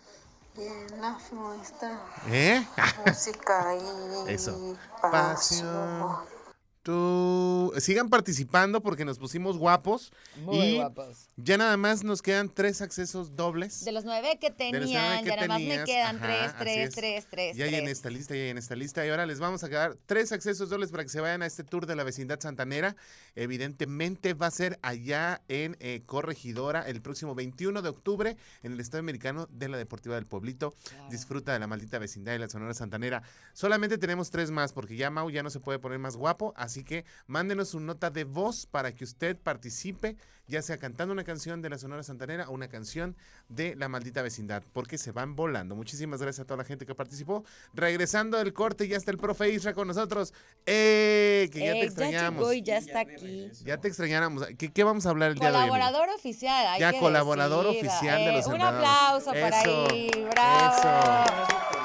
la 1.00 1.16
fiesta, 1.18 1.98
¿Eh? 2.28 2.64
música 3.06 3.74
y 4.26 4.30
Eso. 4.32 4.76
pasión. 5.00 6.00
Pasión. 6.00 6.41
Tú... 6.82 7.72
Sigan 7.78 8.08
participando 8.08 8.82
porque 8.82 9.04
nos 9.04 9.18
pusimos 9.18 9.56
guapos. 9.56 10.12
Muy 10.36 10.58
y 10.58 10.76
guapos. 10.76 11.30
Ya 11.36 11.56
nada 11.56 11.76
más 11.76 12.02
nos 12.02 12.22
quedan 12.22 12.48
tres 12.48 12.82
accesos 12.82 13.36
dobles. 13.36 13.84
De 13.84 13.92
los 13.92 14.04
nueve 14.04 14.38
que 14.40 14.50
tenían, 14.50 14.82
nueve 14.82 15.22
que 15.22 15.28
ya 15.28 15.36
nada 15.36 15.48
más 15.48 15.60
me 15.60 15.84
quedan 15.84 16.16
ajá, 16.16 16.26
tres, 16.26 16.54
tres, 16.58 16.88
es. 16.88 16.94
tres, 16.94 17.26
tres, 17.30 17.56
Ya 17.56 17.66
hay 17.66 17.74
en 17.76 17.88
esta 17.88 18.10
lista, 18.10 18.34
ya 18.34 18.42
hay 18.42 18.48
en 18.48 18.58
esta 18.58 18.74
lista. 18.74 19.06
Y 19.06 19.10
ahora 19.10 19.26
les 19.26 19.38
vamos 19.38 19.62
a 19.62 19.68
quedar 19.68 19.96
tres 20.06 20.32
accesos 20.32 20.68
dobles 20.70 20.90
para 20.90 21.04
que 21.04 21.08
se 21.08 21.20
vayan 21.20 21.42
a 21.42 21.46
este 21.46 21.62
tour 21.62 21.86
de 21.86 21.94
la 21.94 22.02
vecindad 22.02 22.40
santanera. 22.40 22.96
Evidentemente 23.36 24.34
va 24.34 24.46
a 24.46 24.50
ser 24.50 24.78
allá 24.82 25.40
en 25.48 25.76
eh, 25.78 26.02
Corregidora 26.06 26.82
el 26.82 27.00
próximo 27.00 27.34
21 27.34 27.80
de 27.82 27.88
octubre 27.88 28.36
en 28.62 28.72
el 28.72 28.80
Estadio 28.80 29.00
Americano 29.00 29.46
de 29.50 29.68
la 29.68 29.76
Deportiva 29.76 30.16
del 30.16 30.26
Pueblito. 30.26 30.74
Disfruta 31.10 31.52
de 31.52 31.58
la 31.58 31.66
maldita 31.66 31.98
vecindad 31.98 32.32
de 32.32 32.40
la 32.40 32.48
Sonora 32.48 32.74
Santanera. 32.74 33.22
Solamente 33.52 33.98
tenemos 33.98 34.30
tres 34.30 34.50
más 34.50 34.72
porque 34.72 34.96
ya 34.96 35.10
Mau 35.10 35.30
ya 35.30 35.42
no 35.42 35.50
se 35.50 35.60
puede 35.60 35.78
poner 35.78 35.98
más 35.98 36.16
guapo. 36.16 36.52
Así 36.56 36.71
que 36.82 37.04
mándenos 37.26 37.68
su 37.68 37.80
nota 37.80 38.10
de 38.10 38.24
voz 38.24 38.66
para 38.66 38.92
que 38.94 39.04
usted 39.04 39.36
participe, 39.36 40.16
ya 40.48 40.60
sea 40.60 40.76
cantando 40.78 41.12
una 41.12 41.24
canción 41.24 41.62
de 41.62 41.70
la 41.70 41.78
Sonora 41.78 42.02
Santanera 42.02 42.48
o 42.48 42.52
una 42.52 42.68
canción 42.68 43.16
de 43.48 43.76
la 43.76 43.88
maldita 43.88 44.22
vecindad, 44.22 44.62
porque 44.72 44.98
se 44.98 45.12
van 45.12 45.36
volando. 45.36 45.76
Muchísimas 45.76 46.20
gracias 46.20 46.40
a 46.40 46.46
toda 46.46 46.58
la 46.58 46.64
gente 46.64 46.84
que 46.84 46.94
participó. 46.94 47.44
Regresando 47.74 48.38
del 48.38 48.52
corte, 48.52 48.88
ya 48.88 48.96
está 48.96 49.10
el 49.12 49.18
profe 49.18 49.50
Isra 49.50 49.72
con 49.72 49.86
nosotros. 49.88 50.32
¡Eh! 50.66 51.48
Que 51.52 51.60
ya 51.60 51.72
Eh, 51.74 51.80
te 51.80 51.84
extrañamos. 51.86 52.40
llegó 52.40 52.52
y 52.52 52.62
ya 52.62 52.78
está 52.78 53.00
aquí. 53.00 53.50
Ya 53.64 53.76
te 53.78 53.88
extrañamos. 53.88 54.46
¿Qué, 54.58 54.72
qué 54.72 54.84
vamos 54.84 55.06
a 55.06 55.10
hablar 55.10 55.30
el 55.32 55.38
día 55.38 55.50
de 55.50 55.56
hoy? 55.56 55.62
Colaborador 55.68 56.08
oficial. 56.10 56.66
hay 56.68 56.80
Ya 56.80 56.92
que 56.92 56.98
colaborador 56.98 57.66
decir. 57.66 57.86
oficial 57.88 58.18
de 58.18 58.28
Eh, 58.30 58.32
los 58.36 58.46
Un 58.46 58.60
aplauso 58.60 59.30
para 59.32 59.60
ahí. 59.60 60.10
¡Bravo! 60.30 61.24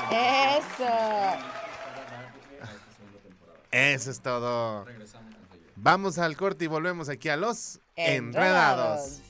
Eso. 0.10 0.88
Eso 0.88 1.66
es 3.78 4.21
todo. 4.21 4.86
Vamos 5.75 6.17
al 6.17 6.36
corte 6.36 6.65
y 6.65 6.67
volvemos 6.67 7.09
aquí 7.09 7.30
a 7.30 7.38
los 7.38 7.80
Enredados. 7.95 9.17
Enredados. 9.17 9.21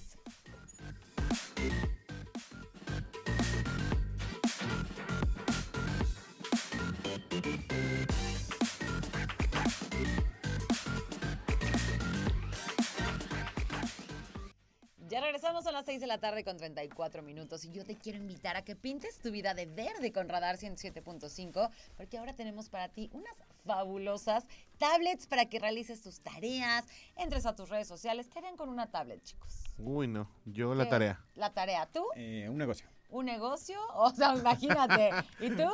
Regresamos 15.28 15.68
a 15.68 15.74
las 15.74 15.86
6 15.86 16.00
de 16.00 16.08
la 16.08 16.20
tarde 16.20 16.46
con 16.46 16.56
34 16.56 17.22
minutos 17.22 17.66
y 17.66 17.72
yo 17.72 17.84
te 17.84 17.98
quiero 17.98 18.18
invitar 18.18 18.56
a 18.56 18.62
que 18.62 18.78
pintes 18.78 19.20
tu 19.20 19.30
vida 19.30 19.54
de 19.54 19.66
verde 19.66 20.14
con 20.14 20.30
Radar 20.30 20.56
107.5 20.56 21.70
porque 21.98 22.18
ahora 22.18 22.34
tenemos 22.34 22.70
para 22.70 22.88
ti 22.88 23.10
unas 23.12 23.36
fabulosas 23.66 24.46
tablets 24.78 25.28
para 25.28 25.48
que 25.48 25.60
realices 25.60 26.02
tus 26.02 26.22
tareas, 26.22 26.86
entres 27.18 27.46
a 27.46 27.56
tus 27.56 27.68
redes 27.68 27.90
sociales. 27.90 28.30
¿Qué 28.30 28.40
harían 28.40 28.56
con 28.56 28.70
una 28.70 28.90
tablet, 28.90 29.22
chicos? 29.22 29.66
Uy, 29.78 30.08
no. 30.08 30.30
Yo 30.46 30.74
la 30.74 30.86
¿Qué? 30.86 30.92
tarea. 30.92 31.26
La 31.36 31.54
tarea. 31.54 31.86
¿Tú? 31.88 32.06
Eh, 32.16 32.48
un 32.50 32.58
negocio. 32.58 32.88
¿Un 33.10 33.26
negocio? 33.26 33.78
O 33.96 34.10
sea, 34.12 34.34
imagínate. 34.34 35.12
¿Y 35.42 35.50
tú? 35.50 35.70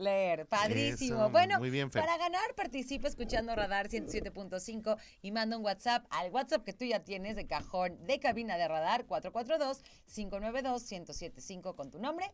Leer. 0.00 0.46
Padrísimo. 0.46 1.20
Eso, 1.20 1.30
bueno, 1.30 1.58
muy 1.58 1.70
bien, 1.70 1.90
Fer. 1.90 2.02
para 2.02 2.16
ganar, 2.16 2.54
participa 2.56 3.08
escuchando 3.08 3.54
Radar 3.54 3.88
107.5 3.88 4.96
y 5.22 5.32
manda 5.32 5.56
un 5.56 5.64
WhatsApp 5.64 6.06
al 6.10 6.30
WhatsApp 6.32 6.64
que 6.64 6.72
tú 6.72 6.84
ya 6.84 7.04
tienes 7.04 7.36
de 7.36 7.46
cajón 7.46 8.04
de 8.06 8.18
cabina 8.18 8.56
de 8.56 8.66
Radar 8.66 9.06
442-592-1075 9.06 11.76
con 11.76 11.90
tu 11.90 11.98
nombre, 11.98 12.32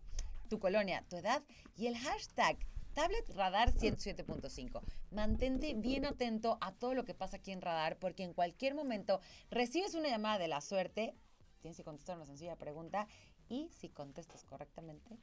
tu 0.48 0.58
colonia, 0.58 1.04
tu 1.08 1.16
edad 1.16 1.42
y 1.76 1.88
el 1.88 1.98
hashtag 1.98 2.56
Tablet 2.94 3.28
Radar 3.34 3.74
107.5. 3.74 4.80
Mantente 5.10 5.74
bien 5.74 6.06
atento 6.06 6.56
a 6.62 6.72
todo 6.72 6.94
lo 6.94 7.04
que 7.04 7.12
pasa 7.12 7.36
aquí 7.36 7.52
en 7.52 7.60
Radar, 7.60 7.98
porque 7.98 8.22
en 8.22 8.32
cualquier 8.32 8.74
momento 8.74 9.20
recibes 9.50 9.94
una 9.94 10.08
llamada 10.08 10.38
de 10.38 10.48
la 10.48 10.62
suerte, 10.62 11.14
tienes 11.60 11.76
que 11.76 11.84
contestar 11.84 12.16
una 12.16 12.24
sencilla 12.24 12.56
pregunta, 12.56 13.06
y 13.50 13.68
si 13.68 13.90
contestas 13.90 14.44
correctamente, 14.44 15.18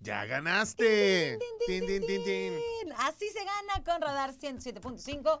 ¡Ya 0.00 0.24
ganaste! 0.26 1.38
Tin, 1.66 1.86
tin, 1.86 2.06
tin, 2.06 2.24
tin. 2.24 2.24
¡Bien! 2.24 2.92
así 2.98 3.26
se 3.30 3.40
gana 3.44 3.84
con 3.84 4.00
Radar 4.00 4.32
107.5 4.32 5.40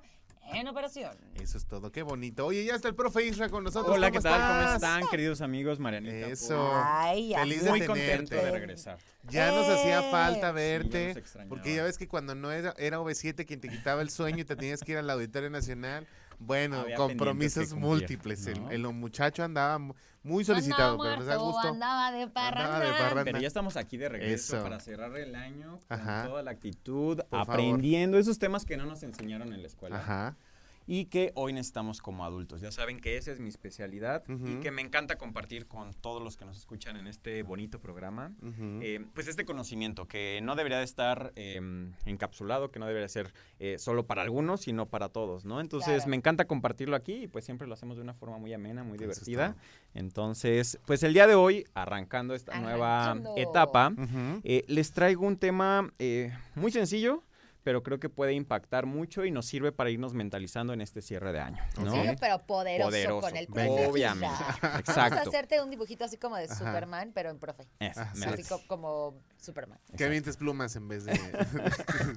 en 0.52 0.66
operación. 0.66 1.16
Eso 1.34 1.58
es 1.58 1.66
todo, 1.66 1.92
qué 1.92 2.02
bonito. 2.02 2.46
Oye, 2.46 2.64
ya 2.64 2.74
está 2.74 2.88
el 2.88 2.94
profe 2.94 3.24
Isra 3.24 3.48
con 3.50 3.62
nosotros. 3.64 3.94
Hola, 3.94 4.08
¿cómo 4.08 4.18
¿qué 4.20 4.28
tal? 4.28 4.40
¿Cómo 4.64 4.74
están, 4.74 5.08
queridos 5.08 5.40
amigos? 5.42 5.78
Marianita. 5.78 6.26
Eso. 6.26 6.70
Ay, 6.74 7.28
ya 7.28 7.40
Feliz 7.40 7.62
de 7.64 7.70
Muy 7.70 7.80
tenerte. 7.80 8.06
contento 8.16 8.34
de 8.34 8.50
regresar. 8.50 8.98
Ya 9.30 9.52
nos 9.52 9.68
hacía 9.68 10.00
¡Eh! 10.08 10.10
falta 10.10 10.48
Sí, 10.48 10.54
verte. 10.54 11.14
ya 11.14 11.44
porque 11.48 11.74
ya 11.76 11.84
ves 11.84 11.98
que 11.98 12.08
cuando 12.08 12.34
no 12.34 12.50
era, 12.50 12.74
era 12.78 12.98
OV7 12.98 13.46
quien 13.46 13.60
te 13.60 13.68
quitaba 13.68 14.02
el 14.02 14.10
sueño 14.10 14.38
y 14.40 14.44
te 14.44 14.56
tenías 14.56 14.80
que 14.80 14.92
ir 14.92 14.98
al 14.98 15.08
Auditorio 15.10 15.50
Nacional. 15.50 16.06
Bueno, 16.38 16.80
Había 16.80 16.96
compromisos 16.96 17.72
múltiples. 17.74 18.46
El- 18.46 18.62
¿no? 18.62 18.70
El, 18.70 18.82
muchacho 18.94 19.42
andaba 19.42 19.78
mu- 19.78 19.94
muy 20.22 20.44
solicitado, 20.44 20.92
andaba 20.92 21.04
pero 21.04 21.16
nos 21.16 21.26
da 21.26 21.34
muerto, 21.38 21.52
gusto. 21.52 21.68
Andaba 21.68 22.12
de. 22.12 22.22
Andaba 22.22 22.80
de 22.80 22.92
parranda. 22.92 23.24
Pero 23.24 23.40
ya 23.40 23.48
estamos 23.48 23.76
aquí 23.76 23.96
de 23.96 24.08
regreso 24.08 24.56
Eso. 24.56 24.62
para 24.62 24.78
cerrar 24.80 25.16
el 25.16 25.34
año 25.34 25.80
con 25.88 25.98
Ajá. 26.00 26.26
toda 26.28 26.42
la 26.42 26.52
actitud, 26.52 27.16
Por 27.18 27.28
favor. 27.28 27.50
aprendiendo 27.54 28.18
esos 28.18 28.38
temas 28.38 28.64
que 28.64 28.76
no 28.76 28.86
nos 28.86 29.02
enseñaron 29.02 29.52
en 29.52 29.62
la 29.62 29.66
escuela. 29.66 29.96
Ajá. 29.98 30.36
Y 30.90 31.04
que 31.04 31.32
hoy 31.34 31.52
necesitamos 31.52 32.00
como 32.00 32.24
adultos. 32.24 32.62
Ya 32.62 32.72
saben 32.72 32.98
que 32.98 33.18
esa 33.18 33.30
es 33.30 33.38
mi 33.40 33.50
especialidad 33.50 34.24
y 34.26 34.56
que 34.60 34.70
me 34.70 34.80
encanta 34.80 35.16
compartir 35.18 35.66
con 35.66 35.92
todos 35.92 36.22
los 36.22 36.36
que 36.38 36.46
nos 36.46 36.56
escuchan 36.56 36.96
en 36.96 37.06
este 37.06 37.42
bonito 37.42 37.78
programa. 37.78 38.32
Eh, 38.80 39.04
pues 39.14 39.28
este 39.28 39.44
conocimiento 39.44 40.08
que 40.08 40.40
no 40.42 40.56
debería 40.56 40.78
de 40.78 40.84
estar 40.84 41.32
eh, 41.36 41.60
encapsulado, 42.06 42.70
que 42.70 42.78
no 42.78 42.86
debería 42.86 43.08
ser 43.08 43.34
eh, 43.60 43.76
solo 43.78 44.06
para 44.06 44.22
algunos, 44.22 44.62
sino 44.62 44.86
para 44.86 45.10
todos, 45.10 45.44
¿no? 45.44 45.60
Entonces 45.60 45.96
Claro. 45.96 46.08
me 46.10 46.16
encanta 46.16 46.46
compartirlo 46.46 46.96
aquí 46.96 47.24
y 47.24 47.28
pues 47.28 47.44
siempre 47.44 47.66
lo 47.68 47.74
hacemos 47.74 47.96
de 47.98 48.02
una 48.02 48.14
forma 48.14 48.38
muy 48.38 48.54
amena, 48.54 48.82
muy 48.82 48.96
divertida. 48.96 49.56
Entonces, 49.94 50.78
pues 50.86 51.02
el 51.02 51.12
día 51.12 51.26
de 51.26 51.34
hoy, 51.34 51.64
arrancando 51.74 52.34
esta 52.34 52.58
nueva 52.58 53.14
etapa, 53.36 53.92
eh, 54.42 54.64
les 54.68 54.92
traigo 54.92 55.26
un 55.26 55.36
tema 55.36 55.92
eh, 55.98 56.32
muy 56.54 56.70
sencillo, 56.72 57.22
pero 57.64 57.82
creo 57.82 57.98
que 58.00 58.08
puede 58.08 58.32
impactar 58.32 58.86
mucho 58.86 59.24
y 59.24 59.30
nos 59.30 59.46
sirve 59.46 59.72
para 59.72 59.90
irnos 59.90 60.14
mentalizando 60.14 60.72
en 60.72 60.80
este 60.80 61.02
cierre 61.02 61.32
de 61.32 61.40
año, 61.40 61.62
¿no? 61.78 61.90
Sencillo, 61.92 62.14
pero 62.20 62.38
poderoso, 62.46 62.88
Poderoso, 62.90 63.20
con 63.20 63.36
el 63.36 63.46
profe. 63.46 63.86
Obviamente, 63.86 64.34
Isra. 64.34 64.58
Vamos 64.62 64.74
a 64.74 64.78
exacto. 64.80 65.28
hacerte 65.30 65.62
un 65.62 65.70
dibujito 65.70 66.04
así 66.04 66.16
como 66.16 66.36
de 66.36 66.44
Ajá. 66.44 66.54
Superman, 66.54 67.12
pero 67.14 67.30
en 67.30 67.38
profe. 67.38 67.68
Eso, 67.80 68.00
Ah, 68.00 68.12
sí. 68.14 68.24
Así 68.24 68.44
co- 68.44 68.62
como 68.66 69.20
Superman. 69.38 69.78
Que 69.96 70.04
avientes 70.04 70.36
plumas 70.36 70.74
en 70.76 70.88
vez 70.88 71.04
de, 71.04 71.12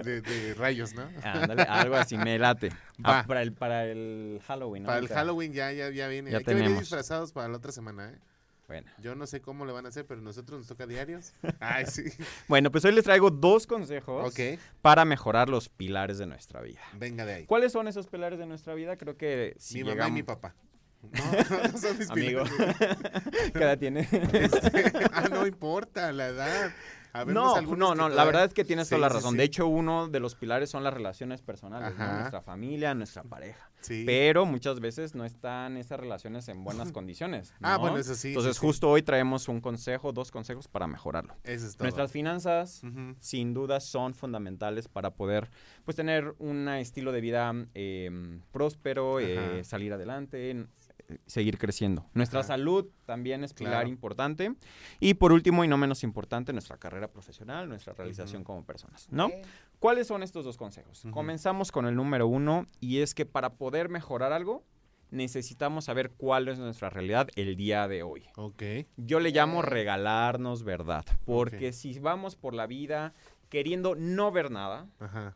de- 0.04 0.22
de 0.22 0.54
rayos, 0.54 0.94
¿no? 0.94 1.10
Ándale, 1.24 1.64
algo 1.64 1.96
así, 1.96 2.18
me 2.18 2.38
late. 2.40 2.70
Va. 3.06 3.20
Ah, 3.20 3.24
para, 3.28 3.42
el, 3.42 3.54
para 3.54 3.86
el 3.86 4.42
Halloween, 4.48 4.84
¿no? 4.84 4.88
Para 4.88 5.00
el. 5.00 5.08
Halloween 5.08 5.54
ya, 5.54 5.72
ya, 5.72 5.90
ya 5.90 6.08
viene. 6.08 6.32
Ya 6.32 6.38
Hay 6.38 6.44
que 6.44 6.50
venir 6.52 6.64
tenemos. 6.66 6.82
disfrazados 6.82 7.32
para 7.32 7.48
la 7.48 7.58
otra 7.58 7.72
semana, 7.72 8.10
¿eh? 8.12 8.20
Bueno. 8.72 8.90
Yo 9.00 9.16
no 9.16 9.28
sé 9.28 9.42
cómo 9.42 9.66
le 9.66 9.74
van 9.74 9.86
a 9.86 9.90
hacer, 9.90 10.06
pero 10.06 10.22
nosotros 10.22 10.60
nos 10.60 10.68
toca 10.68 10.88
diarios. 10.88 11.34
Ay, 11.60 11.86
sí. 11.88 12.04
Bueno, 12.48 12.72
pues 12.72 12.86
hoy 12.86 12.94
les 12.94 13.04
traigo 13.04 13.30
dos 13.30 13.68
consejos 13.68 14.34
para 14.82 15.04
mejorar 15.04 15.50
los 15.50 15.68
pilares 15.68 16.18
de 16.20 16.26
nuestra 16.26 16.62
vida. 16.62 16.80
venga 16.94 17.26
de 17.26 17.34
ahí. 17.34 17.46
¿Cuáles 17.46 17.74
son 17.74 17.90
esos 17.90 18.08
pilares 18.08 18.40
de 18.40 18.46
nuestra 18.46 18.74
vida? 18.74 18.96
Creo 18.96 19.18
que 19.18 19.56
si 19.60 19.84
mi 19.84 19.90
mamá 19.90 20.08
y 20.08 20.12
mi 20.12 20.24
papá. 20.24 20.56
No, 21.02 21.72
no 21.72 21.78
son 21.80 21.98
mis 21.98 22.10
Amigo, 22.12 22.44
pilares. 22.46 22.78
¿qué 23.54 23.60
edad 23.60 23.78
tiene? 23.78 24.08
Este, 24.12 24.94
ah, 25.12 25.28
no 25.30 25.46
importa 25.48 26.12
la 26.14 26.28
edad. 26.28 26.72
No, 27.28 27.62
no, 27.62 27.96
no, 27.96 28.10
la 28.10 28.24
verdad 28.26 28.46
es 28.46 28.54
que 28.54 28.64
tienes 28.64 28.88
Sí, 28.88 28.96
toda 28.96 29.02
la 29.02 29.10
razón. 29.10 29.32
sí. 29.32 29.38
De 29.38 29.44
hecho, 29.44 29.68
uno 29.68 30.08
de 30.08 30.20
los 30.20 30.36
pilares 30.36 30.70
son 30.70 30.84
las 30.84 30.94
relaciones 30.94 31.42
personales, 31.42 31.98
nuestra 31.98 32.42
familia, 32.42 32.94
nuestra 32.94 33.24
pareja. 33.24 33.70
Pero 34.06 34.46
muchas 34.46 34.80
veces 34.80 35.16
no 35.16 35.26
están 35.26 35.76
esas 35.78 36.00
relaciones 36.00 36.48
en 36.48 36.64
buenas 36.64 36.92
condiciones. 36.92 37.54
Ah, 37.62 37.74
¿no? 37.74 37.80
bueno, 37.80 37.98
eso 37.98 38.14
sí, 38.16 38.30
Entonces, 38.30 38.60
justo 38.60 38.90
hoy 38.90 39.02
traemos 39.02 39.48
un 39.48 39.60
consejo, 39.60 40.12
dos 40.12 40.32
consejos 40.32 40.68
para 40.68 40.88
mejorarlo. 40.88 41.36
Eso 41.44 41.66
es 41.68 41.76
todo. 41.76 41.86
Nuestras 41.86 42.12
finanzas, 42.12 42.82
sin 43.20 43.54
duda, 43.54 43.80
son 43.80 44.14
fundamentales 44.14 44.88
para 44.88 45.12
poder 45.12 45.50
pues, 45.84 45.96
tener 45.98 46.36
un 46.38 46.68
estilo 46.70 47.12
de 47.12 47.22
vida 47.22 47.54
eh, 47.74 48.40
próspero, 48.52 49.20
eh, 49.20 49.64
salir 49.64 49.94
adelante, 49.94 50.68
seguir 51.26 51.58
creciendo. 51.58 52.06
Nuestra 52.14 52.40
Ajá. 52.42 52.48
salud 52.48 52.88
también 53.06 53.44
es 53.44 53.54
pilar 53.54 53.72
Claro. 53.74 53.90
importante. 53.90 54.54
Y 55.00 55.14
por 55.16 55.32
último, 55.32 55.64
y 55.64 55.68
no 55.68 55.78
menos 55.78 56.04
importante, 56.04 56.54
nuestra 56.54 56.78
carrera 56.78 57.08
profesional, 57.10 57.68
nuestra 57.70 57.94
realización 57.94 58.44
como 58.44 58.66
personas, 58.66 59.08
¿no? 59.12 59.30
¿Cuáles 59.80 60.08
son 60.08 60.24
estos 60.24 60.46
dos 60.46 60.58
consejos? 60.58 61.04
Comenzamos 61.12 61.72
con 61.72 61.86
el 61.86 61.96
número 61.96 62.28
uno 62.28 62.68
y 62.80 63.00
es 63.00 63.14
que 63.14 63.26
para 63.26 63.54
poder 63.54 63.90
mejorar 63.90 64.32
algo, 64.34 64.64
necesitamos 65.10 65.86
saber 65.86 66.12
cuál 66.12 66.48
es 66.48 66.58
nuestra 66.60 66.90
realidad 66.90 67.28
el 67.36 67.56
día 67.58 67.88
de 67.88 68.02
hoy. 68.04 68.24
Ok. 68.38 68.64
Yo 68.98 69.20
le 69.20 69.32
llamo 69.32 69.62
regalarnos 69.62 70.64
verdad, 70.64 71.06
porque 71.26 71.74
si 71.74 72.00
vamos 72.00 72.36
por 72.36 72.54
la 72.54 72.66
vida 72.66 73.14
queriendo 73.50 73.96
no 73.96 74.32
ver 74.32 74.50
nada, 74.52 74.88
Ajá. 75.00 75.36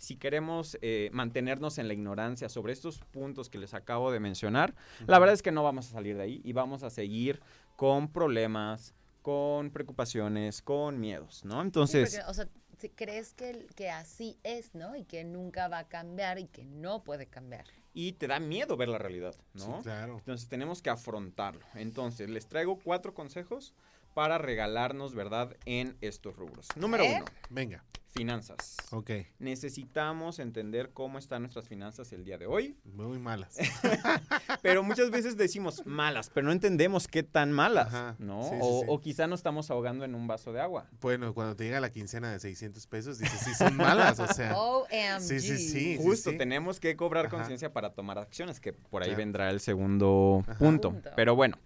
Si 0.00 0.16
queremos 0.16 0.78
eh, 0.80 1.10
mantenernos 1.12 1.76
en 1.76 1.86
la 1.86 1.92
ignorancia 1.92 2.48
sobre 2.48 2.72
estos 2.72 2.98
puntos 2.98 3.50
que 3.50 3.58
les 3.58 3.74
acabo 3.74 4.10
de 4.10 4.18
mencionar, 4.18 4.74
la 5.06 5.18
verdad 5.18 5.34
es 5.34 5.42
que 5.42 5.52
no 5.52 5.62
vamos 5.62 5.88
a 5.88 5.90
salir 5.90 6.16
de 6.16 6.22
ahí 6.22 6.40
y 6.42 6.54
vamos 6.54 6.82
a 6.82 6.88
seguir 6.88 7.40
con 7.76 8.10
problemas, 8.10 8.94
con 9.20 9.70
preocupaciones, 9.70 10.62
con 10.62 10.98
miedos, 10.98 11.44
¿no? 11.44 11.60
Sí, 11.60 11.66
Entonces, 11.66 12.16
porque, 12.16 12.30
o 12.30 12.34
sea, 12.34 12.48
si 12.78 12.88
crees 12.88 13.34
que, 13.34 13.66
que 13.76 13.90
así 13.90 14.38
es, 14.42 14.74
¿no? 14.74 14.96
Y 14.96 15.04
que 15.04 15.22
nunca 15.22 15.68
va 15.68 15.80
a 15.80 15.88
cambiar 15.88 16.38
y 16.38 16.46
que 16.46 16.64
no 16.64 17.04
puede 17.04 17.26
cambiar. 17.26 17.66
y 17.92 18.12
te 18.12 18.26
da 18.26 18.40
miedo 18.40 18.78
ver 18.78 18.88
la 18.88 18.96
realidad, 18.98 19.34
¿no? 19.52 19.78
Sí, 19.78 19.82
claro. 19.82 20.16
Entonces 20.16 20.48
tenemos 20.48 20.80
que 20.80 20.88
afrontarlo. 20.88 21.66
Entonces, 21.74 22.30
les 22.30 22.46
traigo 22.46 22.78
cuatro 22.78 23.12
consejos 23.12 23.74
para 24.14 24.38
regalarnos 24.38 25.14
verdad 25.14 25.56
en 25.64 25.96
estos 26.00 26.36
rubros. 26.36 26.66
Número 26.76 27.04
uno, 27.04 27.24
Venga. 27.48 27.84
finanzas. 28.08 28.76
Ok. 28.90 29.10
Necesitamos 29.38 30.40
entender 30.40 30.90
cómo 30.92 31.18
están 31.18 31.42
nuestras 31.42 31.68
finanzas 31.68 32.12
el 32.12 32.24
día 32.24 32.38
de 32.38 32.46
hoy, 32.46 32.76
Muy 32.84 33.18
malas. 33.20 33.56
pero 34.62 34.82
muchas 34.82 35.10
veces 35.10 35.36
decimos 35.36 35.86
malas, 35.86 36.28
pero 36.34 36.46
no 36.46 36.52
entendemos 36.52 37.06
qué 37.06 37.22
tan 37.22 37.52
malas, 37.52 37.86
Ajá, 37.88 38.16
¿no? 38.18 38.42
sí, 38.42 38.56
o, 38.60 38.80
sí. 38.80 38.86
o 38.88 39.00
quizá 39.00 39.26
nos 39.28 39.40
estamos 39.40 39.70
ahogando 39.70 40.04
en 40.04 40.14
un 40.16 40.26
vaso 40.26 40.52
de 40.52 40.60
agua. 40.60 40.88
Bueno, 41.00 41.34
cuando 41.34 41.54
te 41.54 41.64
llega 41.64 41.78
la 41.78 41.90
quincena 41.90 42.32
de 42.32 42.40
600 42.40 42.84
pesos, 42.88 43.18
dices, 43.18 43.40
sí, 43.40 43.54
son 43.54 43.76
malas, 43.76 44.18
o 44.18 44.26
sea. 44.26 44.56
OMG. 44.58 45.20
Sí, 45.20 45.40
sí, 45.40 45.58
sí. 45.58 45.96
Justo, 46.02 46.30
sí. 46.30 46.36
tenemos 46.36 46.80
que 46.80 46.96
cobrar 46.96 47.28
conciencia 47.28 47.72
para 47.72 47.90
tomar 47.90 48.18
acciones, 48.18 48.58
que 48.58 48.72
por 48.72 49.04
ahí 49.04 49.14
vendrá 49.14 49.50
el 49.50 49.60
segundo. 49.60 50.44
Punto. 50.58 50.96
Pero 51.14 51.36
bueno, 51.36 51.58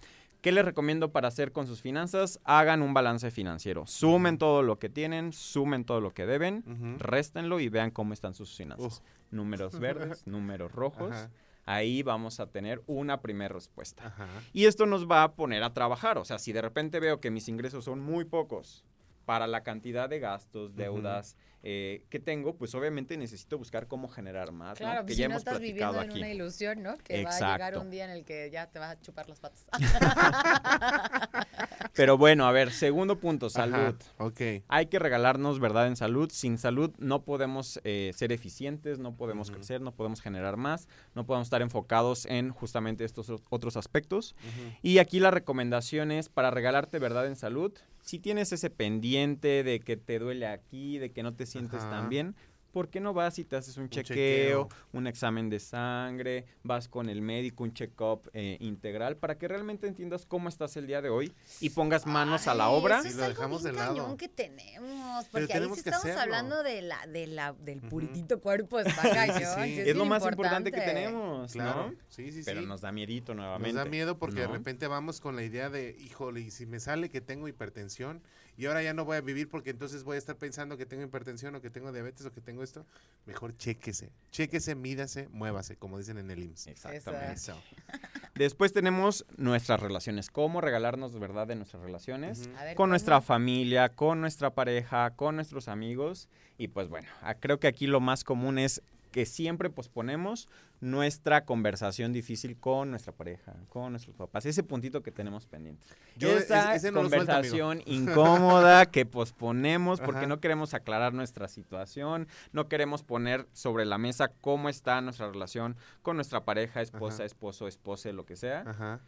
¿qué 0.45 0.53
les 0.53 0.63
recomiendo 0.63 1.11
para 1.11 1.29
hacer 1.29 1.53
con 1.53 1.67
sus 1.67 1.81
finanzas? 1.81 2.39
Hagan 2.45 2.83
un 2.83 2.93
balance 2.93 3.31
financiero. 3.31 3.87
Sumen 3.87 4.37
todo 4.37 4.63
lo 4.63 4.79
que 4.79 4.91
tienen, 4.91 5.33
sumen 5.33 5.87
todo 5.87 6.03
lo 6.03 6.13
que 6.13 6.27
deben, 6.27 6.63
Ujú. 6.67 6.99
réstenlo 6.99 7.61
y 7.61 7.71
vean 7.71 7.91
cómo 7.91 8.13
están 8.13 8.35
sus 8.35 8.55
finanzas. 8.55 9.03
Números 9.31 9.81
verdes, 9.81 10.23
números 10.27 10.71
rojos. 10.71 11.13
Ajá. 11.13 11.31
Ahí 11.65 12.03
vamos 12.03 12.41
a 12.41 12.47
tener 12.51 12.83
una 12.87 13.23
primera 13.23 13.55
respuesta. 13.55 14.09
Ajá. 14.09 14.29
Y 14.53 14.67
esto 14.67 14.85
nos 14.85 15.11
va 15.11 15.23
a 15.23 15.33
poner 15.33 15.63
a 15.63 15.73
trabajar. 15.73 16.19
O 16.19 16.27
sea, 16.27 16.39
si 16.39 16.53
de 16.53 16.61
repente 16.61 17.01
veo 17.01 17.21
que 17.21 17.31
mis 17.31 17.49
ingresos 17.49 17.87
son 17.87 18.01
muy 18.01 18.27
pocos 18.27 18.85
para 19.25 19.47
la 19.47 19.63
cantidad 19.63 20.11
de 20.11 20.21
gastos, 20.21 20.77
deudas 20.77 21.39
eh, 21.67 22.05
que 22.11 22.21
tengo, 22.21 22.59
pues 22.59 22.75
obviamente 22.75 23.17
necesito 23.17 23.57
buscar 23.57 23.87
cómo 23.87 24.09
generar 24.09 24.53
más, 24.53 24.79
¿no? 24.79 24.85
Claro, 24.85 25.01
que 25.01 25.07
pues 25.07 25.17
ya 25.17 25.25
si 25.25 25.29
no 25.29 25.33
hemos 25.33 25.41
estás 25.41 25.57
platicado 25.57 25.93
viviendo 25.95 26.15
en 26.15 26.23
una 26.23 26.31
ilusión, 26.31 26.83
¿no? 26.83 26.99
Que 26.99 27.25
va 27.25 27.31
a 27.31 27.53
llegar 27.53 27.79
un 27.79 27.91
día 27.91 28.05
en 28.05 28.11
el 28.11 28.27
que 28.27 28.51
ya 28.51 28.67
te 28.67 28.79
vas 28.79 28.91
a 28.91 29.01
chupar 29.01 29.31
las 29.31 29.41
patas. 29.41 29.65
Pero 31.95 32.19
bueno, 32.19 32.47
a 32.47 32.53
ver, 32.53 32.71
segundo 32.71 33.19
punto, 33.19 33.49
salud. 33.49 33.75
Ajá. 33.75 33.97
Ok. 34.19 34.41
Hay 34.69 34.87
que 34.87 34.99
regalarnos 34.99 35.59
verdad 35.59 35.87
en 35.87 35.97
salud. 35.97 36.31
Sin 36.31 36.59
salud 36.59 36.91
no 36.99 37.23
podemos 37.23 37.81
eh, 37.85 38.11
ser 38.15 38.33
eficientes, 38.33 38.99
no 38.99 39.17
podemos 39.17 39.51
crecer, 39.51 39.81
no 39.81 39.93
podemos 39.93 40.21
generar 40.21 40.59
más, 40.59 40.87
no 41.15 41.25
podemos 41.25 41.47
estar 41.47 41.63
enfocados 41.63 42.27
en 42.27 42.51
justamente 42.51 43.05
estos 43.05 43.33
otros 43.49 43.79
aspectos. 43.79 44.37
Y 44.83 44.99
aquí 44.99 45.19
la 45.19 45.31
recomendación 45.31 46.11
es 46.11 46.29
para 46.29 46.51
regalarte 46.51 46.99
verdad 46.99 47.27
en 47.27 47.37
salud. 47.37 47.73
Si 48.05 48.19
tienes 48.19 48.53
ese 48.53 48.69
pendiente 48.69 49.65
de 49.65 49.81
que 49.81 49.97
te 49.97 50.19
duele 50.19 50.47
aquí, 50.47 50.99
de 50.99 51.11
que 51.11 51.23
no 51.23 51.35
te 51.35 51.47
sientes 51.47 51.81
Ajá. 51.81 51.91
tan 51.91 52.09
bien, 52.11 52.37
¿por 52.75 52.91
qué 52.91 53.01
no 53.01 53.15
vas 53.15 53.39
y 53.39 53.45
te 53.45 53.57
haces 53.57 53.79
un 53.79 53.89
chequeo, 53.89 54.67
chequeo. 54.67 54.69
un 54.93 55.07
examen 55.07 55.49
de 55.49 55.61
sangre, 55.61 56.45
vas 56.65 56.89
con 56.89 57.09
el 57.09 57.23
médico, 57.23 57.63
un 57.65 57.73
check-up 57.73 58.29
eh, 58.35 58.57
integral, 58.61 59.17
para 59.17 59.39
que 59.39 59.49
realmente 59.49 59.87
entiendas 59.87 60.27
cómo 60.27 60.49
estás 60.49 60.77
el 60.77 60.87
día 60.89 61.01
de 61.01 61.09
hoy 61.09 61.33
y 61.61 61.71
pongas 61.71 62.05
manos 62.05 62.49
a 62.49 62.55
la 62.55 62.67
Ay, 62.67 62.75
obra? 62.75 62.99
eso 62.99 63.09
es 63.09 63.17
lo 63.17 63.25
algo 63.25 63.35
dejamos 63.37 63.63
bien 63.63 63.75
de 63.75 63.81
lado. 63.81 63.97
cañón 63.97 64.17
que 64.17 64.29
tenemos, 64.29 65.25
Pero 65.25 65.31
porque 65.31 65.53
ahí 65.53 65.59
tenemos 65.61 65.77
sí 65.79 65.83
estamos 65.87 66.01
hacerlo. 66.05 66.23
hablando 66.23 66.63
de 66.63 66.83
la, 66.83 67.07
de 67.07 67.27
la, 67.29 67.53
del 67.53 67.81
puritito 67.81 68.41
cuerpo, 68.43 68.81
está 68.81 69.03
Sí, 69.03 69.09
sí, 69.09 69.15
cañón, 69.15 69.65
sí. 69.65 69.75
sí 69.77 69.81
Es 69.81 69.87
lo 69.95 70.03
bien 70.03 70.09
más 70.09 70.25
importante 70.25 70.73
que 70.73 70.81
tenemos, 70.81 71.53
Claro, 71.53 71.91
¿no? 71.93 71.95
sí, 72.09 72.33
sí, 72.33 72.43
Pero 72.45 72.63
nos 72.63 72.81
da 72.81 72.91
miedito 72.91 73.35
nuevamente. 73.35 73.73
Nos 73.75 73.85
da 73.85 73.89
miedo 73.91 74.19
porque 74.19 74.41
de 74.41 74.49
¿no? 74.49 74.55
repente 74.55 74.87
vamos 74.89 75.21
con 75.21 75.37
la 75.37 75.45
idea 75.45 75.71
de, 75.71 75.97
híjole, 76.01 76.41
y 76.41 76.51
si 76.51 76.67
me 76.67 76.81
sale 76.81 77.09
que 77.09 77.21
tengo 77.21 77.47
hipertensión 77.47 78.21
y 78.57 78.67
ahora 78.67 78.83
ya 78.83 78.95
no 78.95 79.05
voy 79.05 79.17
a 79.17 79.21
vivir 79.21 79.49
porque 79.49 79.71
entonces 79.71 80.05
voy 80.05 80.15
a 80.17 80.19
estar 80.19 80.37
pensando 80.37 80.77
que 80.77 80.87
tengo 80.87 81.03
hipertensión 81.03 81.55
o 81.55 81.61
que 81.61 81.71
tengo 81.71 81.93
diabetes 81.93 82.25
o 82.27 82.33
que 82.33 82.41
tengo 82.41 82.63
esto, 82.65 82.87
mejor 83.27 83.57
chéquese. 83.57 84.11
Chéquese, 84.31 84.75
mídase, 84.75 85.29
muévase, 85.29 85.77
como 85.77 85.99
dicen 85.99 86.19
en 86.19 86.31
el 86.31 86.43
IMSS. 86.43 86.67
Exactamente. 86.69 87.33
Eso. 87.33 87.57
Después 88.35 88.73
tenemos 88.73 89.25
nuestras 89.37 89.79
relaciones, 89.79 90.29
cómo 90.29 90.61
regalarnos 90.61 91.19
verdad 91.19 91.47
de 91.47 91.55
nuestras 91.55 91.83
relaciones, 91.83 92.49
ver, 92.49 92.75
con 92.75 92.75
¿cómo? 92.75 92.87
nuestra 92.89 93.21
familia, 93.21 93.91
con 93.91 94.21
nuestra 94.21 94.51
pareja, 94.51 95.11
con 95.15 95.37
nuestros 95.37 95.69
amigos. 95.69 96.29
Y 96.59 96.69
pues 96.69 96.89
bueno, 96.89 97.09
creo 97.41 97.61
que 97.61 97.69
aquí 97.69 97.87
lo 97.87 98.01
más 98.01 98.25
común 98.25 98.59
es 98.59 98.83
que 99.15 99.27
siempre 99.27 99.71
posponemos 99.71 100.49
nuestra 100.81 101.45
conversación 101.45 102.13
difícil 102.13 102.57
con 102.59 102.91
nuestra 102.91 103.13
pareja, 103.13 103.55
con 103.69 103.93
nuestros 103.93 104.17
papás, 104.17 104.45
ese 104.45 104.65
puntito 104.65 105.05
que 105.05 105.13
tenemos 105.13 105.47
pendiente. 105.47 105.87
Yo 106.17 106.31
e- 106.31 106.39
Esa 106.39 106.75
ese 106.75 106.91
no 106.91 107.03
conversación 107.03 107.81
incómoda 107.87 108.87
que 108.87 109.07
posponemos 109.07 110.01
porque 110.01 110.23
Ajá. 110.23 110.27
no 110.27 110.41
queremos 110.41 110.75
aclarar 110.75 111.15
nuestra 111.15 111.47
situación, 111.47 112.27
no 112.51 112.69
queremos 112.69 113.05
poner 113.05 113.47
sobre 113.53 113.85
la 113.85 113.99
mesa 113.99 114.33
cómo 114.41 114.69
está 114.69 115.01
nuestra 115.01 115.31
relación 115.31 115.77
con 116.03 116.17
nuestra 116.17 116.45
pareja, 116.45 116.83
esposa, 116.83 117.19
Ajá. 117.19 117.27
esposo, 117.27 117.69
esposa, 117.69 118.11
lo 118.11 118.27
que 118.27 118.35
sea. 118.35 118.65
Ajá. 118.67 119.01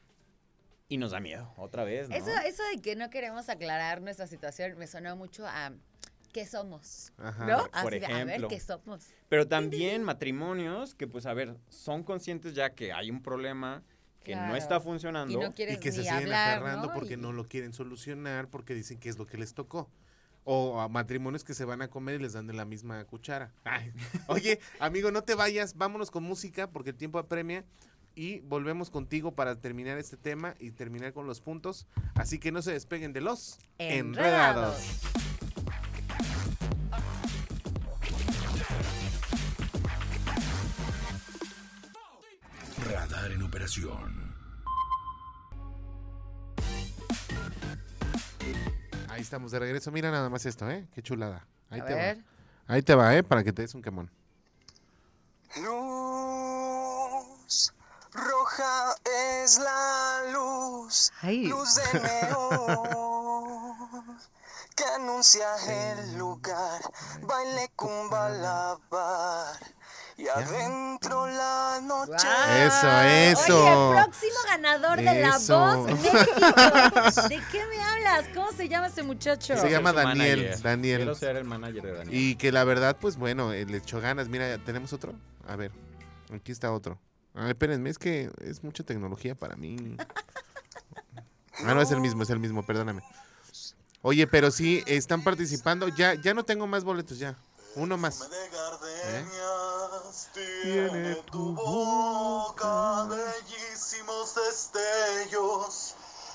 Y 0.89 0.99
nos 0.99 1.11
da 1.11 1.19
miedo, 1.19 1.53
otra 1.57 1.83
vez, 1.83 2.09
¿no? 2.09 2.15
Eso, 2.15 2.31
eso 2.47 2.63
de 2.73 2.81
que 2.81 2.95
no 2.95 3.11
queremos 3.11 3.49
aclarar 3.49 4.03
nuestra 4.03 4.29
situación 4.29 4.79
me 4.79 4.87
sonó 4.87 5.17
mucho 5.17 5.45
a 5.45 5.73
qué 6.37 6.45
somos, 6.45 7.13
Ajá. 7.17 7.47
¿no? 7.47 7.59
Por- 7.61 7.71
Así 7.73 7.99
de, 8.01 8.05
a 8.07 8.09
ver 8.11 8.29
ejemplo. 8.29 8.49
qué 8.49 8.61
somos. 8.61 9.07
Pero 9.31 9.49
también 9.49 10.03
matrimonios 10.03 10.95
que, 10.95 11.07
pues, 11.07 11.25
a 11.25 11.33
ver, 11.33 11.57
son 11.71 12.03
conscientes 12.05 12.55
ya 12.55 12.75
que 12.75 12.93
hay 12.93 13.11
un 13.11 13.23
problema 13.23 13.83
que 14.23 14.37
no 14.37 14.55
está 14.55 14.79
funcionando. 14.81 15.33
Y 15.33 15.43
no 15.43 15.55
quieres 15.55 15.77
Y 15.77 15.81
que 15.81 15.93
se 15.93 16.03
siguen 16.03 16.15
hablar, 16.15 16.59
aferrando 16.59 16.89
¿no? 16.89 16.93
porque 16.95 17.15
Y- 17.15 17.17
no 17.17 17.33
lo 17.33 17.49
quieren 17.49 17.73
solucionar 17.73 18.49
porque 18.51 18.75
dicen 18.75 18.99
que 18.99 19.09
es 19.09 19.17
lo 19.17 19.27
que 19.27 19.39
les 19.39 19.55
tocó. 19.55 19.89
O 20.45 20.79
a 20.79 20.89
matrimonios 20.89 21.43
que 21.43 21.55
se 21.55 21.65
van 21.65 21.81
a 21.81 21.89
comer 21.89 22.17
y 22.21 22.23
les 22.25 22.35
dan 22.35 22.47
de 22.47 22.53
la 22.53 22.67
misma 22.67 23.03
cuchara. 23.07 23.53
Ay. 23.65 23.93
Oye, 24.29 24.61
amigo, 24.79 25.11
no 25.11 25.23
te 25.23 25.35
vayas, 25.35 25.75
vámonos 25.77 26.11
con 26.11 26.23
música 26.23 26.69
porque 26.71 26.91
el 26.91 26.97
tiempo 26.97 27.19
apremia 27.19 27.65
y 28.15 28.41
volvemos 28.41 28.91
contigo 28.91 29.33
para 29.35 29.57
terminar 29.59 29.97
este 29.99 30.17
tema 30.19 30.55
y 30.59 30.71
terminar 30.73 31.13
con 31.15 31.27
los 31.27 31.41
puntos. 31.41 31.87
Así 32.15 32.39
que 32.39 32.53
no 32.53 32.61
se 32.63 32.73
despeguen 32.73 33.13
de 33.15 33.23
los 33.23 33.59
Enredados. 33.79 35.01
Operación. 43.67 44.35
Ahí 49.09 49.23
estamos 49.23 49.51
de 49.51 49.59
regreso. 49.59 49.91
Mira 49.91 50.11
nada 50.11 50.29
más 50.31 50.45
esto, 50.47 50.71
¿eh? 50.71 50.87
Qué 50.95 51.03
chulada. 51.03 51.45
Ahí 51.71 51.81
A 51.81 51.85
te 51.87 51.95
ver. 51.95 52.19
va. 52.19 52.23
Ahí 52.75 52.83
te 52.83 52.95
va, 52.95 53.15
¿eh? 53.17 53.23
Para 53.23 53.43
que 53.45 53.53
te 53.53 53.63
des 53.63 53.75
un 53.75 53.83
quemón. 53.83 54.11
Luz 55.63 57.73
roja 58.13 58.95
es 59.43 59.59
la 59.59 60.23
luz, 60.33 61.13
Ay. 61.23 61.47
luz 61.49 61.75
de 61.77 62.01
neón 62.01 62.83
que 64.75 64.85
anuncia 64.97 65.47
el 65.69 66.17
lugar, 66.25 66.81
baile 67.23 67.71
cumbalabar 67.77 69.57
y 70.17 70.29
adentro 70.29 71.27
la 71.27 71.81
noche. 71.83 72.27
Eso, 72.65 73.01
eso. 73.03 73.91
Oye, 73.91 74.03
próximo 74.03 74.39
ganador 74.47 74.97
de 74.97 75.21
la 75.21 75.39
voz 75.39 75.87
México. 75.87 77.29
¿De 77.29 77.43
qué 77.53 77.67
me 77.67 77.83
hablas? 77.83 78.25
¿Cómo 78.35 78.51
se 78.53 78.69
llama 78.69 78.87
ese 78.87 79.03
muchacho? 79.03 79.57
Se 79.57 79.71
llama 79.71 79.93
Daniel, 79.93 80.39
manager. 80.39 80.63
Daniel. 80.63 80.97
Quiero 80.99 81.15
ser 81.15 81.37
el 81.37 81.45
manager 81.45 81.83
de 81.83 81.93
Daniel. 81.93 82.19
Y 82.19 82.37
que 82.37 82.51
la 82.51 82.65
verdad, 82.65 82.97
pues 82.99 83.17
bueno, 83.17 83.53
eh, 83.53 83.67
le 83.67 83.79
echó 83.79 84.01
ganas. 84.01 84.29
Mira, 84.29 84.57
¿tenemos 84.59 84.93
otro? 84.93 85.15
A 85.47 85.57
ver, 85.57 85.73
aquí 86.33 86.51
está 86.51 86.73
otro. 86.73 86.99
Ay, 87.35 87.51
espérenme, 87.51 87.91
es 87.91 87.99
que 87.99 88.31
es 88.41 88.65
mucha 88.65 88.83
tecnología 88.83 89.35
para 89.35 89.57
mí. 89.57 89.97
Ah, 91.65 91.73
no, 91.73 91.81
es 91.81 91.91
el 91.91 92.01
mismo, 92.01 92.23
es 92.23 92.29
el 92.29 92.39
mismo, 92.39 92.63
perdóname. 92.67 93.03
Oye, 94.03 94.27
pero 94.27 94.51
sí, 94.51 94.83
están 94.87 95.25
participando. 95.25 95.89
Ya, 95.89 96.13
ya 96.13 96.35
no 96.35 96.45
tengo 96.45 96.67
más 96.67 96.85
boletos, 96.85 97.19
ya. 97.19 97.35
Uno 97.77 97.97
más. 97.97 98.21
¿Eh? 99.07 99.25
Tiene 100.63 101.17
tu 101.31 101.53
boca 101.55 103.05
bellísimos 103.05 104.35
destellos 104.35 105.95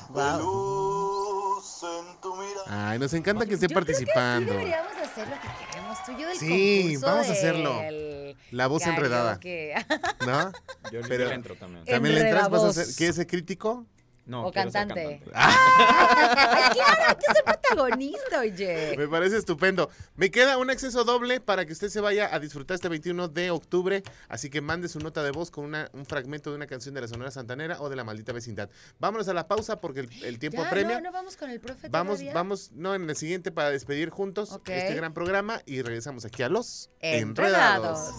de 0.10 0.38
luz 0.44 1.82
en 1.84 2.22
tu 2.22 2.36
mirada. 2.36 2.90
Ay, 2.92 3.00
nos 3.00 3.12
encanta 3.14 3.46
que 3.46 3.56
esté 3.56 3.68
Yo 3.68 3.74
creo 3.74 3.86
que 3.86 3.92
participando. 3.94 4.52
sí 4.52 4.58
deberíamos 4.58 4.92
hacer 4.98 5.28
lo 5.28 5.36
que 5.36 5.48
queremos. 5.66 5.98
Tú 6.06 6.12
y 6.12 6.22
yo 6.22 6.28
del 6.28 6.38
Sí, 6.38 6.82
concurso 6.94 7.06
vamos 7.08 7.28
a 7.28 7.32
hacerlo. 7.32 7.78
del 7.80 8.38
La 8.52 8.68
voz 8.68 8.84
enredada. 8.86 9.40
karaoke. 9.40 9.74
¿No? 10.28 10.52
Yo 10.92 11.00
le 11.02 11.08
Pero- 11.08 11.32
entro 11.32 11.56
también. 11.56 11.86
¿También 11.86 12.16
le 12.16 12.22
entras? 12.22 12.50
¿Vas 12.50 12.62
a 12.62 12.66
Enredavoz. 12.66 12.78
hacer? 12.78 12.96
¿Quieres 12.96 13.16
ser 13.16 13.28
crítico? 13.28 13.86
No, 14.26 14.46
o 14.48 14.52
cantante. 14.52 15.20
cantante. 15.20 15.32
Ay, 15.34 16.70
claro, 16.74 17.02
hay 17.10 17.16
que 17.16 17.34
ser 17.34 17.44
protagonista, 17.44 18.40
oye. 18.40 18.96
Me 18.98 19.08
parece 19.08 19.38
estupendo. 19.38 19.90
Me 20.16 20.30
queda 20.32 20.58
un 20.58 20.70
acceso 20.70 21.04
doble 21.04 21.42
para 21.42 21.66
que 21.66 21.74
usted 21.74 21.90
se 21.90 22.00
vaya 22.02 22.34
a 22.34 22.40
disfrutar 22.40 22.76
este 22.76 22.88
21 22.88 23.28
de 23.30 23.52
octubre. 23.52 24.04
Así 24.30 24.50
que 24.50 24.62
mande 24.62 24.88
su 24.90 25.00
nota 25.00 25.24
de 25.24 25.32
voz 25.32 25.50
con 25.52 25.66
una- 25.66 25.90
un 25.94 26.06
fragmento 26.06 26.52
de 26.52 26.56
una 26.56 26.68
canción 26.68 26.94
de 26.94 27.02
la 27.02 27.08
Sonora 27.08 27.32
Santanera 27.32 27.82
o 27.82 27.90
de 27.90 27.96
la 27.96 28.04
maldita 28.04 28.32
vecindad. 28.32 28.70
Vámonos 29.00 29.28
a 29.28 29.34
la 29.34 29.48
pausa 29.48 29.82
porque 29.82 30.02
el, 30.02 30.24
el 30.24 30.40
tiempo 30.40 30.62
Ya, 30.62 30.68
apremia. 30.68 30.96
no, 31.00 31.02
no 31.06 31.12
vamos 31.12 31.36
con 31.36 31.50
el 31.50 31.60
profe 31.60 31.90
Vamos, 31.90 32.14
todavía? 32.20 32.34
vamos, 32.34 32.72
no, 32.74 32.94
en 32.96 33.10
el 33.10 33.16
siguiente 33.16 33.52
para 33.52 33.72
despedir 33.72 34.12
juntos 34.12 34.52
Ok. 34.52 34.70
este 34.70 34.94
gran 34.96 35.14
programa 35.14 35.62
y 35.66 35.82
regresamos 35.82 36.26
aquí 36.26 36.44
a 36.44 36.50
los 36.50 36.90
Enredados. 37.02 38.12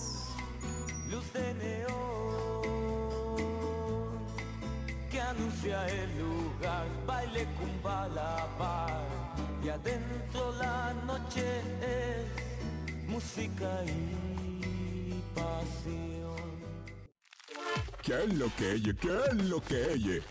Luz 1.10 1.24
anuncia 5.62 5.86
el 5.86 6.18
lugar, 6.18 6.86
baile 7.06 7.46
cumbalabar 7.58 9.04
y 9.62 9.68
adentro 9.68 10.52
la 10.58 10.92
noche 11.06 11.60
es 11.80 13.08
música 13.08 13.84
y 13.86 15.22
pasión. 15.34 16.36
¿Qué 18.02 18.24
es 18.24 18.34
lo 18.34 18.54
que 18.56 18.72
ella? 18.72 18.92
¿Qué 19.00 19.18
es 19.30 19.34
lo 19.44 19.60
que 19.60 19.92
ella? 19.92 20.22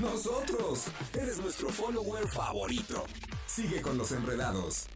Nosotros. 0.00 0.86
Eres 1.12 1.38
nuestro 1.38 1.68
follower 1.68 2.26
favorito. 2.28 3.04
Sigue 3.46 3.82
con 3.82 3.98
los 3.98 4.12
enredados. 4.12 4.88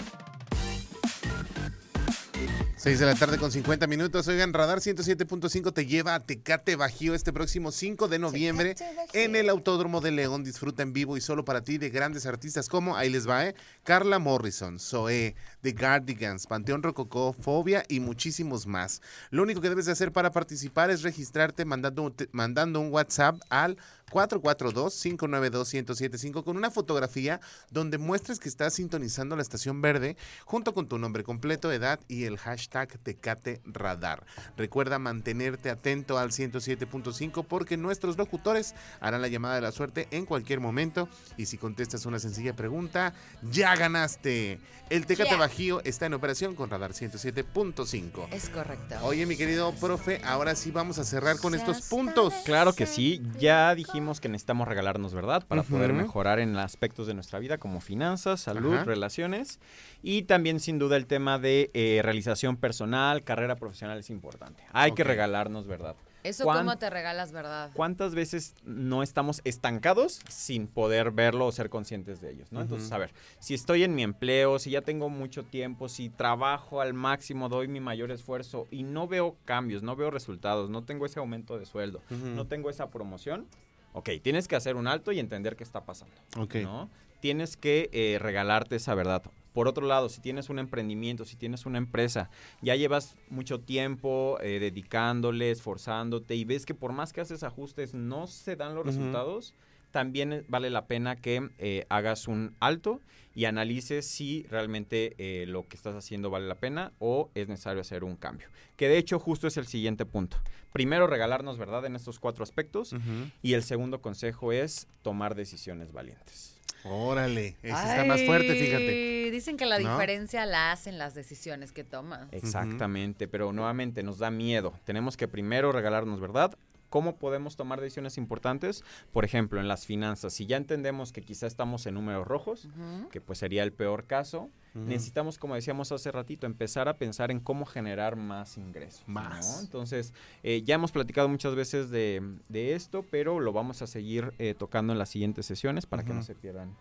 6 2.79 3.01
de 3.01 3.07
la 3.07 3.17
tarde 3.17 3.39
con 3.39 3.51
50 3.51 3.89
minutos. 3.89 4.29
Oigan, 4.29 4.53
Radar 4.53 4.79
107.5 4.79 5.73
te 5.73 5.85
lleva 5.85 6.15
a 6.15 6.21
Tecate 6.21 6.77
Bajío 6.77 7.13
este 7.13 7.33
próximo 7.33 7.73
5 7.73 8.07
de 8.07 8.21
noviembre 8.21 8.77
en 9.15 9.35
el 9.35 9.49
Autódromo 9.49 10.01
de 10.01 10.13
León. 10.13 10.45
Disfruta 10.45 10.85
en 10.85 10.93
vivo 10.93 11.17
y 11.17 11.21
solo 11.21 11.45
para 11.45 11.65
ti 11.65 11.79
de 11.79 11.91
grandes 11.91 12.25
artistas 12.25 12.69
como, 12.69 12.97
ahí 12.97 13.11
les 13.11 13.29
va, 13.29 13.47
¿eh? 13.47 13.57
Carla 13.83 14.21
Morrison, 14.21 14.79
Zoé, 14.79 15.35
The 15.63 15.75
Cardigans, 15.75 16.47
Panteón 16.47 16.85
Rococó, 16.85 17.33
Fobia 17.33 17.83
y 17.89 17.99
muchísimos 17.99 18.69
más. 18.69 19.03
Lo 19.31 19.43
único 19.43 19.61
que 19.61 19.71
debes 19.71 19.87
de 19.87 19.93
hacer 19.93 20.13
para 20.13 20.31
participar 20.31 20.91
es 20.91 21.03
registrarte 21.03 21.65
mandando, 21.65 22.15
mandando 22.31 22.79
un 22.79 22.93
WhatsApp 22.93 23.41
al 23.51 23.77
442-592-1075 24.13 26.45
con 26.45 26.57
una 26.57 26.71
fotografía 26.71 27.41
donde 27.71 27.99
muestres 27.99 28.39
que 28.39 28.49
estás 28.49 28.73
sintonizando 28.73 29.37
la 29.37 29.43
estación 29.43 29.83
verde 29.83 30.17
junto 30.47 30.73
con 30.73 30.89
tu 30.89 30.97
nombre 30.97 31.25
completo, 31.25 31.71
edad 31.73 32.01
y 32.09 32.25
el 32.25 32.39
hashtag 32.39 32.68
Tecate 32.69 33.61
Radar. 33.65 34.25
Recuerda 34.57 34.99
mantenerte 34.99 35.71
atento 35.71 36.19
al 36.19 36.31
107.5 36.31 37.45
porque 37.47 37.77
nuestros 37.77 38.17
locutores 38.19 38.75
harán 39.01 39.23
la 39.23 39.29
llamada 39.29 39.55
de 39.55 39.61
la 39.63 39.73
suerte 39.73 40.09
en 40.11 40.27
cualquier 40.27 40.61
momento 40.61 41.09
y 41.37 41.47
si 41.47 41.59
contestas 41.59 42.07
una 42.07 42.19
sencilla 42.19 42.55
pregunta, 42.55 43.15
ya 43.51 43.75
ganaste. 43.77 44.59
El 44.91 45.07
Tecate 45.07 45.29
Yeah. 45.29 45.37
Bajío 45.37 45.83
está 45.85 46.07
en 46.07 46.15
operación 46.15 46.55
con 46.55 46.71
Radar 46.71 46.93
107.5. 46.93 48.29
Es 48.33 48.49
correcto. 48.49 48.95
Oye, 49.03 49.27
mi 49.27 49.37
querido 49.37 49.73
profe, 49.75 50.21
ahora 50.25 50.55
sí 50.55 50.71
vamos 50.71 50.99
a 50.99 51.05
cerrar 51.05 51.39
con 51.39 51.55
estos 51.55 51.83
puntos. 51.89 52.33
Claro 52.47 52.73
que 52.73 52.87
sí, 52.87 53.21
ya 53.39 53.75
dijimos 53.75 54.21
que 54.21 54.29
necesitamos 54.29 54.67
regalarnos, 54.67 55.13
¿verdad? 55.13 55.47
Para 55.47 55.63
poder 55.63 55.93
mejorar 55.93 56.39
en 56.39 56.57
aspectos 56.57 57.07
de 57.07 57.13
nuestra 57.15 57.39
vida 57.39 57.59
como 57.59 57.81
finanzas, 57.81 58.41
salud, 58.41 58.75
Ajá. 58.75 58.85
relaciones 58.85 59.61
y 60.03 60.23
también 60.23 60.61
sin 60.61 60.79
duda 60.79 60.97
el 60.97 61.07
tema 61.07 61.39
de 61.39 61.71
eh, 61.75 62.01
realización 62.03 62.57
personal, 62.59 63.25
carrera 63.25 63.57
profesional 63.57 63.99
es 63.99 64.11
importante. 64.11 64.63
Hay 64.73 64.93
que 64.93 65.05
regalarnos, 65.05 65.67
¿verdad? 65.67 65.97
Eso 66.25 66.45
¿Cuán- 66.45 66.59
cómo 66.67 66.79
te 66.79 66.91
regalas, 66.91 67.33
¿verdad? 67.33 67.71
¿Cuántas 67.75 68.15
veces 68.15 68.55
no 68.65 69.03
estamos 69.03 69.41
estancados 69.45 70.21
sin 70.29 70.67
poder 70.67 71.13
verlo 71.13 71.47
o 71.47 71.53
ser 71.53 71.71
conscientes 71.71 72.21
de 72.21 72.33
ellos? 72.33 72.51
¿no? 72.53 72.61
Entonces, 72.61 72.91
a 72.91 72.99
ver, 72.99 73.13
si 73.39 73.55
estoy 73.55 73.85
en 73.85 73.95
mi 73.95 74.03
empleo, 74.03 74.59
si 74.59 74.71
ya 74.71 74.83
tengo 74.83 75.09
mucho 75.09 75.45
tiempo, 75.45 75.89
si 75.89 76.11
trabajo 76.11 76.81
al 76.81 76.93
máximo, 76.93 77.49
doy 77.49 77.69
mi 77.69 77.81
mayor 77.81 78.11
esfuerzo 78.11 78.67
y 78.71 78.83
no 78.83 79.07
veo 79.07 79.37
cambios, 79.45 79.83
no 79.83 79.95
veo 79.97 80.11
resultados, 80.11 80.71
no 80.71 80.83
tengo 80.85 81.07
ese 81.07 81.21
aumento 81.21 81.59
de 81.59 81.67
sueldo, 81.67 82.03
no 82.11 82.47
tengo 82.47 82.69
esa 82.69 82.91
promoción, 82.91 83.47
ok, 83.93 84.11
tienes 84.23 84.49
que 84.49 84.57
hacer 84.57 84.75
un 84.77 84.87
alto 84.89 85.13
y 85.13 85.21
entender 85.21 85.55
qué 85.57 85.65
está 85.65 85.85
pasando. 85.85 86.15
Ok. 86.37 86.57
¿no? 86.57 86.91
Tienes 87.21 87.57
que 87.57 87.91
eh, 87.93 88.19
regalarte 88.21 88.77
esa 88.77 88.95
verdad. 88.95 89.23
Por 89.59 89.67
otro 89.67 89.89
lado, 89.89 90.09
si 90.09 90.21
tienes 90.21 90.51
un 90.51 90.61
emprendimiento, 90.61 91.25
si 91.25 91.35
tienes 91.35 91.67
una 91.67 91.79
empresa, 91.79 92.31
ya 92.63 92.77
llevas 92.77 93.17
mucho 93.29 93.59
tiempo 93.59 94.39
eh, 94.41 94.61
dedicándole, 94.61 95.51
esforzándote 95.51 96.37
y 96.37 96.45
ves 96.45 96.65
que 96.65 96.75
por 96.75 96.93
más 96.93 97.13
que 97.13 97.23
haces 97.23 97.43
ajustes 97.43 97.93
no 97.93 98.29
se 98.29 98.55
dan 98.55 98.77
los 98.77 98.87
resultados, 98.87 99.55
también 99.91 100.45
vale 100.47 100.71
la 100.71 100.87
pena 100.87 101.17
que 101.17 101.51
eh, 101.59 101.87
hagas 101.89 102.29
un 102.29 102.55
alto 102.61 103.01
y 103.35 103.47
analices 103.47 104.07
si 104.07 104.47
realmente 104.49 105.17
eh, 105.19 105.45
lo 105.47 105.67
que 105.67 105.75
estás 105.75 105.97
haciendo 105.97 106.31
vale 106.31 106.47
la 106.47 106.61
pena 106.61 106.93
o 107.01 107.33
es 107.35 107.49
necesario 107.49 107.81
hacer 107.81 108.05
un 108.05 108.15
cambio. 108.15 108.47
Que 108.77 108.87
de 108.87 108.97
hecho 108.97 109.19
justo 109.19 109.49
es 109.49 109.57
el 109.57 109.67
siguiente 109.67 110.07
punto. 110.07 110.37
Primero, 110.73 111.09
regalarnos 111.09 111.59
verdad 111.59 111.85
en 111.85 111.97
estos 111.97 112.21
cuatro 112.21 112.45
aspectos 112.45 112.95
y 113.43 113.55
el 113.55 113.65
segundo 113.65 114.01
consejo 114.01 114.53
es 114.53 114.87
tomar 115.03 115.35
decisiones 115.35 115.91
valientes. 115.91 116.58
Órale, 116.91 117.57
está 117.63 118.05
más 118.05 118.23
fuerte, 118.25 118.55
fíjate. 118.55 119.31
Dicen 119.31 119.57
que 119.57 119.67
la 119.67 119.79
¿No? 119.79 119.93
diferencia 119.93 120.47
la 120.47 120.73
hacen 120.73 120.99
las 120.99 121.15
decisiones 121.15 121.73
que 121.73 121.85
tomas. 121.85 122.29
Exactamente, 122.33 123.29
pero 123.29 123.53
nuevamente 123.53 124.03
nos 124.03 124.19
da 124.19 124.31
miedo. 124.31 124.73
Tenemos 124.85 125.17
que 125.17 125.29
primero 125.29 125.71
regalarnos 125.73 126.21
verdad. 126.21 126.57
¿Cómo 126.89 127.17
podemos 127.17 127.57
tomar 127.57 127.81
decisiones 127.81 128.19
importantes? 128.19 128.85
Por 129.13 129.25
ejemplo, 129.25 129.61
en 129.61 129.69
las 129.69 129.87
finanzas. 129.87 130.33
Si 130.33 130.47
ya 130.47 130.57
entendemos 130.57 131.13
que 131.13 131.23
quizá 131.23 131.47
estamos 131.47 131.87
en 131.87 131.95
números 131.95 132.27
rojos, 132.27 132.69
que 133.11 133.21
pues 133.21 133.39
sería 133.39 133.63
el 133.63 133.73
peor 133.73 134.05
caso, 134.05 134.51
necesitamos, 134.75 135.39
como 135.39 135.55
decíamos 135.55 135.93
hace 135.93 136.11
ratito, 136.13 136.47
empezar 136.47 136.89
a 136.89 136.97
pensar 136.97 137.31
en 137.31 137.41
cómo 137.41 137.67
generar 137.67 138.17
más 138.17 138.57
ingresos. 138.57 139.03
¿no? 139.07 139.15
Más. 139.15 139.63
Entonces, 139.63 140.13
eh, 140.43 140.63
ya 140.63 140.77
hemos 140.77 140.93
platicado 140.93 141.29
muchas 141.29 141.55
veces 141.55 141.91
de, 141.91 142.37
de 142.49 142.75
esto, 142.75 143.05
pero 143.11 143.41
lo 143.41 143.53
vamos 143.53 143.83
a 143.83 143.87
seguir 143.87 144.33
eh, 144.39 144.55
tocando 144.57 144.93
en 144.93 144.99
las 144.99 145.09
siguientes 145.09 145.47
sesiones 145.47 145.87
para 145.87 146.05
que 146.05 146.15
no 146.15 146.23
se 146.23 146.35
pierdan 146.35 146.77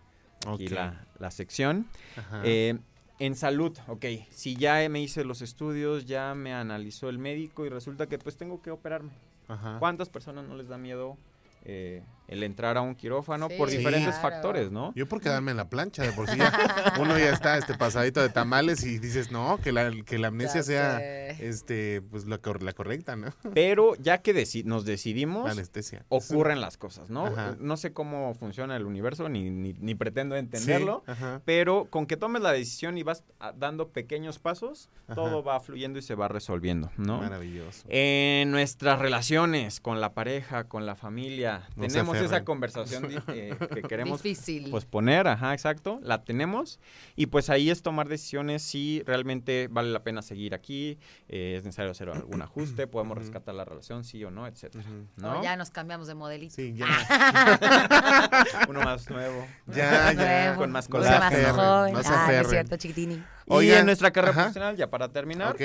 aquí 0.45 0.67
la, 0.67 1.05
la 1.19 1.31
sección. 1.31 1.87
Ajá. 2.15 2.41
Eh, 2.45 2.77
en 3.19 3.35
salud, 3.35 3.77
ok, 3.87 4.05
si 4.29 4.55
ya 4.55 4.87
me 4.89 5.01
hice 5.01 5.23
los 5.23 5.41
estudios, 5.41 6.05
ya 6.05 6.35
me 6.35 6.53
analizó 6.53 7.09
el 7.09 7.17
médico 7.17 7.65
y 7.65 7.69
resulta 7.69 8.07
que 8.07 8.19
pues 8.19 8.37
tengo 8.37 8.61
que 8.61 8.71
operarme. 8.71 9.11
Ajá. 9.47 9.77
¿Cuántas 9.79 10.09
personas 10.09 10.47
no 10.47 10.55
les 10.55 10.67
da 10.67 10.77
miedo 10.77 11.17
eh, 11.65 12.03
el 12.27 12.43
entrar 12.43 12.77
a 12.77 12.81
un 12.81 12.95
quirófano 12.95 13.47
Sí, 13.49 13.55
por 13.57 13.69
diferentes 13.69 14.15
claro. 14.15 14.21
factores, 14.35 14.71
no? 14.71 14.91
Yo 14.95 15.07
por 15.07 15.21
quedarme 15.21 15.51
en 15.51 15.57
la 15.57 15.69
plancha, 15.69 16.03
de 16.03 16.11
por 16.11 16.29
sí 16.29 16.37
ya, 16.37 16.51
uno 16.99 17.17
ya 17.17 17.29
está 17.31 17.57
este 17.57 17.75
pasadito 17.75 18.21
de 18.21 18.29
tamales 18.29 18.83
y 18.83 18.99
dices, 18.99 19.31
no, 19.31 19.57
que 19.63 19.71
la, 19.71 19.91
que 20.05 20.17
la 20.17 20.27
amnesia 20.27 20.61
Ya 20.61 20.63
sea 20.63 20.97
sé. 20.97 21.47
este, 21.47 22.01
pues 22.01 22.25
la, 22.25 22.39
la 22.61 22.73
correcta, 22.73 23.15
¿no? 23.15 23.33
Pero 23.53 23.95
ya 23.95 24.19
que 24.19 24.35
deci- 24.35 24.63
nos 24.65 24.85
decidimos, 24.85 25.45
La 25.45 25.51
anestesia. 25.51 26.05
ocurren 26.09 26.59
las 26.61 26.77
cosas, 26.77 27.09
¿no? 27.09 27.27
Ajá. 27.27 27.55
No 27.59 27.77
sé 27.77 27.93
cómo 27.93 28.33
funciona 28.35 28.75
el 28.75 28.85
universo, 28.85 29.29
ni, 29.29 29.49
ni, 29.49 29.73
ni 29.73 29.95
pretendo 29.95 30.35
entenderlo, 30.35 31.03
Sí, 31.07 31.13
pero 31.45 31.85
con 31.89 32.05
que 32.05 32.17
tomes 32.17 32.41
la 32.41 32.51
decisión 32.51 32.97
y 32.97 33.03
vas 33.03 33.23
ah, 33.39 33.53
dando 33.57 33.89
pequeños 33.89 34.39
pasos, 34.39 34.89
Ajá. 35.05 35.15
todo 35.15 35.43
va 35.43 35.59
fluyendo 35.59 35.99
y 35.99 36.01
se 36.01 36.15
va 36.15 36.27
resolviendo, 36.27 36.91
¿no? 36.97 37.19
Maravilloso. 37.21 37.85
En 37.87 38.51
nuestras 38.51 38.99
relaciones 38.99 39.79
con 39.79 40.01
la 40.01 40.13
pareja, 40.13 40.65
con 40.65 40.85
la 40.85 40.95
familia, 40.95 41.63
No 41.75 41.89
se 41.89 42.03
tenemos 42.17 42.31
esa 42.33 42.45
conversación 42.45 43.07
eh, 43.29 43.55
que 43.73 43.81
queremos 43.83 44.21
Difícil. 44.21 44.69
pues 44.69 44.85
poner, 44.85 45.27
ajá, 45.27 45.53
exacto, 45.53 45.99
la 46.03 46.23
tenemos 46.23 46.79
y 47.15 47.27
pues 47.27 47.49
ahí 47.49 47.69
es 47.69 47.81
tomar 47.81 48.07
decisiones 48.07 48.61
si 48.61 49.03
realmente 49.05 49.67
vale 49.69 49.91
la 49.91 50.03
pena 50.03 50.21
seguir 50.21 50.53
aquí, 50.53 50.97
eh, 51.27 51.55
es 51.57 51.63
necesario 51.63 51.91
hacer 51.91 52.09
algún 52.09 52.41
ajuste, 52.41 52.87
podemos 52.87 53.17
rescatar 53.17 53.55
la 53.55 53.65
relación, 53.65 54.03
sí 54.03 54.23
o 54.23 54.31
no, 54.31 54.47
etcétera, 54.47 54.83
¿no? 55.15 55.39
O 55.39 55.43
ya 55.43 55.55
nos 55.55 55.69
cambiamos 55.69 56.07
de 56.07 56.15
modelito. 56.15 56.55
Sí, 56.55 56.73
ya. 56.75 56.87
Uno 58.69 58.81
más 58.81 59.09
nuevo, 59.09 59.45
Ya, 59.67 60.11
ya. 60.11 60.13
Nuevo, 60.13 60.57
con 60.61 60.71
más 60.71 60.87
uno 60.89 60.99
más 60.99 61.33
joven. 61.33 62.03
se 62.03 62.09
ah, 62.13 62.41
es 62.41 62.49
cierto, 62.49 62.77
chiquitini. 62.77 63.15
Y 63.15 63.23
Oigan, 63.47 63.79
en 63.79 63.85
nuestra 63.85 64.11
carrera 64.11 64.31
ajá. 64.31 64.41
profesional, 64.43 64.75
ya 64.75 64.89
para 64.89 65.09
terminar, 65.09 65.55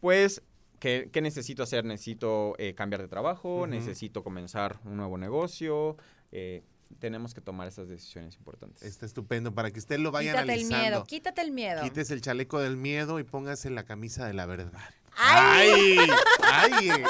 pues, 0.00 0.42
¿qué, 0.78 1.08
qué 1.12 1.20
necesito 1.20 1.62
hacer? 1.62 1.84
Necesito 1.84 2.54
eh, 2.58 2.74
cambiar 2.74 3.02
de 3.02 3.08
trabajo, 3.08 3.66
necesito 3.66 4.22
comenzar 4.22 4.78
un 4.84 4.96
nuevo 4.96 5.18
negocio. 5.18 5.96
eh, 6.32 6.62
tenemos 6.98 7.34
que 7.34 7.40
tomar 7.40 7.66
esas 7.66 7.88
decisiones 7.88 8.36
importantes. 8.36 8.82
Está 8.82 9.06
estupendo 9.06 9.52
para 9.52 9.70
que 9.70 9.78
usted 9.80 9.98
lo 9.98 10.12
vaya 10.12 10.30
Quítate 10.32 10.44
el 10.44 10.50
analizando. 10.50 10.82
miedo, 10.84 11.04
quítate 11.04 11.40
el 11.40 11.50
miedo. 11.50 11.82
Quites 11.82 12.10
el 12.10 12.20
chaleco 12.20 12.60
del 12.60 12.76
miedo 12.76 13.18
y 13.18 13.24
póngase 13.24 13.70
la 13.70 13.84
camisa 13.84 14.26
de 14.26 14.34
la 14.34 14.46
verdad. 14.46 14.78
¡Ay! 15.16 15.96
¡Ay! 16.42 16.90
¡Ay! 16.90 17.02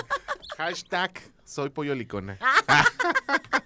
Hashtag 0.56 1.12
soy 1.44 1.70
pollo 1.70 1.94
licona. 1.94 2.38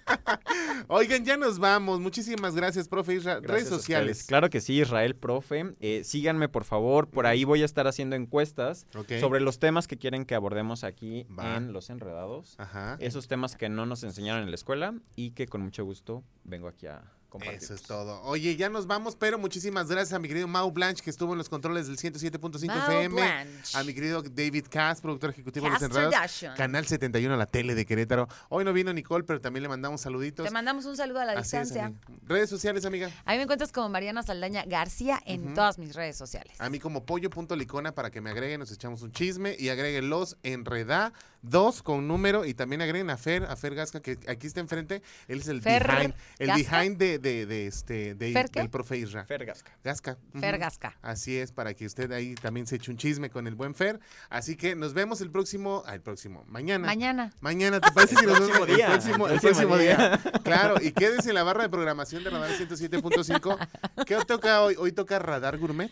Oigan, 0.87 1.25
ya 1.25 1.37
nos 1.37 1.59
vamos. 1.59 1.99
Muchísimas 1.99 2.55
gracias, 2.55 2.87
profe 2.87 3.15
Isra. 3.15 3.35
Gracias 3.35 3.51
Redes 3.51 3.69
sociales. 3.69 4.25
Claro 4.27 4.49
que 4.49 4.61
sí, 4.61 4.79
Israel, 4.81 5.15
profe. 5.15 5.73
Eh, 5.79 6.03
síganme, 6.03 6.49
por 6.49 6.63
favor. 6.63 7.07
Por 7.09 7.25
ahí 7.25 7.43
voy 7.43 7.61
a 7.61 7.65
estar 7.65 7.87
haciendo 7.87 8.15
encuestas 8.15 8.87
sobre 9.19 9.41
los 9.41 9.59
temas 9.59 9.87
que 9.87 9.97
quieren 9.97 10.25
que 10.25 10.35
abordemos 10.35 10.83
aquí 10.83 11.25
Va. 11.37 11.57
en 11.57 11.73
Los 11.73 11.89
Enredados. 11.89 12.55
Ajá. 12.57 12.97
Esos 12.99 13.27
temas 13.27 13.55
que 13.55 13.69
no 13.69 13.85
nos 13.85 14.03
enseñaron 14.03 14.43
en 14.43 14.49
la 14.49 14.55
escuela 14.55 14.93
y 15.15 15.31
que 15.31 15.47
con 15.47 15.61
mucho 15.61 15.83
gusto 15.85 16.23
vengo 16.43 16.67
aquí 16.67 16.87
a 16.87 17.03
Eso 17.51 17.73
es 17.75 17.83
todo. 17.83 18.21
Oye, 18.23 18.55
ya 18.55 18.69
nos 18.69 18.87
vamos, 18.87 19.15
pero 19.15 19.37
muchísimas 19.37 19.87
gracias 19.87 20.13
a 20.13 20.19
mi 20.19 20.27
querido 20.27 20.47
Mau 20.47 20.71
Blanche, 20.71 21.03
que 21.03 21.09
estuvo 21.09 21.33
en 21.33 21.37
los 21.37 21.47
controles 21.47 21.87
del 21.87 21.97
107.5 21.97 22.65
Mau 22.67 22.77
FM. 22.77 23.09
Blanche. 23.09 23.77
A 23.77 23.83
mi 23.83 23.93
querido 23.93 24.21
David 24.23 24.65
Cass, 24.69 24.99
productor 25.01 25.29
ejecutivo 25.29 25.67
de 25.69 25.85
Enredados. 25.85 26.45
Canal 26.57 26.85
71, 26.87 27.37
la 27.37 27.45
tele 27.45 27.75
de 27.75 27.85
Querétaro. 27.85 28.27
Hoy 28.49 28.65
no 28.65 28.73
vino 28.73 28.91
Nicole, 28.93 29.23
pero 29.23 29.39
también 29.39 29.63
le 29.63 29.69
mandamos 29.69 30.01
saluditos. 30.01 30.45
Te 30.45 30.51
mandamos 30.51 30.85
un 30.85 30.97
saludo 30.97 31.19
a 31.19 31.25
la 31.25 31.31
Así 31.33 31.57
distancia. 31.57 31.93
Redes 32.25 32.49
sociales, 32.49 32.85
amiga. 32.85 33.11
a 33.25 33.31
mí 33.31 33.37
me 33.37 33.43
encuentras 33.43 33.71
como 33.71 33.89
Mariana 33.89 34.23
Saldaña 34.23 34.65
García 34.65 35.21
en 35.25 35.53
todas 35.53 35.77
mis 35.77 35.95
redes 35.95 36.17
sociales. 36.17 36.53
A 36.59 36.69
mí 36.69 36.79
como 36.79 37.05
pollo.licona 37.05 37.93
para 37.93 38.09
que 38.09 38.21
me 38.21 38.31
agreguen, 38.31 38.59
nos 38.59 38.71
echamos 38.71 39.01
un 39.01 39.11
chisme 39.11 39.55
y 39.57 39.69
agreguen 39.69 40.09
los 40.09 40.37
enreda 40.43 41.13
dos 41.41 41.81
con 41.83 42.07
número 42.07 42.45
y 42.45 42.53
también 42.53 42.81
agreguen 42.81 43.09
a 43.09 43.17
Fer, 43.17 43.43
a 43.45 43.55
Fer 43.55 43.75
Gasca, 43.75 44.01
que 44.01 44.17
aquí 44.27 44.47
está 44.47 44.59
enfrente. 44.59 45.01
Él 45.27 45.39
es 45.39 45.47
el 45.47 45.61
Fer 45.61 45.87
behind, 45.87 46.13
el 46.37 46.47
Gasca. 46.47 46.79
behind 46.79 46.97
de, 46.97 47.19
de, 47.19 47.45
de 47.45 47.67
este 47.67 48.15
de, 48.15 48.31
del 48.53 48.69
profe 48.69 48.97
Isra. 48.97 49.25
Fer 49.25 49.45
Gasca. 49.45 49.71
Gasca. 49.83 50.17
Fer. 50.39 50.57
Gasca. 50.57 50.97
Así 51.01 51.37
es, 51.37 51.51
para 51.51 51.73
que 51.73 51.85
usted 51.85 52.11
ahí 52.11 52.35
también 52.35 52.67
se 52.67 52.75
eche 52.75 52.91
un 52.91 52.97
chisme 52.97 53.29
con 53.29 53.47
el 53.47 53.55
buen 53.55 53.75
Fer. 53.75 53.99
Así 54.29 54.55
que 54.55 54.75
nos 54.75 54.93
vemos 54.93 55.21
el 55.21 55.31
próximo, 55.31 55.83
ah, 55.85 55.95
el 55.95 56.01
próximo, 56.01 56.43
mañana. 56.47 56.85
Mañana. 56.85 57.31
Mañana, 57.39 57.79
¿te 57.79 57.91
parece 57.91 58.15
que 58.15 58.25
nos 58.25 58.39
vemos 58.39 58.67
día, 58.67 58.85
el 58.87 58.91
próximo, 58.93 59.27
el 59.27 59.33
el 59.35 59.39
próximo 59.39 59.77
día. 59.77 60.19
Claro, 60.43 60.75
y 60.81 60.91
quédese 60.91 61.29
en 61.29 61.35
la 61.35 61.43
barra 61.43 61.63
de 61.63 61.69
programación 61.69 62.23
de 62.23 62.29
Radar 62.29 62.51
107.5. 62.51 63.67
¿Qué 64.05 64.17
toca 64.25 64.61
hoy? 64.61 64.75
Hoy 64.77 64.91
toca 64.91 65.19
Radar 65.19 65.57
Gourmet. 65.57 65.91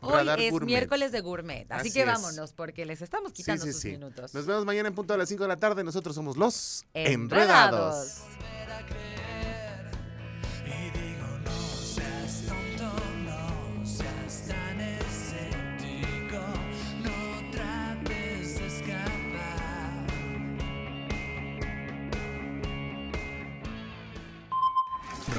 Hoy 0.00 0.12
Radar 0.12 0.40
es 0.40 0.52
Gourmet. 0.52 0.66
miércoles 0.66 1.10
de 1.12 1.20
gourmet, 1.20 1.66
así, 1.72 1.88
Así 1.88 1.92
que 1.92 2.00
es. 2.02 2.06
vámonos 2.06 2.52
porque 2.52 2.86
les 2.86 3.02
estamos 3.02 3.30
Sí, 3.32 3.42
quitando 3.42 3.64
sí, 3.64 3.72
sus 3.72 3.82
sí. 3.82 3.90
minutos. 3.90 4.32
Nos 4.32 4.46
vemos 4.46 4.64
mañana 4.64 4.88
en 4.88 4.94
punto 4.94 5.12
a 5.14 5.16
las 5.16 5.28
5 5.28 5.42
de 5.42 5.48
la 5.48 5.56
tarde. 5.56 5.82
Nosotros 5.82 6.14
somos 6.14 6.36
los 6.36 6.84
Enredados. 6.94 8.22
Enredados. 8.22 9.28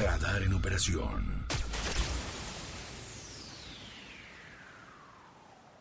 Radar 0.02 0.44
en 0.44 0.54
operación. 0.54 1.29